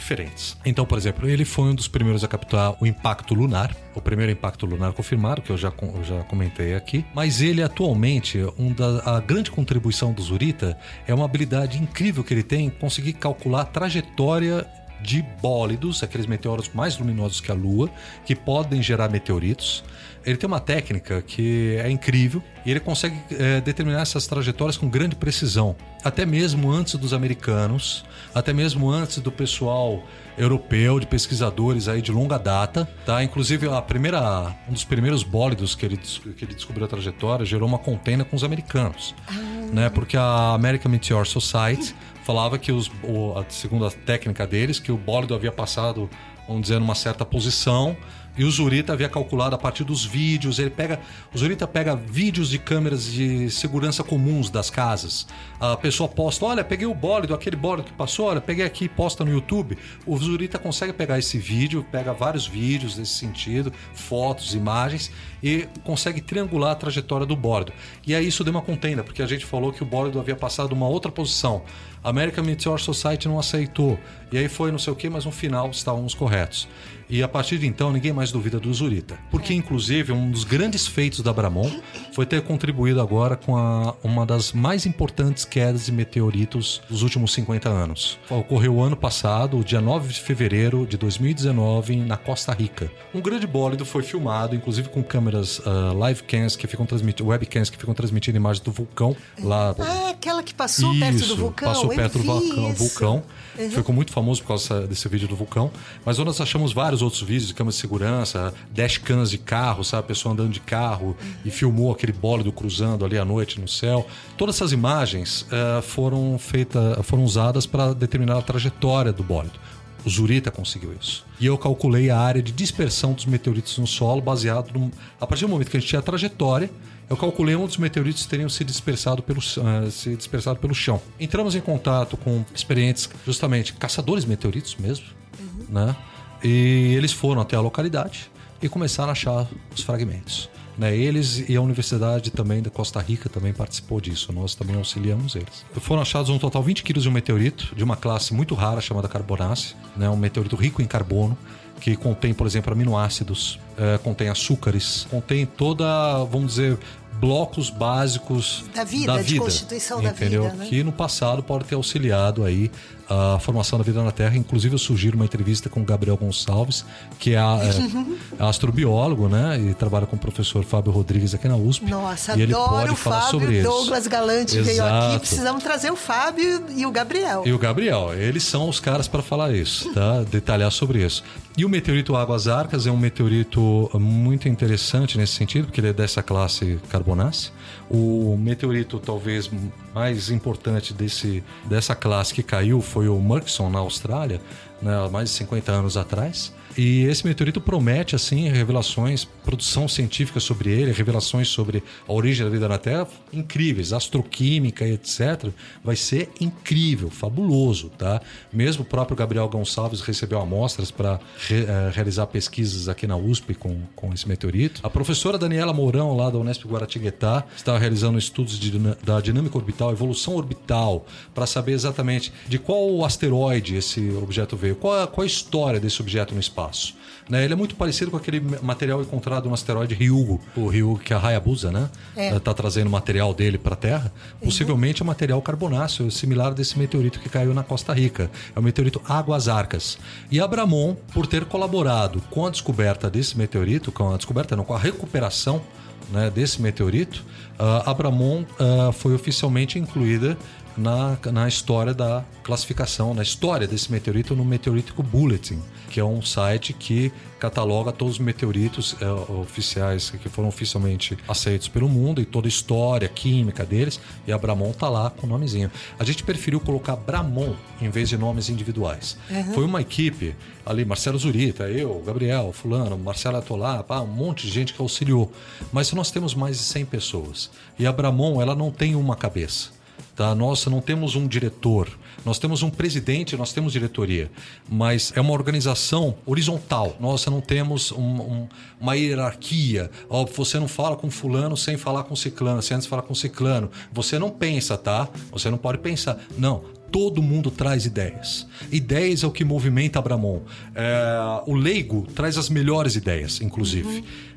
diferentes. 0.00 0.56
Então, 0.64 0.84
por 0.84 0.98
exemplo, 0.98 1.28
ele 1.28 1.44
foi 1.44 1.70
um 1.70 1.74
dos 1.74 1.86
primeiros 1.86 2.24
a 2.24 2.28
capturar 2.28 2.74
o 2.82 2.86
impacto 2.86 3.34
lunar, 3.34 3.76
o 3.94 4.00
primeiro 4.00 4.32
impacto 4.32 4.66
lunar 4.66 4.92
confirmado, 4.92 5.42
que 5.42 5.50
eu 5.50 5.56
já, 5.56 5.72
eu 5.80 6.04
já 6.04 6.22
comentei 6.24 6.74
aqui. 6.74 7.04
Mas 7.14 7.40
ele 7.40 7.62
atualmente, 7.62 8.38
um 8.58 8.72
da, 8.72 9.16
a 9.16 9.20
grande 9.20 9.50
contribuição 9.50 10.12
do 10.12 10.22
Zurita 10.22 10.76
é 11.06 11.14
uma 11.14 11.24
habilidade 11.24 11.80
incrível 11.80 12.24
que 12.24 12.34
ele 12.34 12.42
tem 12.42 12.66
em 12.66 12.70
conseguir 12.70 13.12
calcular 13.14 13.62
a 13.62 13.64
trajetória 13.64 14.66
de 15.02 15.22
bólidos, 15.40 16.02
aqueles 16.02 16.26
meteoros 16.26 16.70
mais 16.74 16.98
luminosos 16.98 17.40
que 17.40 17.50
a 17.50 17.54
Lua, 17.54 17.90
que 18.24 18.34
podem 18.34 18.82
gerar 18.82 19.08
meteoritos. 19.08 19.82
Ele 20.24 20.36
tem 20.36 20.46
uma 20.46 20.60
técnica 20.60 21.22
que 21.22 21.76
é 21.82 21.90
incrível 21.90 22.42
e 22.64 22.70
ele 22.70 22.80
consegue 22.80 23.16
é, 23.30 23.60
determinar 23.60 24.02
essas 24.02 24.26
trajetórias 24.26 24.76
com 24.76 24.88
grande 24.88 25.16
precisão, 25.16 25.74
até 26.04 26.26
mesmo 26.26 26.70
antes 26.70 26.94
dos 26.96 27.14
americanos, 27.14 28.04
até 28.34 28.52
mesmo 28.52 28.90
antes 28.90 29.18
do 29.18 29.32
pessoal 29.32 30.04
europeu, 30.36 31.00
de 31.00 31.06
pesquisadores 31.06 31.88
aí 31.88 32.02
de 32.02 32.12
longa 32.12 32.38
data, 32.38 32.88
tá? 33.06 33.24
Inclusive 33.24 33.68
a 33.68 33.80
primeira, 33.80 34.54
um 34.68 34.72
dos 34.72 34.84
primeiros 34.84 35.22
bólidos 35.22 35.74
que 35.74 35.86
ele, 35.86 35.96
que 35.96 36.44
ele 36.44 36.54
descobriu 36.54 36.84
a 36.84 36.88
trajetória 36.88 37.44
gerou 37.46 37.66
uma 37.66 37.78
contenda 37.78 38.24
com 38.24 38.36
os 38.36 38.44
americanos, 38.44 39.14
ah. 39.26 39.32
né? 39.72 39.88
Porque 39.90 40.18
a 40.18 40.52
American 40.52 40.92
Meteor 40.92 41.26
Society 41.26 41.94
falava 42.30 42.58
que, 42.60 42.70
os, 42.70 42.88
o, 43.02 43.36
a, 43.36 43.44
segundo 43.48 43.84
a 43.84 43.90
técnica 43.90 44.46
deles, 44.46 44.78
que 44.78 44.92
o 44.92 44.96
bólido 44.96 45.34
havia 45.34 45.50
passado, 45.50 46.08
vamos 46.46 46.62
dizer, 46.62 46.78
numa 46.78 46.94
certa 46.94 47.24
posição 47.24 47.96
E 48.36 48.44
o 48.44 48.50
Zurita 48.50 48.92
havia 48.92 49.08
calculado 49.08 49.54
a 49.54 49.58
partir 49.58 49.84
dos 49.84 50.04
vídeos, 50.04 50.58
ele 50.58 50.70
pega, 50.70 51.00
o 51.34 51.38
Zurita 51.38 51.66
pega 51.66 51.96
vídeos 51.96 52.48
de 52.48 52.58
câmeras 52.58 53.04
de 53.04 53.50
segurança 53.50 54.04
comuns 54.04 54.48
das 54.48 54.70
casas. 54.70 55.26
A 55.58 55.76
pessoa 55.76 56.08
posta, 56.08 56.46
olha, 56.46 56.64
peguei 56.64 56.86
o 56.86 56.94
bólido, 56.94 57.34
aquele 57.34 57.56
bólido 57.56 57.88
que 57.88 57.92
passou, 57.92 58.26
olha, 58.28 58.40
peguei 58.40 58.64
aqui, 58.64 58.88
posta 58.88 59.24
no 59.24 59.32
YouTube. 59.32 59.76
O 60.06 60.16
Zurita 60.16 60.58
consegue 60.58 60.92
pegar 60.92 61.18
esse 61.18 61.38
vídeo, 61.38 61.84
pega 61.90 62.12
vários 62.12 62.46
vídeos 62.46 62.96
nesse 62.96 63.12
sentido, 63.12 63.72
fotos, 63.92 64.54
imagens 64.54 65.10
e 65.42 65.66
consegue 65.84 66.20
triangular 66.20 66.72
a 66.72 66.76
trajetória 66.76 67.26
do 67.26 67.34
bólido. 67.34 67.72
E 68.06 68.14
aí 68.14 68.26
isso 68.26 68.44
deu 68.44 68.52
uma 68.52 68.62
contenda, 68.62 69.02
porque 69.02 69.22
a 69.22 69.26
gente 69.26 69.44
falou 69.44 69.72
que 69.72 69.82
o 69.82 69.86
bólido 69.86 70.20
havia 70.20 70.36
passado 70.36 70.72
uma 70.72 70.88
outra 70.88 71.10
posição. 71.10 71.62
American 72.02 72.44
Meteor 72.44 72.80
Society 72.80 73.28
não 73.28 73.38
aceitou. 73.38 73.98
E 74.32 74.38
aí 74.38 74.48
foi 74.48 74.70
não 74.70 74.78
sei 74.78 74.92
o 74.92 74.96
que, 74.96 75.08
mas 75.08 75.24
no 75.24 75.32
final 75.32 75.70
estávamos 75.70 76.14
corretos. 76.14 76.68
E 77.10 77.22
a 77.22 77.28
partir 77.28 77.58
de 77.58 77.66
então, 77.66 77.92
ninguém 77.92 78.12
mais 78.12 78.30
duvida 78.30 78.60
do 78.60 78.72
Zurita. 78.72 79.18
Porque, 79.30 79.52
inclusive, 79.52 80.12
um 80.12 80.30
dos 80.30 80.44
grandes 80.44 80.86
feitos 80.86 81.20
da 81.20 81.32
Bramon 81.32 81.70
foi 82.12 82.24
ter 82.24 82.40
contribuído 82.42 83.00
agora 83.00 83.36
com 83.36 83.56
a, 83.56 83.94
uma 84.02 84.24
das 84.24 84.52
mais 84.52 84.86
importantes 84.86 85.44
quedas 85.44 85.86
de 85.86 85.92
meteoritos 85.92 86.80
dos 86.88 87.02
últimos 87.02 87.32
50 87.32 87.68
anos. 87.68 88.18
Ocorreu 88.28 88.80
ano 88.80 88.96
passado, 88.96 89.62
dia 89.64 89.80
9 89.80 90.12
de 90.12 90.20
fevereiro 90.20 90.86
de 90.86 90.96
2019, 90.96 91.96
na 91.96 92.16
Costa 92.16 92.52
Rica. 92.52 92.90
Um 93.12 93.20
grande 93.20 93.46
bólido 93.46 93.84
foi 93.84 94.02
filmado, 94.02 94.54
inclusive 94.54 94.88
com 94.88 95.02
câmeras 95.02 95.58
uh, 95.60 95.96
live 95.96 96.22
cams 96.22 96.54
que 96.54 96.66
ficam 96.66 96.86
transmitindo, 96.86 97.28
webcams 97.28 97.70
que 97.70 97.76
ficam 97.76 97.94
transmitindo 97.94 98.36
imagens 98.36 98.64
do 98.64 98.70
vulcão 98.70 99.16
lá. 99.42 99.74
Ah, 99.78 100.10
aquela 100.10 100.42
que 100.42 100.54
passou 100.54 100.92
Isso, 100.92 101.00
perto 101.00 101.26
do 101.26 101.36
vulcão. 101.36 101.68
Passou 101.72 101.88
perto 101.88 102.18
do 102.18 102.24
vulcão. 102.24 102.72
vulcão. 102.74 103.22
Uhum. 103.58 103.70
Ficou 103.70 103.94
muito 103.94 104.12
famoso 104.12 104.42
por 104.42 104.48
causa 104.48 104.86
desse 104.86 105.08
vídeo 105.08 105.28
do 105.28 105.36
vulcão. 105.36 105.70
Mas 106.04 106.18
nós 106.18 106.40
achamos 106.40 106.72
vários 106.72 107.02
outros 107.02 107.22
vídeos 107.22 107.48
de 107.48 107.54
câmeras 107.54 107.74
de 107.74 107.80
segurança, 107.80 108.54
dashcams 108.70 109.30
de 109.30 109.38
carro, 109.38 109.84
sabe? 109.84 110.04
A 110.04 110.06
pessoa 110.06 110.32
andando 110.32 110.52
de 110.52 110.60
carro 110.60 111.16
uhum. 111.20 111.34
e 111.44 111.50
filmou 111.50 111.92
aquele 111.92 112.12
bólido 112.12 112.52
cruzando 112.52 113.04
ali 113.04 113.18
à 113.18 113.24
noite 113.24 113.60
no 113.60 113.68
céu. 113.68 114.06
Todas 114.36 114.56
essas 114.56 114.72
imagens 114.72 115.42
uh, 115.42 115.82
foram 115.82 116.38
feitas, 116.38 116.98
foram 117.04 117.24
usadas 117.24 117.66
para 117.66 117.92
determinar 117.92 118.38
a 118.38 118.42
trajetória 118.42 119.12
do 119.12 119.22
bólido. 119.22 119.58
O 120.04 120.08
Zurita 120.08 120.50
conseguiu 120.50 120.94
isso. 120.98 121.24
E 121.38 121.46
eu 121.46 121.58
calculei 121.58 122.10
a 122.10 122.18
área 122.18 122.42
de 122.42 122.52
dispersão 122.52 123.12
dos 123.12 123.26
meteoritos 123.26 123.76
no 123.78 123.86
solo 123.86 124.20
baseado 124.20 124.72
no, 124.72 124.90
a 125.20 125.26
partir 125.26 125.44
do 125.44 125.50
momento 125.50 125.70
que 125.70 125.76
a 125.76 125.80
gente 125.80 125.88
tinha 125.88 125.98
a 125.98 126.02
trajetória 126.02 126.70
eu 127.10 127.16
calculei 127.16 127.56
onde 127.56 127.72
os 127.72 127.76
meteoritos 127.76 128.24
teriam 128.24 128.48
se 128.48 128.62
dispersado 128.62 129.20
pelo, 129.20 129.40
uh, 129.40 129.90
se 129.90 130.14
dispersado 130.14 130.60
pelo 130.60 130.72
chão. 130.72 131.02
Entramos 131.18 131.56
em 131.56 131.60
contato 131.60 132.16
com 132.16 132.44
experientes, 132.54 133.10
justamente 133.26 133.72
caçadores 133.72 134.22
de 134.22 134.30
meteoritos 134.30 134.76
mesmo, 134.76 135.06
uhum. 135.40 135.66
né? 135.68 135.96
E 136.42 136.94
eles 136.96 137.12
foram 137.12 137.40
até 137.40 137.56
a 137.56 137.60
localidade 137.60 138.30
e 138.62 138.68
começaram 138.68 139.08
a 139.08 139.12
achar 139.12 139.48
os 139.74 139.82
fragmentos. 139.82 140.48
Né? 140.78 140.96
Eles 140.96 141.44
e 141.48 141.56
a 141.56 141.60
Universidade 141.60 142.30
também 142.30 142.62
da 142.62 142.70
Costa 142.70 143.00
Rica 143.00 143.28
também 143.28 143.52
participou 143.52 144.00
disso. 144.00 144.32
Nós 144.32 144.54
também 144.54 144.76
auxiliamos 144.76 145.34
eles. 145.34 145.66
Foram 145.80 146.00
achados 146.00 146.30
um 146.30 146.38
total 146.38 146.62
20 146.62 146.82
quilos 146.82 147.02
de 147.02 147.08
um 147.08 147.12
meteorito 147.12 147.74
de 147.74 147.84
uma 147.84 147.96
classe 147.96 148.32
muito 148.32 148.54
rara 148.54 148.80
chamada 148.80 149.08
Carbonácea, 149.08 149.76
né? 149.96 150.08
um 150.08 150.16
meteorito 150.16 150.56
rico 150.56 150.80
em 150.80 150.86
carbono 150.86 151.36
que 151.80 151.96
contém, 151.96 152.32
por 152.32 152.46
exemplo, 152.46 152.72
aminoácidos, 152.72 153.58
é, 153.76 153.98
contém 153.98 154.28
açúcares, 154.28 155.06
contém 155.10 155.46
toda, 155.46 156.22
vamos 156.24 156.54
dizer, 156.54 156.78
blocos 157.20 157.68
básicos 157.68 158.64
da 158.74 158.82
vida, 158.82 159.12
da 159.12 159.18
vida 159.18 159.28
de 159.28 159.38
constituição 159.38 160.02
entendeu? 160.02 160.44
da 160.44 160.48
vida, 160.48 160.64
né? 160.64 160.70
que 160.70 160.82
no 160.82 160.90
passado 160.90 161.42
pode 161.42 161.64
ter 161.66 161.74
auxiliado 161.74 162.44
aí 162.44 162.70
a 163.10 163.40
formação 163.40 163.76
da 163.76 163.84
vida 163.84 164.02
na 164.02 164.12
Terra. 164.12 164.36
Inclusive, 164.36 164.76
eu 164.76 164.78
sugiro 164.78 165.16
uma 165.16 165.24
entrevista 165.24 165.68
com 165.68 165.80
o 165.80 165.84
Gabriel 165.84 166.16
Gonçalves, 166.16 166.84
que 167.18 167.34
é, 167.34 167.38
é, 168.38 168.44
astrobiólogo, 168.44 169.28
né? 169.28 169.58
E 169.58 169.74
trabalha 169.74 170.06
com 170.06 170.14
o 170.14 170.18
professor 170.18 170.64
Fábio 170.64 170.92
Rodrigues 170.92 171.34
aqui 171.34 171.48
na 171.48 171.56
USP. 171.56 171.90
Nossa, 171.90 172.38
e 172.38 172.42
ele 172.42 172.54
adoro 172.54 172.70
pode 172.70 172.92
o 172.92 172.96
falar 172.96 173.22
Fábio. 173.22 173.40
Sobre 173.40 173.62
Douglas 173.62 174.06
Galante 174.06 174.56
Exato. 174.56 174.64
veio 174.64 174.84
aqui. 174.84 175.18
Precisamos 175.18 175.62
trazer 175.64 175.90
o 175.90 175.96
Fábio 175.96 176.64
e 176.76 176.86
o 176.86 176.90
Gabriel. 176.92 177.42
E 177.44 177.52
o 177.52 177.58
Gabriel. 177.58 178.14
Eles 178.14 178.44
são 178.44 178.68
os 178.68 178.78
caras 178.78 179.08
para 179.08 179.22
falar 179.22 179.52
isso, 179.52 179.92
tá? 179.92 180.22
Detalhar 180.22 180.70
sobre 180.70 181.04
isso. 181.04 181.24
E 181.56 181.64
o 181.64 181.68
meteorito 181.68 182.14
Águas 182.14 182.46
Arcas 182.46 182.86
é 182.86 182.92
um 182.92 182.96
meteorito 182.96 183.90
muito 183.94 184.48
interessante 184.48 185.18
nesse 185.18 185.34
sentido, 185.34 185.66
porque 185.66 185.80
ele 185.80 185.88
é 185.88 185.92
dessa 185.92 186.22
classe 186.22 186.78
carbonácea. 186.88 187.52
O 187.90 188.36
meteorito 188.36 189.00
talvez 189.00 189.50
mais 189.92 190.30
importante 190.30 190.94
desse, 190.94 191.42
dessa 191.64 191.92
classe 191.92 192.32
que 192.32 192.42
caiu 192.42 192.80
foi 192.80 193.08
o 193.08 193.16
Murchison 193.16 193.68
na 193.68 193.80
Austrália, 193.80 194.40
né, 194.80 194.92
mais 195.10 195.30
de 195.30 195.34
50 195.36 195.72
anos 195.72 195.96
atrás. 195.96 196.54
E 196.82 197.04
esse 197.04 197.26
meteorito 197.26 197.60
promete, 197.60 198.16
assim, 198.16 198.48
revelações, 198.48 199.26
produção 199.44 199.86
científica 199.86 200.40
sobre 200.40 200.70
ele, 200.70 200.92
revelações 200.92 201.46
sobre 201.48 201.82
a 202.08 202.10
origem 202.10 202.42
da 202.42 202.50
vida 202.50 202.66
na 202.66 202.78
Terra 202.78 203.06
incríveis, 203.30 203.92
astroquímica 203.92 204.86
e 204.86 204.94
etc. 204.94 205.50
Vai 205.84 205.94
ser 205.94 206.30
incrível, 206.40 207.10
fabuloso, 207.10 207.90
tá? 207.90 208.22
Mesmo 208.50 208.82
o 208.82 208.86
próprio 208.86 209.14
Gabriel 209.14 209.46
Gonçalves 209.46 210.00
recebeu 210.00 210.40
amostras 210.40 210.90
para 210.90 211.20
re, 211.46 211.64
uh, 211.64 211.66
realizar 211.92 212.26
pesquisas 212.28 212.88
aqui 212.88 213.06
na 213.06 213.14
USP 213.14 213.52
com, 213.52 213.82
com 213.94 214.14
esse 214.14 214.26
meteorito. 214.26 214.80
A 214.82 214.88
professora 214.88 215.36
Daniela 215.36 215.74
Mourão, 215.74 216.16
lá 216.16 216.30
da 216.30 216.38
Unesp 216.38 216.64
Guaratinguetá, 216.64 217.44
está 217.54 217.76
realizando 217.76 218.18
estudos 218.18 218.58
de, 218.58 218.70
da 219.04 219.20
dinâmica 219.20 219.58
orbital, 219.58 219.92
evolução 219.92 220.34
orbital, 220.34 221.04
para 221.34 221.46
saber 221.46 221.72
exatamente 221.72 222.32
de 222.48 222.58
qual 222.58 223.04
asteroide 223.04 223.76
esse 223.76 224.08
objeto 224.12 224.56
veio, 224.56 224.76
qual, 224.76 225.06
qual 225.08 225.24
a 225.24 225.26
história 225.26 225.78
desse 225.78 226.00
objeto 226.00 226.32
no 226.32 226.40
espaço 226.40 226.69
espaço. 226.70 226.94
Né? 227.28 227.44
Ele 227.44 227.52
é 227.52 227.56
muito 227.56 227.76
parecido 227.76 228.10
com 228.10 228.16
aquele 228.16 228.40
material 228.62 229.00
encontrado 229.02 229.48
no 229.48 229.54
asteroide 229.54 229.94
Ryugu, 229.94 230.40
o 230.56 230.66
Ryugu 230.66 230.98
que 230.98 231.12
a 231.12 231.18
Hayabusa 231.18 231.70
né? 231.70 231.88
está 232.10 232.22
é. 232.22 232.38
Tá 232.38 232.54
trazendo 232.54 232.90
material 232.90 233.34
dele 233.34 233.58
para 233.58 233.74
a 233.74 233.76
Terra. 233.76 234.12
Uhum. 234.40 234.46
Possivelmente 234.46 235.02
é 235.02 235.04
material 235.04 235.40
carbonáceo, 235.42 236.10
similar 236.10 236.54
desse 236.54 236.78
meteorito 236.78 237.20
que 237.20 237.28
caiu 237.28 237.52
na 237.52 237.62
Costa 237.62 237.92
Rica. 237.92 238.30
É 238.54 238.58
o 238.58 238.62
meteorito 238.62 239.00
Águas 239.06 239.48
Arcas. 239.48 239.98
E 240.30 240.40
Abramon, 240.40 240.94
por 241.12 241.26
ter 241.26 241.44
colaborado 241.44 242.22
com 242.30 242.46
a 242.46 242.50
descoberta 242.50 243.10
desse 243.10 243.36
meteorito, 243.36 243.92
com 243.92 244.12
a 244.12 244.16
descoberta 244.16 244.56
não, 244.56 244.64
com 244.64 244.74
a 244.74 244.78
recuperação 244.78 245.62
né, 246.10 246.30
desse 246.30 246.60
meteorito, 246.60 247.24
uh, 247.58 247.88
Abramon 247.88 248.42
uh, 248.42 248.92
foi 248.92 249.14
oficialmente 249.14 249.78
incluída 249.78 250.36
na, 250.76 251.18
na 251.32 251.48
história 251.48 251.94
da 251.94 252.24
classificação, 252.42 253.14
na 253.14 253.22
história 253.22 253.66
desse 253.66 253.90
meteorito 253.90 254.34
no 254.34 254.44
Meteorítico 254.44 255.02
Bulletin, 255.02 255.60
que 255.90 256.00
é 256.00 256.04
um 256.04 256.22
site 256.22 256.72
que 256.72 257.12
cataloga 257.38 257.90
todos 257.90 258.14
os 258.14 258.18
meteoritos 258.20 258.94
é, 259.00 259.10
oficiais 259.32 260.10
que 260.10 260.28
foram 260.28 260.48
oficialmente 260.48 261.16
aceitos 261.26 261.68
pelo 261.68 261.88
mundo 261.88 262.20
e 262.20 262.24
toda 262.24 262.46
a 262.46 262.50
história 262.50 263.08
química 263.08 263.64
deles. 263.64 263.98
E 264.26 264.32
a 264.32 264.38
Bramon 264.38 264.72
tá 264.72 264.88
lá 264.88 265.10
com 265.10 265.26
o 265.26 265.30
nomezinho. 265.30 265.70
A 265.98 266.04
gente 266.04 266.22
preferiu 266.22 266.60
colocar 266.60 266.96
Bramon 266.96 267.54
em 267.80 267.88
vez 267.88 268.10
de 268.10 268.18
nomes 268.18 268.50
individuais. 268.50 269.16
Uhum. 269.30 269.54
Foi 269.54 269.64
uma 269.64 269.80
equipe 269.80 270.36
ali, 270.66 270.84
Marcelo 270.84 271.18
Zurita, 271.18 271.64
eu, 271.64 272.02
Gabriel, 272.06 272.52
Fulano, 272.52 272.98
Marcelo 272.98 273.38
Atolá, 273.38 273.84
um 274.02 274.06
monte 274.06 274.46
de 274.46 274.52
gente 274.52 274.74
que 274.74 274.82
auxiliou. 274.82 275.32
Mas 275.72 275.90
nós 275.92 276.10
temos 276.10 276.34
mais 276.34 276.58
de 276.58 276.64
100 276.64 276.84
pessoas. 276.86 277.50
E 277.78 277.86
a 277.86 277.92
Bramon, 277.92 278.40
ela 278.40 278.54
não 278.54 278.70
tem 278.70 278.94
uma 278.94 279.16
cabeça. 279.16 279.79
Tá? 280.14 280.34
Nós 280.34 280.66
não 280.66 280.80
temos 280.80 281.16
um 281.16 281.26
diretor, 281.26 281.88
nós 282.24 282.38
temos 282.38 282.62
um 282.62 282.70
presidente, 282.70 283.36
nós 283.36 283.52
temos 283.52 283.72
diretoria, 283.72 284.30
mas 284.68 285.12
é 285.16 285.20
uma 285.20 285.32
organização 285.32 286.16
horizontal. 286.26 286.96
Nós 287.00 287.24
não 287.26 287.40
temos 287.40 287.92
um, 287.92 288.20
um, 288.20 288.48
uma 288.80 288.94
hierarquia. 288.94 289.90
Ó, 290.08 290.24
você 290.26 290.58
não 290.58 290.68
fala 290.68 290.96
com 290.96 291.10
fulano 291.10 291.56
sem 291.56 291.76
falar 291.76 292.04
com 292.04 292.14
ciclano, 292.14 292.60
sem 292.60 292.76
antes 292.76 292.86
falar 292.86 293.02
com 293.02 293.14
ciclano. 293.14 293.70
Você 293.92 294.18
não 294.18 294.30
pensa, 294.30 294.76
tá? 294.76 295.08
Você 295.32 295.50
não 295.50 295.56
pode 295.56 295.78
pensar. 295.78 296.18
Não, 296.36 296.64
todo 296.90 297.22
mundo 297.22 297.50
traz 297.50 297.86
ideias. 297.86 298.46
Ideias 298.70 299.22
é 299.22 299.26
o 299.26 299.30
que 299.30 299.44
movimenta 299.44 299.98
Abramon. 299.98 300.40
É, 300.74 301.42
o 301.46 301.54
leigo 301.54 302.06
traz 302.14 302.36
as 302.36 302.48
melhores 302.48 302.96
ideias, 302.96 303.40
inclusive. 303.40 303.88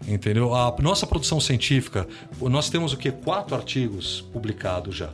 Uhum. 0.07 0.13
Entendeu? 0.13 0.55
A 0.55 0.73
nossa 0.79 1.05
produção 1.05 1.39
científica, 1.39 2.07
nós 2.39 2.69
temos 2.69 2.93
o 2.93 2.97
que? 2.97 3.11
Quatro 3.11 3.55
artigos 3.55 4.21
publicados 4.31 4.95
já 4.95 5.09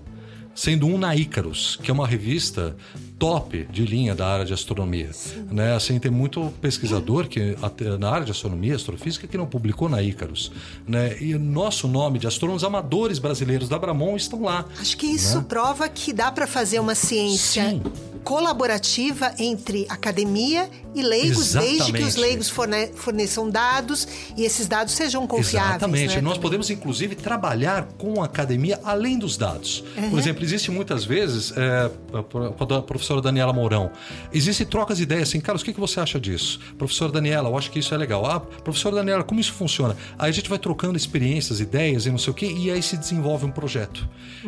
sendo 0.60 0.88
um 0.88 0.98
na 0.98 1.16
Icarus, 1.16 1.80
que 1.82 1.90
é 1.90 1.94
uma 1.94 2.06
revista 2.06 2.76
top 3.18 3.66
de 3.72 3.86
linha 3.86 4.14
da 4.14 4.28
área 4.28 4.44
de 4.44 4.52
astronomia. 4.52 5.10
Né? 5.50 5.74
Assim, 5.74 5.98
tem 6.00 6.12
muito 6.12 6.52
pesquisador 6.60 7.30
que 7.30 7.56
na 7.98 8.10
área 8.10 8.26
de 8.26 8.32
astronomia, 8.32 8.76
astrofísica, 8.76 9.26
que 9.26 9.38
não 9.38 9.46
publicou 9.46 9.88
na 9.88 10.04
Icarus. 10.04 10.52
Né? 10.86 11.16
E 11.22 11.34
nosso 11.36 11.88
nome 11.88 12.20
de 12.20 12.28
astrônomos 12.28 12.66
amadores 12.66 13.20
brasileiros 13.20 13.70
da 13.70 13.80
Bramon 13.80 14.18
estão 14.18 14.42
lá. 14.42 14.66
Acho 14.78 14.98
que 14.98 15.06
isso 15.06 15.38
né? 15.38 15.46
prova 15.48 15.88
que 15.88 16.12
dá 16.12 16.30
para 16.30 16.46
fazer 16.46 16.82
uma 16.82 16.94
ciência. 16.94 17.70
Sim 17.70 17.82
colaborativa 18.24 19.34
entre 19.40 19.86
academia 19.90 20.70
e 20.96 21.02
leigos, 21.02 21.56
Exatamente. 21.56 21.78
desde 21.78 21.94
que 21.94 22.04
os 22.04 22.16
leigos 22.16 22.50
forne 22.50 22.88
forneçam 22.96 23.50
dados 23.50 24.08
e 24.36 24.44
esses 24.44 24.68
dados 24.68 24.94
sejam 24.94 25.28
confiáveis. 25.28 25.72
Exatamente. 25.72 26.16
né, 26.16 26.22
Nós 26.22 26.34
também. 26.34 26.42
podemos, 26.42 26.70
inclusive, 26.70 27.16
trabalhar 27.16 27.88
com 27.98 28.22
a 28.22 28.26
academia 28.26 28.80
além 28.84 29.18
dos 29.20 29.38
dados. 29.38 29.84
Uhum. 29.96 30.10
Por 30.10 30.20
exemplo, 30.20 30.44
existe 30.44 30.72
muitas 30.72 31.06
vezes, 31.06 31.54
é, 31.56 31.92
com 32.30 32.74
a 32.74 32.82
professora 32.82 33.22
Daniela 33.22 33.54
Mourão, 33.54 33.92
existe 34.34 34.66
trocas 34.66 34.98
de 34.98 35.04
ideias 35.04 35.30
assim, 35.30 35.40
Carlos, 35.40 35.62
o 35.62 35.66
que 35.66 35.74
que 35.74 35.80
você 35.80 36.00
acha 36.00 36.20
disso? 36.20 36.60
Professora 36.78 37.12
Daniela, 37.12 37.50
eu 37.50 37.58
acho 37.58 37.70
que 37.72 37.80
isso 37.80 37.94
é 37.94 37.98
legal. 37.98 38.26
Ah, 38.26 38.40
professora 38.40 38.96
Daniela, 38.96 39.24
como 39.24 39.40
isso 39.40 39.54
funciona? 39.54 39.96
Aí 40.18 40.30
a 40.30 40.34
gente 40.34 40.50
vai 40.50 40.60
trocando 40.60 40.98
experiências, 40.98 41.60
ideias 41.60 42.06
e 42.06 42.12
não 42.12 42.18
sei 42.18 42.32
o 42.32 42.34
quê, 42.34 42.52
e 42.52 42.72
aí 42.72 42.82
se 42.82 42.98
desenvolve 42.98 43.46
um 43.46 43.52
projeto. 43.52 44.08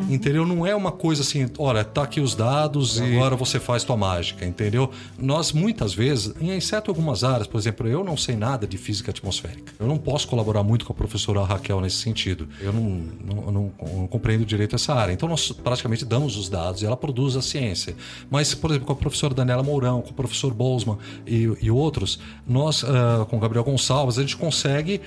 Entendeu? 0.10 0.46
Não 0.46 0.66
é 0.66 0.76
uma 0.76 0.92
coisa 0.92 1.22
assim, 1.22 1.48
olha, 1.58 1.84
tá 1.84 2.04
aqui 2.04 2.20
os 2.20 2.34
dados 2.36 2.98
e 3.00 3.04
agora 3.04 3.36
você 3.36 3.60
faz 3.62 3.84
tua 3.84 3.96
mágica, 3.96 4.46
entendeu? 4.46 4.92
Nós, 5.18 5.52
muitas 5.52 5.94
vezes, 5.94 6.34
exceto 6.42 6.92
algumas 6.92 7.24
áreas, 7.24 7.48
por 7.48 7.58
exemplo, 7.58 7.88
eu 7.88 8.04
não 8.04 8.18
sei 8.18 8.36
nada 8.36 8.68
de 8.68 8.78
física 8.78 9.12
atmosférica. 9.12 9.72
Eu 9.80 9.88
não 9.88 9.98
posso 9.98 10.28
colaborar 10.28 10.64
muito 10.64 10.86
com 10.86 10.92
a 10.94 10.96
professora 10.96 11.42
Raquel 11.44 11.80
nesse 11.80 11.98
sentido. 11.98 12.48
Eu 12.60 12.74
não, 12.74 12.82
não, 13.24 13.52
não- 13.52 13.72
não 13.94 14.08
compreendo 14.08 14.46
direito 14.46 14.76
essa 14.76 14.94
área. 14.94 15.14
Então, 15.14 15.30
nós 15.30 15.52
praticamente 15.52 16.04
damos 16.04 16.36
os 16.36 16.50
dados 16.50 16.82
e 16.82 16.86
ela 16.86 16.98
produz 16.98 17.36
a 17.36 17.42
ciência. 17.42 17.96
Mas, 18.30 18.54
por 18.54 18.72
exemplo, 18.72 18.88
com 18.88 18.94
a 18.94 18.96
professora 18.96 19.34
Daniela 19.34 19.64
Mourão, 19.64 20.02
com 20.02 20.10
o 20.10 20.14
professor 20.14 20.54
Bolzmann 20.54 20.98
e, 21.26 21.50
e 21.62 21.72
outros, 21.72 22.20
nós, 22.48 22.84
ah, 22.84 23.26
com 23.30 23.38
o 23.38 23.40
Gabriel 23.40 23.64
Gonçalves, 23.64 24.18
a 24.18 24.22
gente 24.22 24.36
consegue 24.38 25.00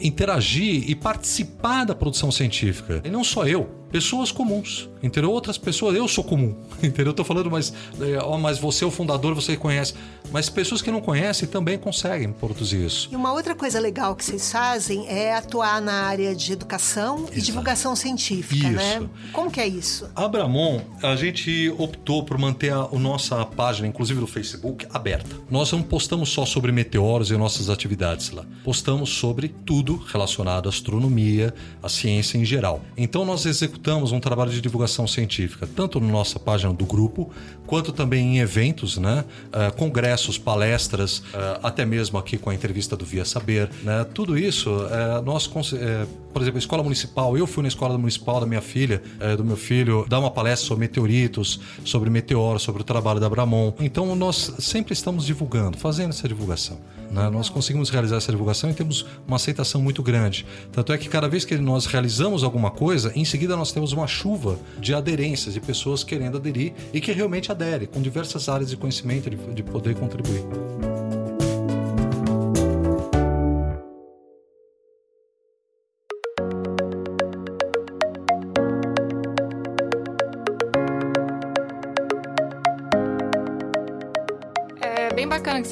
interagir 0.00 0.88
e 0.88 0.94
participar 0.94 1.84
da 1.84 1.94
produção 1.94 2.30
científica. 2.30 3.00
E 3.04 3.10
não 3.10 3.24
só 3.24 3.46
eu, 3.46 3.68
pessoas 3.90 4.30
comuns, 4.30 4.88
entendeu? 5.02 5.30
Outras 5.30 5.56
pessoas, 5.58 5.96
eu 5.96 6.06
sou 6.06 6.22
comum, 6.22 6.54
entendeu? 6.82 7.06
Eu 7.08 7.14
tô 7.14 7.24
falando, 7.24 7.50
mas, 7.50 7.72
é, 8.00 8.18
ó, 8.22 8.36
mas 8.38 8.58
você 8.58 8.84
é 8.84 8.86
o 8.86 8.90
fundador, 8.90 9.34
você 9.34 9.56
conhece. 9.56 9.94
Mas 10.30 10.48
pessoas 10.50 10.82
que 10.82 10.90
não 10.90 11.00
conhecem 11.00 11.48
também 11.48 11.78
conseguem 11.78 12.30
produzir 12.32 12.84
isso. 12.84 13.08
E 13.10 13.16
uma 13.16 13.32
outra 13.32 13.54
coisa 13.54 13.80
legal 13.80 14.14
que 14.14 14.24
vocês 14.24 14.52
fazem 14.52 15.08
é 15.08 15.34
atuar 15.34 15.80
na 15.80 16.02
área 16.04 16.34
de 16.34 16.52
educação 16.52 17.20
e 17.20 17.22
Exato. 17.22 17.40
divulgação 17.40 17.96
científica, 17.96 18.66
Isso. 18.68 18.76
né? 18.76 19.08
Como 19.32 19.50
que 19.50 19.60
é 19.60 19.66
isso? 19.66 20.10
A 20.14 20.28
Bramon, 20.28 20.80
a 21.02 21.16
gente 21.16 21.72
optou 21.78 22.22
por 22.24 22.36
manter 22.36 22.72
a, 22.72 22.80
a 22.92 22.98
nossa 22.98 23.42
página, 23.46 23.88
inclusive 23.88 24.20
no 24.20 24.26
Facebook, 24.26 24.86
aberta. 24.92 25.34
Nós 25.50 25.72
não 25.72 25.82
postamos 25.82 26.28
só 26.28 26.44
sobre 26.44 26.72
meteoros 26.72 27.30
e 27.30 27.36
nossas 27.36 27.70
atividades 27.70 28.30
lá. 28.30 28.44
Postamos 28.62 29.08
sobre 29.10 29.48
tudo 29.48 29.96
relacionado 29.96 30.66
à 30.66 30.68
astronomia, 30.68 31.54
à 31.82 31.88
ciência 31.88 32.36
em 32.36 32.44
geral. 32.44 32.82
Então 32.96 33.24
nós 33.24 33.46
executamos 33.46 33.77
um 34.12 34.20
trabalho 34.20 34.50
de 34.50 34.60
divulgação 34.60 35.06
científica, 35.06 35.66
tanto 35.66 36.00
na 36.00 36.08
nossa 36.08 36.38
página 36.38 36.72
do 36.72 36.84
grupo, 36.84 37.30
quanto 37.66 37.92
também 37.92 38.36
em 38.36 38.38
eventos, 38.38 38.98
né? 38.98 39.24
Ah, 39.52 39.70
congressos, 39.70 40.38
palestras, 40.38 41.22
ah, 41.34 41.60
até 41.62 41.84
mesmo 41.84 42.18
aqui 42.18 42.36
com 42.36 42.50
a 42.50 42.54
entrevista 42.54 42.96
do 42.96 43.04
Via 43.04 43.24
Saber, 43.24 43.70
né? 43.82 44.04
Tudo 44.12 44.36
isso, 44.38 44.70
eh, 44.90 45.22
nós, 45.24 45.50
eh, 45.72 46.06
por 46.32 46.42
exemplo, 46.42 46.58
a 46.58 46.60
escola 46.60 46.82
municipal, 46.82 47.36
eu 47.36 47.46
fui 47.46 47.62
na 47.62 47.68
escola 47.68 47.96
municipal 47.96 48.40
da 48.40 48.46
minha 48.46 48.60
filha, 48.60 49.02
eh, 49.20 49.36
do 49.36 49.44
meu 49.44 49.56
filho, 49.56 50.06
dar 50.08 50.18
uma 50.18 50.30
palestra 50.30 50.66
sobre 50.66 50.80
meteoritos, 50.80 51.60
sobre 51.84 52.10
meteoros, 52.10 52.62
sobre 52.62 52.82
o 52.82 52.84
trabalho 52.84 53.20
da 53.20 53.28
Bramon. 53.28 53.72
Então 53.80 54.14
nós 54.14 54.54
sempre 54.58 54.92
estamos 54.92 55.24
divulgando, 55.24 55.78
fazendo 55.78 56.10
essa 56.10 56.28
divulgação. 56.28 56.78
Né? 57.10 57.28
Nós 57.30 57.48
conseguimos 57.48 57.90
realizar 57.90 58.16
essa 58.16 58.30
divulgação 58.30 58.70
e 58.70 58.74
temos 58.74 59.06
uma 59.26 59.36
aceitação 59.36 59.82
muito 59.82 60.02
grande. 60.02 60.46
Tanto 60.72 60.92
é 60.92 60.98
que 60.98 61.08
cada 61.08 61.28
vez 61.28 61.44
que 61.44 61.56
nós 61.56 61.86
realizamos 61.86 62.42
alguma 62.44 62.70
coisa, 62.70 63.12
em 63.14 63.24
seguida 63.24 63.56
nós 63.56 63.72
temos 63.72 63.92
uma 63.92 64.06
chuva 64.06 64.58
de 64.78 64.94
aderências, 64.94 65.54
de 65.54 65.60
pessoas 65.60 66.04
querendo 66.04 66.36
aderir 66.36 66.72
e 66.92 67.00
que 67.00 67.12
realmente 67.12 67.50
aderem, 67.50 67.86
com 67.86 68.00
diversas 68.00 68.48
áreas 68.48 68.70
de 68.70 68.76
conhecimento, 68.76 69.30
de, 69.30 69.36
de 69.36 69.62
poder 69.62 69.94
contribuir. 69.94 70.44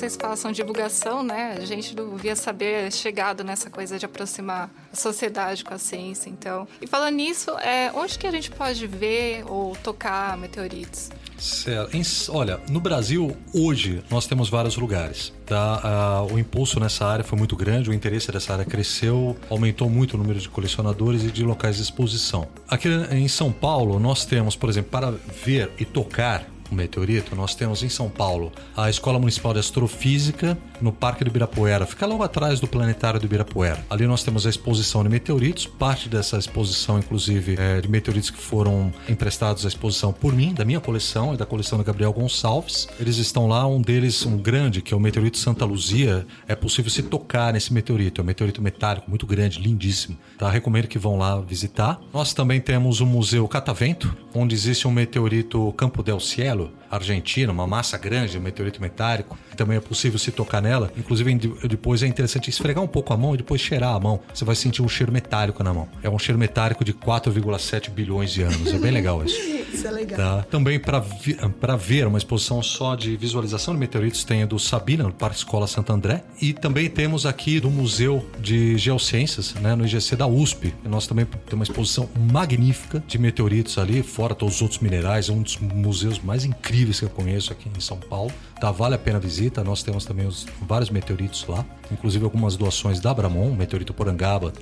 Vocês 0.07 0.16
façam 0.16 0.52
divulgação, 0.52 1.24
né? 1.24 1.57
A 1.61 1.64
gente 1.64 1.92
do 1.92 2.16
Via 2.16 2.36
Saber 2.36 2.86
é 2.86 2.90
chegado 2.92 3.42
nessa 3.42 3.68
coisa 3.68 3.98
de 3.98 4.07
aproximar 4.07 4.70
a 4.92 4.94
sociedade 4.96 5.64
com 5.64 5.74
a 5.74 5.78
ciência, 5.78 6.30
então. 6.30 6.68
E 6.80 6.86
falando 6.86 7.16
nisso, 7.16 7.50
é, 7.59 7.90
onde 7.92 8.16
que 8.16 8.24
a 8.24 8.30
gente 8.30 8.48
pode 8.48 8.86
ver 8.86 9.44
ou 9.48 9.74
tocar 9.74 10.38
meteoritos? 10.38 11.11
Certo. 11.36 11.94
Em- 11.96 12.02
olha, 12.28 12.61
no 12.70 12.78
Brasil, 12.78 13.36
hoje, 13.52 14.00
nós 14.09 14.28
temos 14.28 14.48
vários 14.48 14.76
lugares. 14.76 15.32
Tá? 15.44 15.80
Ah, 15.82 16.26
o 16.30 16.38
impulso 16.38 16.78
nessa 16.78 17.04
área 17.04 17.24
foi 17.24 17.36
muito 17.36 17.57
grande, 17.57 17.90
o 17.90 17.92
interesse 17.92 18.30
dessa 18.30 18.52
área 18.52 18.64
cresceu, 18.64 19.36
aumentou 19.50 19.90
muito 19.90 20.14
o 20.14 20.18
número 20.18 20.38
de 20.38 20.48
colecionadores 20.48 21.24
e 21.24 21.32
de 21.32 21.42
locais 21.42 21.76
de 21.76 21.82
exposição. 21.82 22.46
Aqui 22.68 22.88
em 23.11 23.26
São 23.26 23.50
Paulo, 23.50 23.98
nós 23.98 24.24
temos, 24.24 24.54
por 24.54 24.70
exemplo, 24.70 24.90
para 24.90 25.11
ver 25.11 25.70
e 25.78 25.84
tocar 25.84 26.55
o 26.72 26.74
meteorito, 26.74 27.34
nós 27.34 27.54
temos 27.54 27.82
em 27.82 27.88
São 27.88 28.08
Paulo 28.08 28.52
a 28.76 28.88
Escola 28.88 29.18
Municipal 29.18 29.52
de 29.52 29.60
Astrofísica 29.60 30.56
no 30.80 30.92
Parque 30.92 31.24
do 31.24 31.28
Ibirapuera, 31.28 31.86
fica 31.86 32.06
logo 32.06 32.22
atrás 32.22 32.60
do 32.60 32.66
Planetário 32.66 33.18
do 33.18 33.26
Ibirapuera. 33.26 33.84
Ali 33.88 34.06
nós 34.06 34.22
temos 34.22 34.46
a 34.46 34.50
exposição 34.50 35.02
de 35.02 35.08
meteoritos, 35.08 35.66
parte 35.66 36.08
dessa 36.08 36.38
exposição, 36.38 36.98
inclusive, 36.98 37.56
é, 37.58 37.80
de 37.80 37.88
meteoritos 37.88 38.30
que 38.30 38.38
foram 38.38 38.92
emprestados 39.08 39.64
à 39.64 39.68
exposição 39.68 40.12
por 40.12 40.34
mim, 40.34 40.52
da 40.52 40.64
minha 40.64 40.80
coleção 40.80 41.34
e 41.34 41.36
da 41.36 41.46
coleção 41.46 41.78
do 41.78 41.84
Gabriel 41.84 42.12
Gonçalves. 42.12 42.88
Eles 42.98 43.16
estão 43.16 43.46
lá, 43.46 43.66
um 43.66 43.80
deles, 43.80 44.24
um 44.26 44.36
grande, 44.36 44.82
que 44.82 44.92
é 44.92 44.96
o 44.96 45.00
meteorito 45.00 45.38
Santa 45.38 45.64
Luzia, 45.64 46.26
é 46.46 46.54
possível 46.54 46.90
se 46.90 47.02
tocar 47.02 47.52
nesse 47.52 47.72
meteorito, 47.72 48.20
é 48.20 48.22
um 48.22 48.26
meteorito 48.26 48.62
metálico 48.62 49.08
muito 49.08 49.26
grande, 49.26 49.60
lindíssimo. 49.60 50.16
Tá? 50.38 50.50
Recomendo 50.50 50.88
que 50.88 50.98
vão 50.98 51.16
lá 51.16 51.40
visitar. 51.40 52.00
Nós 52.12 52.32
também 52.32 52.60
temos 52.60 53.00
o 53.00 53.06
Museu 53.06 53.46
Catavento, 53.48 54.14
onde 54.34 54.54
existe 54.54 54.86
um 54.86 54.90
meteorito 54.90 55.72
Campo 55.76 56.02
del 56.02 56.20
Cielo, 56.20 56.55
Melo 56.57 56.70
argentino, 56.91 57.53
uma 57.53 57.66
massa 57.66 57.97
grande, 57.99 58.39
um 58.39 58.41
meteorito 58.41 58.80
metálico, 58.80 59.39
também 59.57 59.76
é 59.76 59.80
possível 59.80 60.18
se 60.18 60.30
tocar 60.30 60.61
nela. 60.61 60.93
Inclusive, 60.97 61.34
de- 61.34 61.68
depois 61.68 62.03
é 62.03 62.07
interessante 62.07 62.51
esfregar 62.51 62.82
um 62.82 62.89
pouco 62.89 63.12
a 63.12 63.16
mão 63.16 63.34
e 63.34 63.39
depois 63.39 63.61
cheirar 63.61 63.95
a 63.95 64.01
mão. 64.01 64.20
Você 64.32 64.45
vai 64.45 64.55
sentir 64.57 64.82
um 64.82 64.89
cheiro 64.89 65.12
metálico 65.12 65.62
na 65.62 65.72
mão. 65.72 65.89
É 66.03 66.11
um 66.11 66.18
cheiro 66.18 66.39
metálico 66.39 66.84
de 66.84 66.93
4,7 66.93 67.91
bilhões 67.91 68.32
de 68.32 68.43
anos. 68.43 68.72
É 68.72 68.78
bem 68.78 68.91
legal 68.91 69.24
isso. 69.24 69.37
Isso 69.76 69.89
é 69.89 69.91
legal. 69.91 70.16
Tá. 70.39 70.43
Também 70.49 70.78
para 70.78 71.76
ver 71.76 72.07
uma 72.07 72.16
exposição 72.16 72.62
só 72.62 72.95
de 72.95 73.14
visualização 73.16 73.74
de 73.74 73.80
meteoritos 73.80 74.24
tem 74.24 74.43
a 74.43 74.47
do 74.47 74.59
Sabina, 74.59 75.05
no 75.05 75.12
Parque 75.12 75.37
Escola 75.37 75.66
Santo 75.66 75.93
André. 75.93 76.24
E 76.41 76.53
também 76.55 76.89
temos 76.89 77.26
aqui 77.26 77.61
do 77.61 77.68
Museu 77.70 78.24
de 78.41 78.78
Geociências, 78.78 79.53
né, 79.55 79.74
no 79.74 79.84
IGC 79.84 80.16
da 80.16 80.26
USP. 80.26 80.72
E 80.84 80.89
nós 80.89 81.07
também 81.07 81.26
temos 81.26 81.53
uma 81.53 81.64
exposição 81.64 82.09
magnífica 82.32 83.03
de 83.07 83.18
meteoritos 83.18 83.76
ali, 83.76 84.03
fora 84.03 84.34
todos 84.34 84.55
os 84.57 84.62
outros 84.62 84.80
minerais. 84.80 85.28
É 85.28 85.32
um 85.32 85.43
dos 85.43 85.59
museus 85.59 86.18
mais 86.20 86.45
incríveis 86.45 86.75
que 86.84 87.04
eu 87.04 87.10
conheço 87.10 87.52
aqui 87.52 87.70
em 87.74 87.80
São 87.80 87.98
Paulo. 87.98 88.32
Tá, 88.60 88.70
vale 88.70 88.94
a 88.94 88.98
pena 88.98 89.18
a 89.18 89.20
visita. 89.20 89.64
Nós 89.64 89.82
temos 89.82 90.04
também 90.04 90.26
os, 90.26 90.46
vários 90.60 90.90
meteoritos 90.90 91.46
lá, 91.48 91.64
inclusive 91.90 92.24
algumas 92.24 92.56
doações 92.56 93.00
da 93.00 93.12
Bramon, 93.14 93.50
o 93.50 93.56
meteorito 93.56 93.94
Porangaba. 93.94 94.52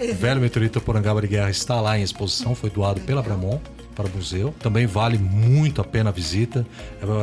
o 0.00 0.14
velho 0.14 0.40
meteorito 0.40 0.80
Porangaba 0.80 1.20
de 1.20 1.28
Guerra 1.28 1.50
está 1.50 1.80
lá 1.80 1.98
em 1.98 2.02
exposição, 2.02 2.54
foi 2.54 2.70
doado 2.70 3.00
pela 3.02 3.22
Bramon 3.22 3.60
para 3.94 4.06
o 4.06 4.10
museu. 4.10 4.54
Também 4.58 4.86
vale 4.86 5.18
muito 5.18 5.80
a 5.80 5.84
pena 5.84 6.10
a 6.10 6.12
visita. 6.12 6.66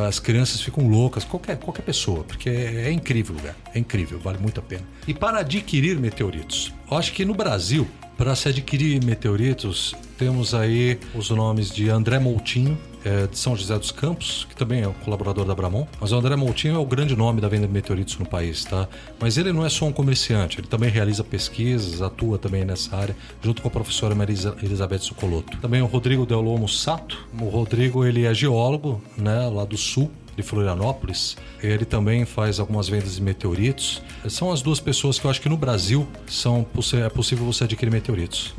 As 0.06 0.18
crianças 0.18 0.60
ficam 0.60 0.88
loucas, 0.88 1.24
qualquer, 1.24 1.56
qualquer 1.58 1.82
pessoa, 1.82 2.24
porque 2.24 2.48
é, 2.48 2.88
é 2.88 2.92
incrível 2.92 3.34
o 3.34 3.38
lugar. 3.38 3.56
É 3.74 3.78
incrível, 3.78 4.18
vale 4.18 4.38
muito 4.38 4.60
a 4.60 4.62
pena. 4.62 4.82
E 5.06 5.14
para 5.14 5.40
adquirir 5.40 5.98
meteoritos, 5.98 6.72
eu 6.90 6.96
acho 6.96 7.12
que 7.12 7.24
no 7.24 7.34
Brasil, 7.34 7.86
para 8.16 8.34
se 8.34 8.48
adquirir 8.48 9.04
meteoritos, 9.04 9.94
temos 10.18 10.54
aí 10.54 10.98
os 11.14 11.30
nomes 11.30 11.70
de 11.70 11.88
André 11.88 12.18
Moutinho, 12.18 12.78
é, 13.04 13.26
de 13.26 13.38
São 13.38 13.56
José 13.56 13.78
dos 13.78 13.90
Campos, 13.90 14.46
que 14.48 14.56
também 14.56 14.82
é 14.82 14.88
um 14.88 14.92
colaborador 14.92 15.44
da 15.44 15.54
Bramon. 15.54 15.86
Mas 16.00 16.12
o 16.12 16.16
André 16.16 16.36
Moutinho 16.36 16.74
é 16.74 16.78
o 16.78 16.84
grande 16.84 17.16
nome 17.16 17.40
da 17.40 17.48
venda 17.48 17.66
de 17.66 17.72
meteoritos 17.72 18.18
no 18.18 18.26
país, 18.26 18.64
tá? 18.64 18.88
Mas 19.18 19.36
ele 19.36 19.52
não 19.52 19.64
é 19.64 19.68
só 19.68 19.86
um 19.86 19.92
comerciante, 19.92 20.60
ele 20.60 20.66
também 20.66 20.90
realiza 20.90 21.24
pesquisas, 21.24 22.02
atua 22.02 22.38
também 22.38 22.64
nessa 22.64 22.96
área, 22.96 23.16
junto 23.42 23.62
com 23.62 23.68
a 23.68 23.70
professora 23.70 24.14
Marisa 24.14 24.56
Elizabeth 24.62 25.00
Sucoloto. 25.00 25.58
Também 25.58 25.82
o 25.82 25.86
Rodrigo 25.86 26.26
Del 26.26 26.40
Lomo 26.40 26.68
Sato. 26.68 27.26
O 27.40 27.48
Rodrigo, 27.48 28.04
ele 28.04 28.24
é 28.24 28.34
geólogo, 28.34 29.02
né, 29.16 29.48
lá 29.48 29.64
do 29.64 29.76
sul, 29.76 30.10
de 30.36 30.42
Florianópolis. 30.42 31.36
Ele 31.62 31.84
também 31.84 32.24
faz 32.24 32.60
algumas 32.60 32.88
vendas 32.88 33.16
de 33.16 33.22
meteoritos. 33.22 34.02
São 34.28 34.50
as 34.50 34.62
duas 34.62 34.80
pessoas 34.80 35.18
que 35.18 35.26
eu 35.26 35.30
acho 35.30 35.40
que 35.40 35.48
no 35.48 35.56
Brasil 35.56 36.06
são, 36.26 36.66
é 36.94 37.08
possível 37.08 37.44
você 37.44 37.64
adquirir 37.64 37.90
meteoritos. 37.90 38.54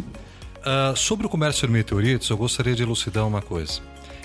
Ah, 0.63 0.93
sobre 0.95 1.25
o 1.25 1.29
comércio 1.29 1.65
de 1.67 1.73
meteoritos, 1.73 2.29
eu 2.29 2.37
gostaria 2.37 2.75
de 2.75 2.83
elucidar 2.83 3.27
uma 3.27 3.41
coisa. 3.41 3.81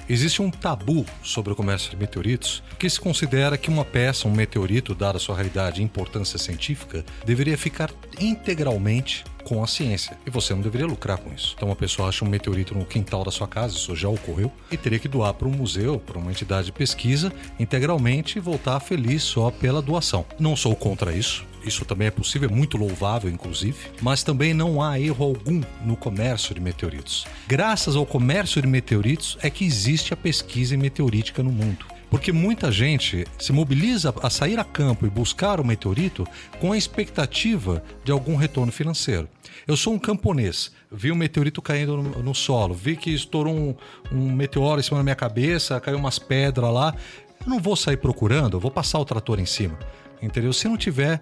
Existe 0.08 0.40
um 0.40 0.50
tabu 0.50 1.04
sobre 1.20 1.52
o 1.52 1.56
comércio 1.56 1.90
de 1.90 1.96
meteoritos 1.96 2.62
que 2.78 2.88
se 2.88 3.00
considera 3.00 3.58
que 3.58 3.68
uma 3.68 3.84
peça, 3.84 4.28
um 4.28 4.32
meteorito, 4.32 4.94
dada 4.94 5.18
sua 5.18 5.34
realidade 5.34 5.80
e 5.80 5.84
importância 5.84 6.38
científica, 6.38 7.04
deveria 7.24 7.58
ficar 7.58 7.90
integralmente 8.20 9.24
com 9.46 9.62
a 9.62 9.66
ciência. 9.68 10.18
E 10.26 10.30
você 10.30 10.52
não 10.52 10.60
deveria 10.60 10.88
lucrar 10.88 11.18
com 11.18 11.32
isso. 11.32 11.54
Então, 11.56 11.68
uma 11.68 11.76
pessoa 11.76 12.08
acha 12.08 12.24
um 12.24 12.28
meteorito 12.28 12.74
no 12.74 12.84
quintal 12.84 13.22
da 13.22 13.30
sua 13.30 13.46
casa, 13.46 13.76
isso 13.76 13.94
já 13.94 14.08
ocorreu, 14.08 14.50
e 14.72 14.76
teria 14.76 14.98
que 14.98 15.06
doar 15.06 15.32
para 15.34 15.46
um 15.46 15.52
museu, 15.52 16.00
para 16.00 16.18
uma 16.18 16.32
entidade 16.32 16.66
de 16.66 16.72
pesquisa, 16.72 17.32
integralmente 17.58 18.38
e 18.38 18.40
voltar 18.40 18.80
feliz 18.80 19.22
só 19.22 19.52
pela 19.52 19.80
doação. 19.80 20.26
Não 20.36 20.56
sou 20.56 20.74
contra 20.74 21.12
isso. 21.12 21.46
Isso 21.64 21.84
também 21.84 22.08
é 22.08 22.10
possível, 22.10 22.48
é 22.48 22.52
muito 22.52 22.76
louvável, 22.76 23.30
inclusive, 23.30 23.76
mas 24.00 24.24
também 24.24 24.52
não 24.52 24.82
há 24.82 24.98
erro 24.98 25.24
algum 25.24 25.62
no 25.84 25.96
comércio 25.96 26.52
de 26.52 26.60
meteoritos. 26.60 27.24
Graças 27.46 27.94
ao 27.94 28.04
comércio 28.04 28.60
de 28.60 28.66
meteoritos 28.66 29.38
é 29.42 29.48
que 29.48 29.64
existe 29.64 30.12
a 30.12 30.16
pesquisa 30.16 30.76
meteorítica 30.76 31.42
no 31.42 31.52
mundo. 31.52 31.95
Porque 32.10 32.32
muita 32.32 32.70
gente 32.70 33.26
se 33.38 33.52
mobiliza 33.52 34.14
a 34.22 34.30
sair 34.30 34.58
a 34.58 34.64
campo 34.64 35.06
e 35.06 35.10
buscar 35.10 35.60
o 35.60 35.64
meteorito 35.64 36.26
com 36.60 36.72
a 36.72 36.78
expectativa 36.78 37.82
de 38.04 38.12
algum 38.12 38.36
retorno 38.36 38.70
financeiro. 38.70 39.28
Eu 39.66 39.76
sou 39.76 39.92
um 39.92 39.98
camponês, 39.98 40.70
vi 40.90 41.10
um 41.10 41.16
meteorito 41.16 41.60
caindo 41.60 41.96
no, 41.96 42.22
no 42.22 42.34
solo, 42.34 42.74
vi 42.74 42.96
que 42.96 43.10
estourou 43.10 43.54
um, 43.54 43.74
um 44.12 44.30
meteoro 44.32 44.80
em 44.80 44.82
cima 44.82 44.98
da 44.98 45.02
minha 45.02 45.16
cabeça, 45.16 45.80
caiu 45.80 45.98
umas 45.98 46.18
pedras 46.18 46.72
lá. 46.72 46.94
Eu 47.40 47.50
não 47.50 47.58
vou 47.58 47.74
sair 47.74 47.96
procurando, 47.96 48.56
eu 48.56 48.60
vou 48.60 48.70
passar 48.70 48.98
o 48.98 49.04
trator 49.04 49.40
em 49.40 49.46
cima. 49.46 49.78
Entendeu? 50.22 50.52
Se 50.52 50.68
não 50.68 50.76
tiver 50.76 51.20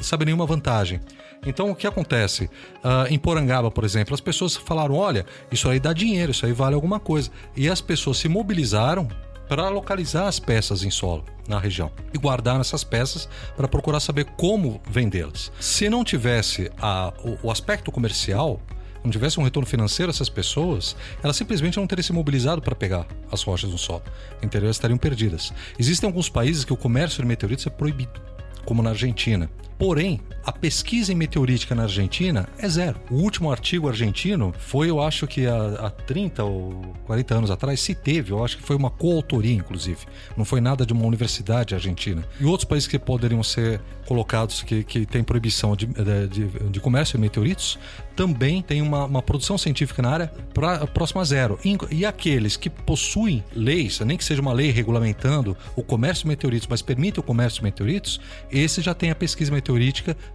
sabe 0.00 0.24
nenhuma 0.24 0.46
vantagem. 0.46 1.00
Então 1.44 1.70
o 1.70 1.74
que 1.74 1.86
acontece? 1.86 2.44
Uh, 2.76 3.10
em 3.10 3.18
Porangaba, 3.18 3.70
por 3.70 3.84
exemplo, 3.84 4.14
as 4.14 4.20
pessoas 4.20 4.56
falaram: 4.56 4.94
olha, 4.94 5.26
isso 5.50 5.68
aí 5.68 5.80
dá 5.80 5.92
dinheiro, 5.92 6.32
isso 6.32 6.46
aí 6.46 6.52
vale 6.52 6.74
alguma 6.74 7.00
coisa. 7.00 7.30
E 7.56 7.68
as 7.68 7.80
pessoas 7.80 8.18
se 8.18 8.28
mobilizaram 8.28 9.08
para 9.52 9.68
localizar 9.68 10.28
as 10.28 10.40
peças 10.40 10.82
em 10.82 10.90
solo 10.90 11.26
na 11.46 11.58
região 11.58 11.92
e 12.14 12.16
guardar 12.16 12.58
essas 12.58 12.82
peças 12.82 13.28
para 13.54 13.68
procurar 13.68 14.00
saber 14.00 14.24
como 14.24 14.80
vendê-las. 14.88 15.52
Se 15.60 15.90
não 15.90 16.02
tivesse 16.02 16.72
a, 16.80 17.12
o, 17.22 17.48
o 17.48 17.50
aspecto 17.50 17.92
comercial, 17.92 18.58
não 19.04 19.10
tivesse 19.10 19.38
um 19.38 19.42
retorno 19.42 19.68
financeiro 19.68 20.08
essas 20.08 20.30
pessoas, 20.30 20.96
elas 21.22 21.36
simplesmente 21.36 21.76
não 21.76 21.86
teriam 21.86 22.02
se 22.02 22.14
mobilizado 22.14 22.62
para 22.62 22.74
pegar 22.74 23.06
as 23.30 23.42
rochas 23.42 23.70
no 23.70 23.76
solo. 23.76 24.02
Entendeu? 24.42 24.68
Elas 24.68 24.76
estariam 24.76 24.96
perdidas. 24.96 25.52
Existem 25.78 26.06
alguns 26.06 26.30
países 26.30 26.64
que 26.64 26.72
o 26.72 26.76
comércio 26.76 27.20
de 27.20 27.28
meteoritos 27.28 27.66
é 27.66 27.70
proibido, 27.70 28.22
como 28.64 28.82
na 28.82 28.88
Argentina. 28.88 29.50
Porém, 29.82 30.20
a 30.44 30.52
pesquisa 30.52 31.12
em 31.12 31.16
meteorítica 31.16 31.74
na 31.74 31.82
Argentina 31.82 32.48
é 32.56 32.68
zero. 32.68 33.00
O 33.10 33.16
último 33.16 33.50
artigo 33.50 33.88
argentino 33.88 34.54
foi, 34.56 34.88
eu 34.88 35.00
acho 35.02 35.26
que 35.26 35.44
há, 35.44 35.86
há 35.86 35.90
30 35.90 36.44
ou 36.44 36.94
40 37.04 37.34
anos 37.34 37.50
atrás, 37.50 37.80
se 37.80 37.92
teve, 37.92 38.30
eu 38.30 38.44
acho 38.44 38.58
que 38.58 38.62
foi 38.62 38.76
uma 38.76 38.90
coautoria, 38.90 39.52
inclusive. 39.52 39.98
Não 40.36 40.44
foi 40.44 40.60
nada 40.60 40.86
de 40.86 40.92
uma 40.92 41.04
universidade 41.04 41.74
argentina. 41.74 42.24
E 42.40 42.44
outros 42.44 42.64
países 42.64 42.88
que 42.88 42.96
poderiam 42.96 43.42
ser 43.42 43.80
colocados, 44.06 44.62
que, 44.62 44.84
que 44.84 45.04
tem 45.04 45.24
proibição 45.24 45.74
de, 45.74 45.86
de, 45.86 46.46
de 46.70 46.80
comércio 46.80 47.16
de 47.16 47.20
meteoritos, 47.20 47.76
também 48.14 48.62
tem 48.62 48.82
uma, 48.82 49.04
uma 49.04 49.22
produção 49.22 49.56
científica 49.56 50.02
na 50.02 50.10
área 50.10 50.32
pra, 50.52 50.86
próxima 50.86 51.22
a 51.22 51.24
zero. 51.24 51.58
E, 51.64 51.76
e, 51.90 52.06
aqueles 52.06 52.56
que 52.56 52.68
possuem 52.68 53.42
leis, 53.54 53.98
nem 54.00 54.16
que 54.16 54.24
seja 54.24 54.42
uma 54.42 54.52
lei 54.52 54.70
regulamentando 54.70 55.56
o 55.74 55.82
comércio 55.82 56.24
de 56.24 56.28
meteoritos, 56.28 56.68
mas 56.68 56.82
permite 56.82 57.18
o 57.18 57.22
comércio 57.22 57.60
de 57.60 57.64
meteoritos, 57.64 58.20
esse 58.50 58.80
já 58.82 58.92
tem 58.94 59.10
a 59.10 59.14
pesquisa 59.14 59.50
meteorítica 59.50 59.71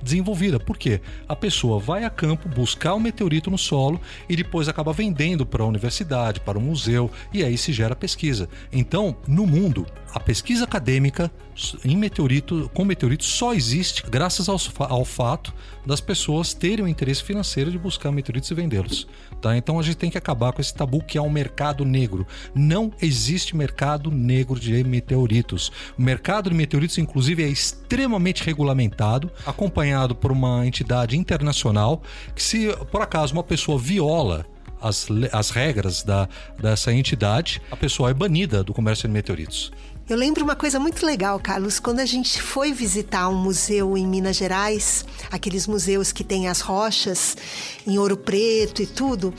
desenvolvida. 0.02 0.60
Por 0.60 0.78
quê? 0.78 1.02
A 1.28 1.36
pessoa 1.36 1.80
vai 1.80 2.04
a 2.04 2.10
campo 2.10 2.50
buscar 2.50 2.94
o 2.94 3.00
meteorito 3.00 3.52
no 3.52 3.58
solo 3.58 4.00
e 4.28 4.36
depois 4.36 4.68
acaba 4.68 4.94
vendendo 4.94 5.46
para 5.46 5.64
a 5.64 5.68
universidade, 5.68 6.40
para 6.40 6.58
o 6.58 6.62
museu, 6.62 7.12
e 7.34 7.44
aí 7.44 7.58
se 7.58 7.72
gera 7.72 7.96
pesquisa. 7.96 8.50
Então, 8.72 9.16
no 9.28 9.46
mundo, 9.46 9.86
a 10.14 10.20
pesquisa 10.20 10.64
acadêmica 10.64 11.32
em 11.84 11.98
meteorito, 11.98 12.70
com 12.74 12.86
meteorito 12.86 13.24
só 13.24 13.54
existe 13.54 14.04
graças 14.08 14.48
ao, 14.48 14.58
ao 14.80 15.04
fato 15.04 15.54
das 15.86 16.02
pessoas 16.02 16.54
terem 16.54 16.86
o 16.86 16.88
interesse 16.88 17.24
financeiro 17.24 17.72
de 17.72 17.80
buscar 17.80 18.12
meteoritos 18.12 18.52
e 18.52 18.54
vendê-los. 18.54 19.08
Tá? 19.42 19.56
Então 19.56 19.80
a 19.80 19.84
gente 19.84 19.98
tem 19.98 20.10
que 20.10 20.18
acabar 20.18 20.52
com 20.52 20.62
esse 20.62 20.74
tabu 20.74 21.02
que 21.02 21.18
é 21.18 21.22
o 21.22 21.30
mercado 21.30 21.86
negro. 21.86 22.28
Não 22.54 22.92
existe 23.02 23.56
mercado 23.56 24.12
negro 24.12 24.60
de 24.60 24.84
meteoritos. 24.84 25.72
O 25.98 26.02
mercado 26.02 26.50
de 26.50 26.56
meteoritos, 26.56 26.98
inclusive, 26.98 27.44
é 27.44 27.48
extremamente 27.48 28.44
regulamentado, 28.44 29.17
acompanhado 29.46 30.16
por 30.16 30.32
uma 30.32 30.66
entidade 30.66 31.18
internacional 31.18 32.02
que, 32.36 32.44
se 32.44 32.68
por 32.92 33.02
acaso 33.02 33.34
uma 33.34 33.44
pessoa 33.44 33.78
viola 33.80 34.46
as, 34.82 35.08
as 35.32 35.50
regras 35.50 36.04
da, 36.04 36.28
dessa 36.60 36.94
entidade, 36.94 37.62
a 37.72 37.76
pessoa 37.76 38.10
é 38.10 38.14
banida 38.14 38.64
do 38.64 38.74
comércio 38.74 39.08
de 39.08 39.14
meteoritos. 39.14 39.72
Eu 40.10 40.16
lembro 40.16 40.42
uma 40.42 40.56
coisa 40.56 40.80
muito 40.80 41.06
legal, 41.06 41.38
Carlos, 41.38 41.82
quando 41.82 42.00
a 42.00 42.06
gente 42.06 42.42
foi 42.42 42.72
visitar 42.72 43.28
um 43.28 43.36
museu 43.36 43.98
em 43.98 44.08
Minas 44.08 44.38
Gerais, 44.38 45.04
aqueles 45.30 45.68
museus 45.68 46.14
que 46.14 46.24
tem 46.24 46.48
as 46.48 46.62
rochas 46.62 47.36
em 47.86 47.98
ouro 47.98 48.16
preto 48.16 48.82
e 48.82 48.86
tudo, 48.86 49.34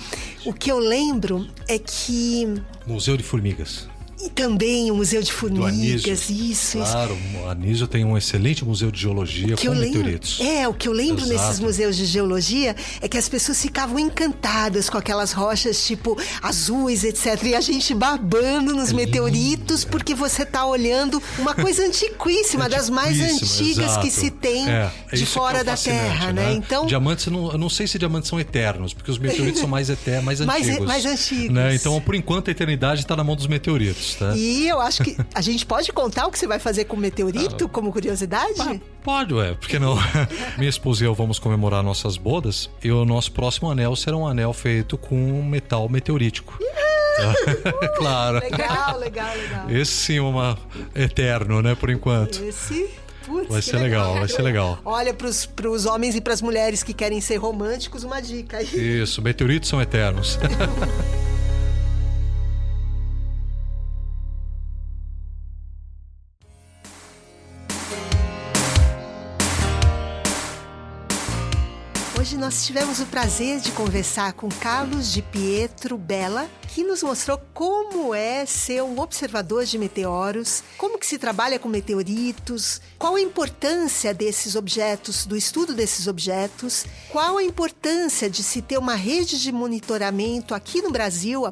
o 0.44 0.52
que 0.52 0.70
eu 0.70 0.78
lembro 0.78 1.48
é 1.66 1.78
que. 1.78 2.46
Museu 2.86 3.16
de 3.16 3.22
Formigas. 3.22 3.88
E 4.20 4.28
também 4.30 4.90
o 4.90 4.96
Museu 4.96 5.22
de 5.22 5.32
Formigas, 5.32 6.28
isso, 6.28 6.78
claro, 6.78 7.14
isso. 7.14 7.38
o 7.38 7.48
Anísio 7.48 7.86
tem 7.86 8.04
um 8.04 8.18
excelente 8.18 8.64
museu 8.64 8.90
de 8.90 9.00
geologia 9.00 9.56
com 9.56 9.74
meteoritos. 9.74 10.40
É, 10.40 10.66
o 10.66 10.74
que 10.74 10.88
eu 10.88 10.92
lembro 10.92 11.24
Exato. 11.24 11.32
nesses 11.32 11.60
museus 11.60 11.96
de 11.96 12.04
geologia 12.04 12.74
é 13.00 13.08
que 13.08 13.16
as 13.16 13.28
pessoas 13.28 13.62
ficavam 13.62 13.96
encantadas 13.96 14.90
com 14.90 14.98
aquelas 14.98 15.32
rochas 15.32 15.86
tipo 15.86 16.18
azuis, 16.42 17.04
etc. 17.04 17.40
E 17.44 17.54
a 17.54 17.60
gente 17.60 17.94
babando 17.94 18.74
nos 18.74 18.90
é 18.90 18.94
meteoritos 18.94 19.84
porque 19.84 20.16
você 20.16 20.42
está 20.42 20.66
olhando 20.66 21.22
uma 21.38 21.54
coisa 21.54 21.84
antiquíssima, 21.86 22.68
das 22.68 22.90
mais 22.90 23.20
antigas 23.20 23.78
exato. 23.78 24.00
que 24.00 24.10
se 24.10 24.30
tem 24.32 24.68
é, 24.68 24.90
de 25.12 25.26
fora 25.26 25.58
é 25.58 25.64
da 25.64 25.76
Terra, 25.76 26.32
né? 26.32 26.48
né? 26.48 26.52
Então, 26.54 26.86
diamantes, 26.86 27.26
eu 27.26 27.32
não, 27.32 27.52
eu 27.52 27.58
não 27.58 27.70
sei 27.70 27.86
se 27.86 27.98
diamantes 27.98 28.28
são 28.28 28.40
eternos, 28.40 28.92
porque 28.92 29.12
os 29.12 29.18
meteoritos 29.18 29.60
são 29.60 29.68
mais 29.68 29.88
eternos, 29.88 30.24
mais 30.24 30.40
antigos. 30.40 30.86
mais, 30.86 31.04
mais 31.04 31.06
antigos. 31.06 31.54
Né? 31.54 31.74
Então, 31.76 32.00
por 32.00 32.16
enquanto, 32.16 32.48
a 32.48 32.50
eternidade 32.50 33.02
está 33.02 33.14
na 33.14 33.22
mão 33.22 33.36
dos 33.36 33.46
meteoritos. 33.46 34.07
Tá? 34.14 34.34
E 34.36 34.68
eu 34.68 34.80
acho 34.80 35.02
que 35.02 35.16
a 35.34 35.40
gente 35.40 35.64
pode 35.66 35.92
contar 35.92 36.26
o 36.26 36.30
que 36.30 36.38
você 36.38 36.46
vai 36.46 36.58
fazer 36.58 36.84
com 36.84 36.96
o 36.96 36.98
meteorito, 36.98 37.64
ah, 37.66 37.68
como 37.68 37.92
curiosidade? 37.92 38.60
Ah, 38.60 38.76
pode, 39.02 39.34
ué, 39.34 39.54
porque 39.54 39.78
não? 39.78 39.96
Minha 40.58 40.70
esposa 40.70 41.04
e 41.04 41.06
eu 41.06 41.14
vamos 41.14 41.38
comemorar 41.38 41.82
nossas 41.82 42.16
bodas 42.16 42.70
e 42.82 42.90
o 42.90 43.04
nosso 43.04 43.32
próximo 43.32 43.70
anel 43.70 43.94
será 43.96 44.16
um 44.16 44.26
anel 44.26 44.52
feito 44.52 44.96
com 44.96 45.42
metal 45.42 45.88
meteorítico. 45.88 46.58
claro. 47.96 48.38
Legal, 48.38 48.98
legal, 48.98 49.36
legal. 49.36 49.70
Esse 49.70 49.92
sim 49.92 50.18
é 50.18 50.22
uma 50.22 50.58
eterno, 50.94 51.62
né, 51.62 51.74
por 51.74 51.90
enquanto. 51.90 52.42
Esse 52.44 52.88
Putz, 53.28 53.48
vai 53.48 53.60
ser 53.60 53.76
legal, 53.76 54.06
legal, 54.06 54.18
vai 54.20 54.28
ser 54.28 54.42
legal. 54.42 54.78
Olha, 54.84 55.12
para 55.12 55.68
os 55.68 55.84
homens 55.84 56.14
e 56.14 56.20
para 56.20 56.32
as 56.32 56.40
mulheres 56.40 56.82
que 56.82 56.94
querem 56.94 57.20
ser 57.20 57.36
românticos, 57.36 58.02
uma 58.02 58.20
dica 58.20 58.56
aí. 58.56 59.02
Isso, 59.02 59.20
meteoritos 59.20 59.68
são 59.68 59.82
eternos. 59.82 60.38
nós 72.48 72.64
tivemos 72.64 72.98
o 72.98 73.04
prazer 73.04 73.60
de 73.60 73.70
conversar 73.72 74.32
com 74.32 74.48
Carlos 74.48 75.12
de 75.12 75.20
Pietro 75.20 75.98
Bella, 75.98 76.48
que 76.68 76.82
nos 76.82 77.02
mostrou 77.02 77.38
como 77.52 78.14
é 78.14 78.46
ser 78.46 78.82
um 78.82 78.98
observador 79.00 79.66
de 79.66 79.76
meteoros, 79.76 80.62
como 80.78 80.98
que 80.98 81.04
se 81.04 81.18
trabalha 81.18 81.58
com 81.58 81.68
meteoritos, 81.68 82.80
qual 82.98 83.16
a 83.16 83.20
importância 83.20 84.14
desses 84.14 84.56
objetos, 84.56 85.26
do 85.26 85.36
estudo 85.36 85.74
desses 85.74 86.06
objetos, 86.06 86.86
qual 87.10 87.36
a 87.36 87.44
importância 87.44 88.30
de 88.30 88.42
se 88.42 88.62
ter 88.62 88.78
uma 88.78 88.94
rede 88.94 89.38
de 89.38 89.52
monitoramento 89.52 90.54
aqui 90.54 90.80
no 90.80 90.90
Brasil, 90.90 91.44
a 91.44 91.50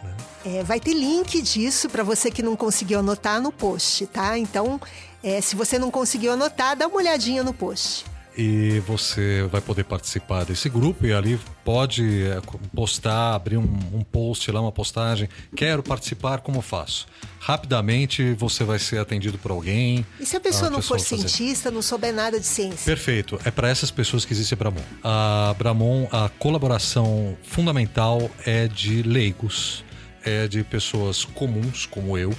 Né? 0.02 0.16
É, 0.44 0.64
vai 0.64 0.80
ter 0.80 0.94
link 0.94 1.40
disso 1.42 1.88
para 1.88 2.02
você 2.02 2.28
que 2.30 2.42
não 2.42 2.56
conseguiu 2.56 2.98
anotar 2.98 3.40
no 3.40 3.52
post, 3.52 4.04
tá? 4.06 4.36
Então, 4.36 4.80
é, 5.26 5.40
se 5.40 5.56
você 5.56 5.76
não 5.76 5.90
conseguiu 5.90 6.32
anotar, 6.32 6.76
dá 6.76 6.86
uma 6.86 6.98
olhadinha 6.98 7.42
no 7.42 7.52
post 7.52 8.04
e 8.38 8.80
você 8.80 9.48
vai 9.50 9.62
poder 9.62 9.84
participar 9.84 10.44
desse 10.44 10.68
grupo 10.68 11.06
e 11.06 11.12
ali 11.12 11.40
pode 11.64 12.24
é, 12.24 12.38
postar, 12.74 13.34
abrir 13.34 13.56
um, 13.56 13.62
um, 13.94 14.02
post 14.02 14.52
lá, 14.52 14.60
uma 14.60 14.70
postagem. 14.70 15.26
Quero 15.56 15.82
participar, 15.82 16.40
como 16.40 16.60
faço? 16.60 17.06
Rapidamente 17.40 18.34
você 18.34 18.62
vai 18.62 18.78
ser 18.78 18.98
atendido 18.98 19.38
por 19.38 19.52
alguém. 19.52 20.04
E 20.20 20.26
se 20.26 20.36
a 20.36 20.40
pessoa 20.40 20.66
a 20.66 20.70
não 20.70 20.80
pessoa 20.80 20.98
for 20.98 21.06
fazer... 21.06 21.28
cientista, 21.28 21.70
não 21.70 21.80
souber 21.80 22.12
nada 22.12 22.38
de 22.38 22.44
ciência? 22.44 22.84
Perfeito. 22.84 23.40
É 23.42 23.50
para 23.50 23.70
essas 23.70 23.90
pessoas 23.90 24.26
que 24.26 24.34
existe 24.34 24.52
a 24.52 24.56
Bramon. 24.56 24.82
A 25.02 25.54
Bramon, 25.56 26.06
a 26.12 26.28
colaboração 26.28 27.38
fundamental 27.42 28.30
é 28.44 28.68
de 28.68 29.02
leigos, 29.02 29.82
é 30.22 30.46
de 30.46 30.62
pessoas 30.62 31.24
comuns 31.24 31.86
como 31.86 32.18
eu, 32.18 32.34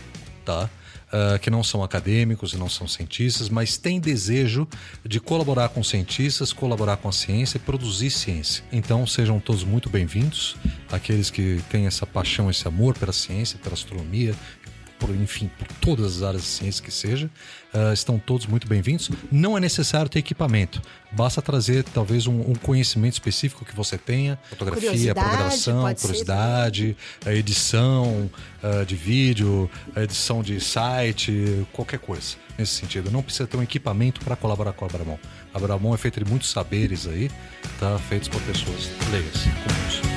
tá? 0.45 0.69
Uh, 1.07 1.39
que 1.39 1.49
não 1.49 1.63
são 1.63 1.83
acadêmicos 1.83 2.53
e 2.53 2.57
não 2.57 2.69
são 2.69 2.87
cientistas, 2.87 3.49
mas 3.49 3.77
têm 3.77 3.99
desejo 3.99 4.67
de 5.05 5.19
colaborar 5.19 5.69
com 5.69 5.83
cientistas, 5.83 6.53
colaborar 6.53 6.97
com 6.97 7.09
a 7.09 7.11
ciência 7.11 7.57
e 7.57 7.59
produzir 7.59 8.09
ciência. 8.09 8.63
Então 8.71 9.05
sejam 9.05 9.39
todos 9.39 9.63
muito 9.63 9.89
bem-vindos, 9.89 10.55
aqueles 10.91 11.29
que 11.29 11.61
têm 11.69 11.85
essa 11.85 12.05
paixão, 12.05 12.49
esse 12.49 12.67
amor 12.67 12.97
pela 12.97 13.13
ciência, 13.13 13.59
pela 13.61 13.73
astronomia, 13.73 14.35
por, 14.99 15.09
enfim, 15.09 15.49
por 15.57 15.67
todas 15.79 16.17
as 16.17 16.23
áreas 16.23 16.41
de 16.43 16.47
ciência 16.47 16.83
que 16.83 16.91
seja, 16.91 17.29
uh, 17.73 17.93
estão 17.93 18.17
todos 18.19 18.45
muito 18.45 18.67
bem-vindos. 18.67 19.09
Não 19.31 19.57
é 19.57 19.59
necessário 19.59 20.09
ter 20.09 20.19
equipamento, 20.19 20.81
basta 21.11 21.41
trazer 21.41 21.83
talvez 21.83 22.27
um, 22.27 22.39
um 22.41 22.53
conhecimento 22.55 23.13
específico 23.13 23.65
que 23.65 23.75
você 23.75 23.97
tenha, 23.97 24.37
fotografia, 24.49 25.13
programação, 25.13 25.95
curiosidade, 25.95 26.97
a 27.25 27.33
edição 27.33 28.29
uh, 28.63 28.85
de 28.85 28.95
vídeo, 28.95 29.69
edição 29.95 30.41
de 30.41 30.59
site, 30.59 31.65
qualquer 31.73 31.99
coisa 31.99 32.35
nesse 32.57 32.73
sentido. 32.73 33.11
Não 33.11 33.21
precisa 33.21 33.47
ter 33.47 33.57
um 33.57 33.63
equipamento 33.63 34.21
para 34.21 34.35
colaborar 34.35 34.73
com 34.73 34.85
a 34.85 34.87
Abramon. 34.87 35.17
A 35.53 35.57
Abramon 35.57 35.93
é 35.93 35.97
feita 35.97 36.23
de 36.23 36.29
muitos 36.29 36.49
saberes 36.49 37.07
aí, 37.07 37.29
tá? 37.79 37.97
feitos 38.09 38.27
por 38.27 38.41
pessoas 38.41 38.89
comuns. 38.97 40.16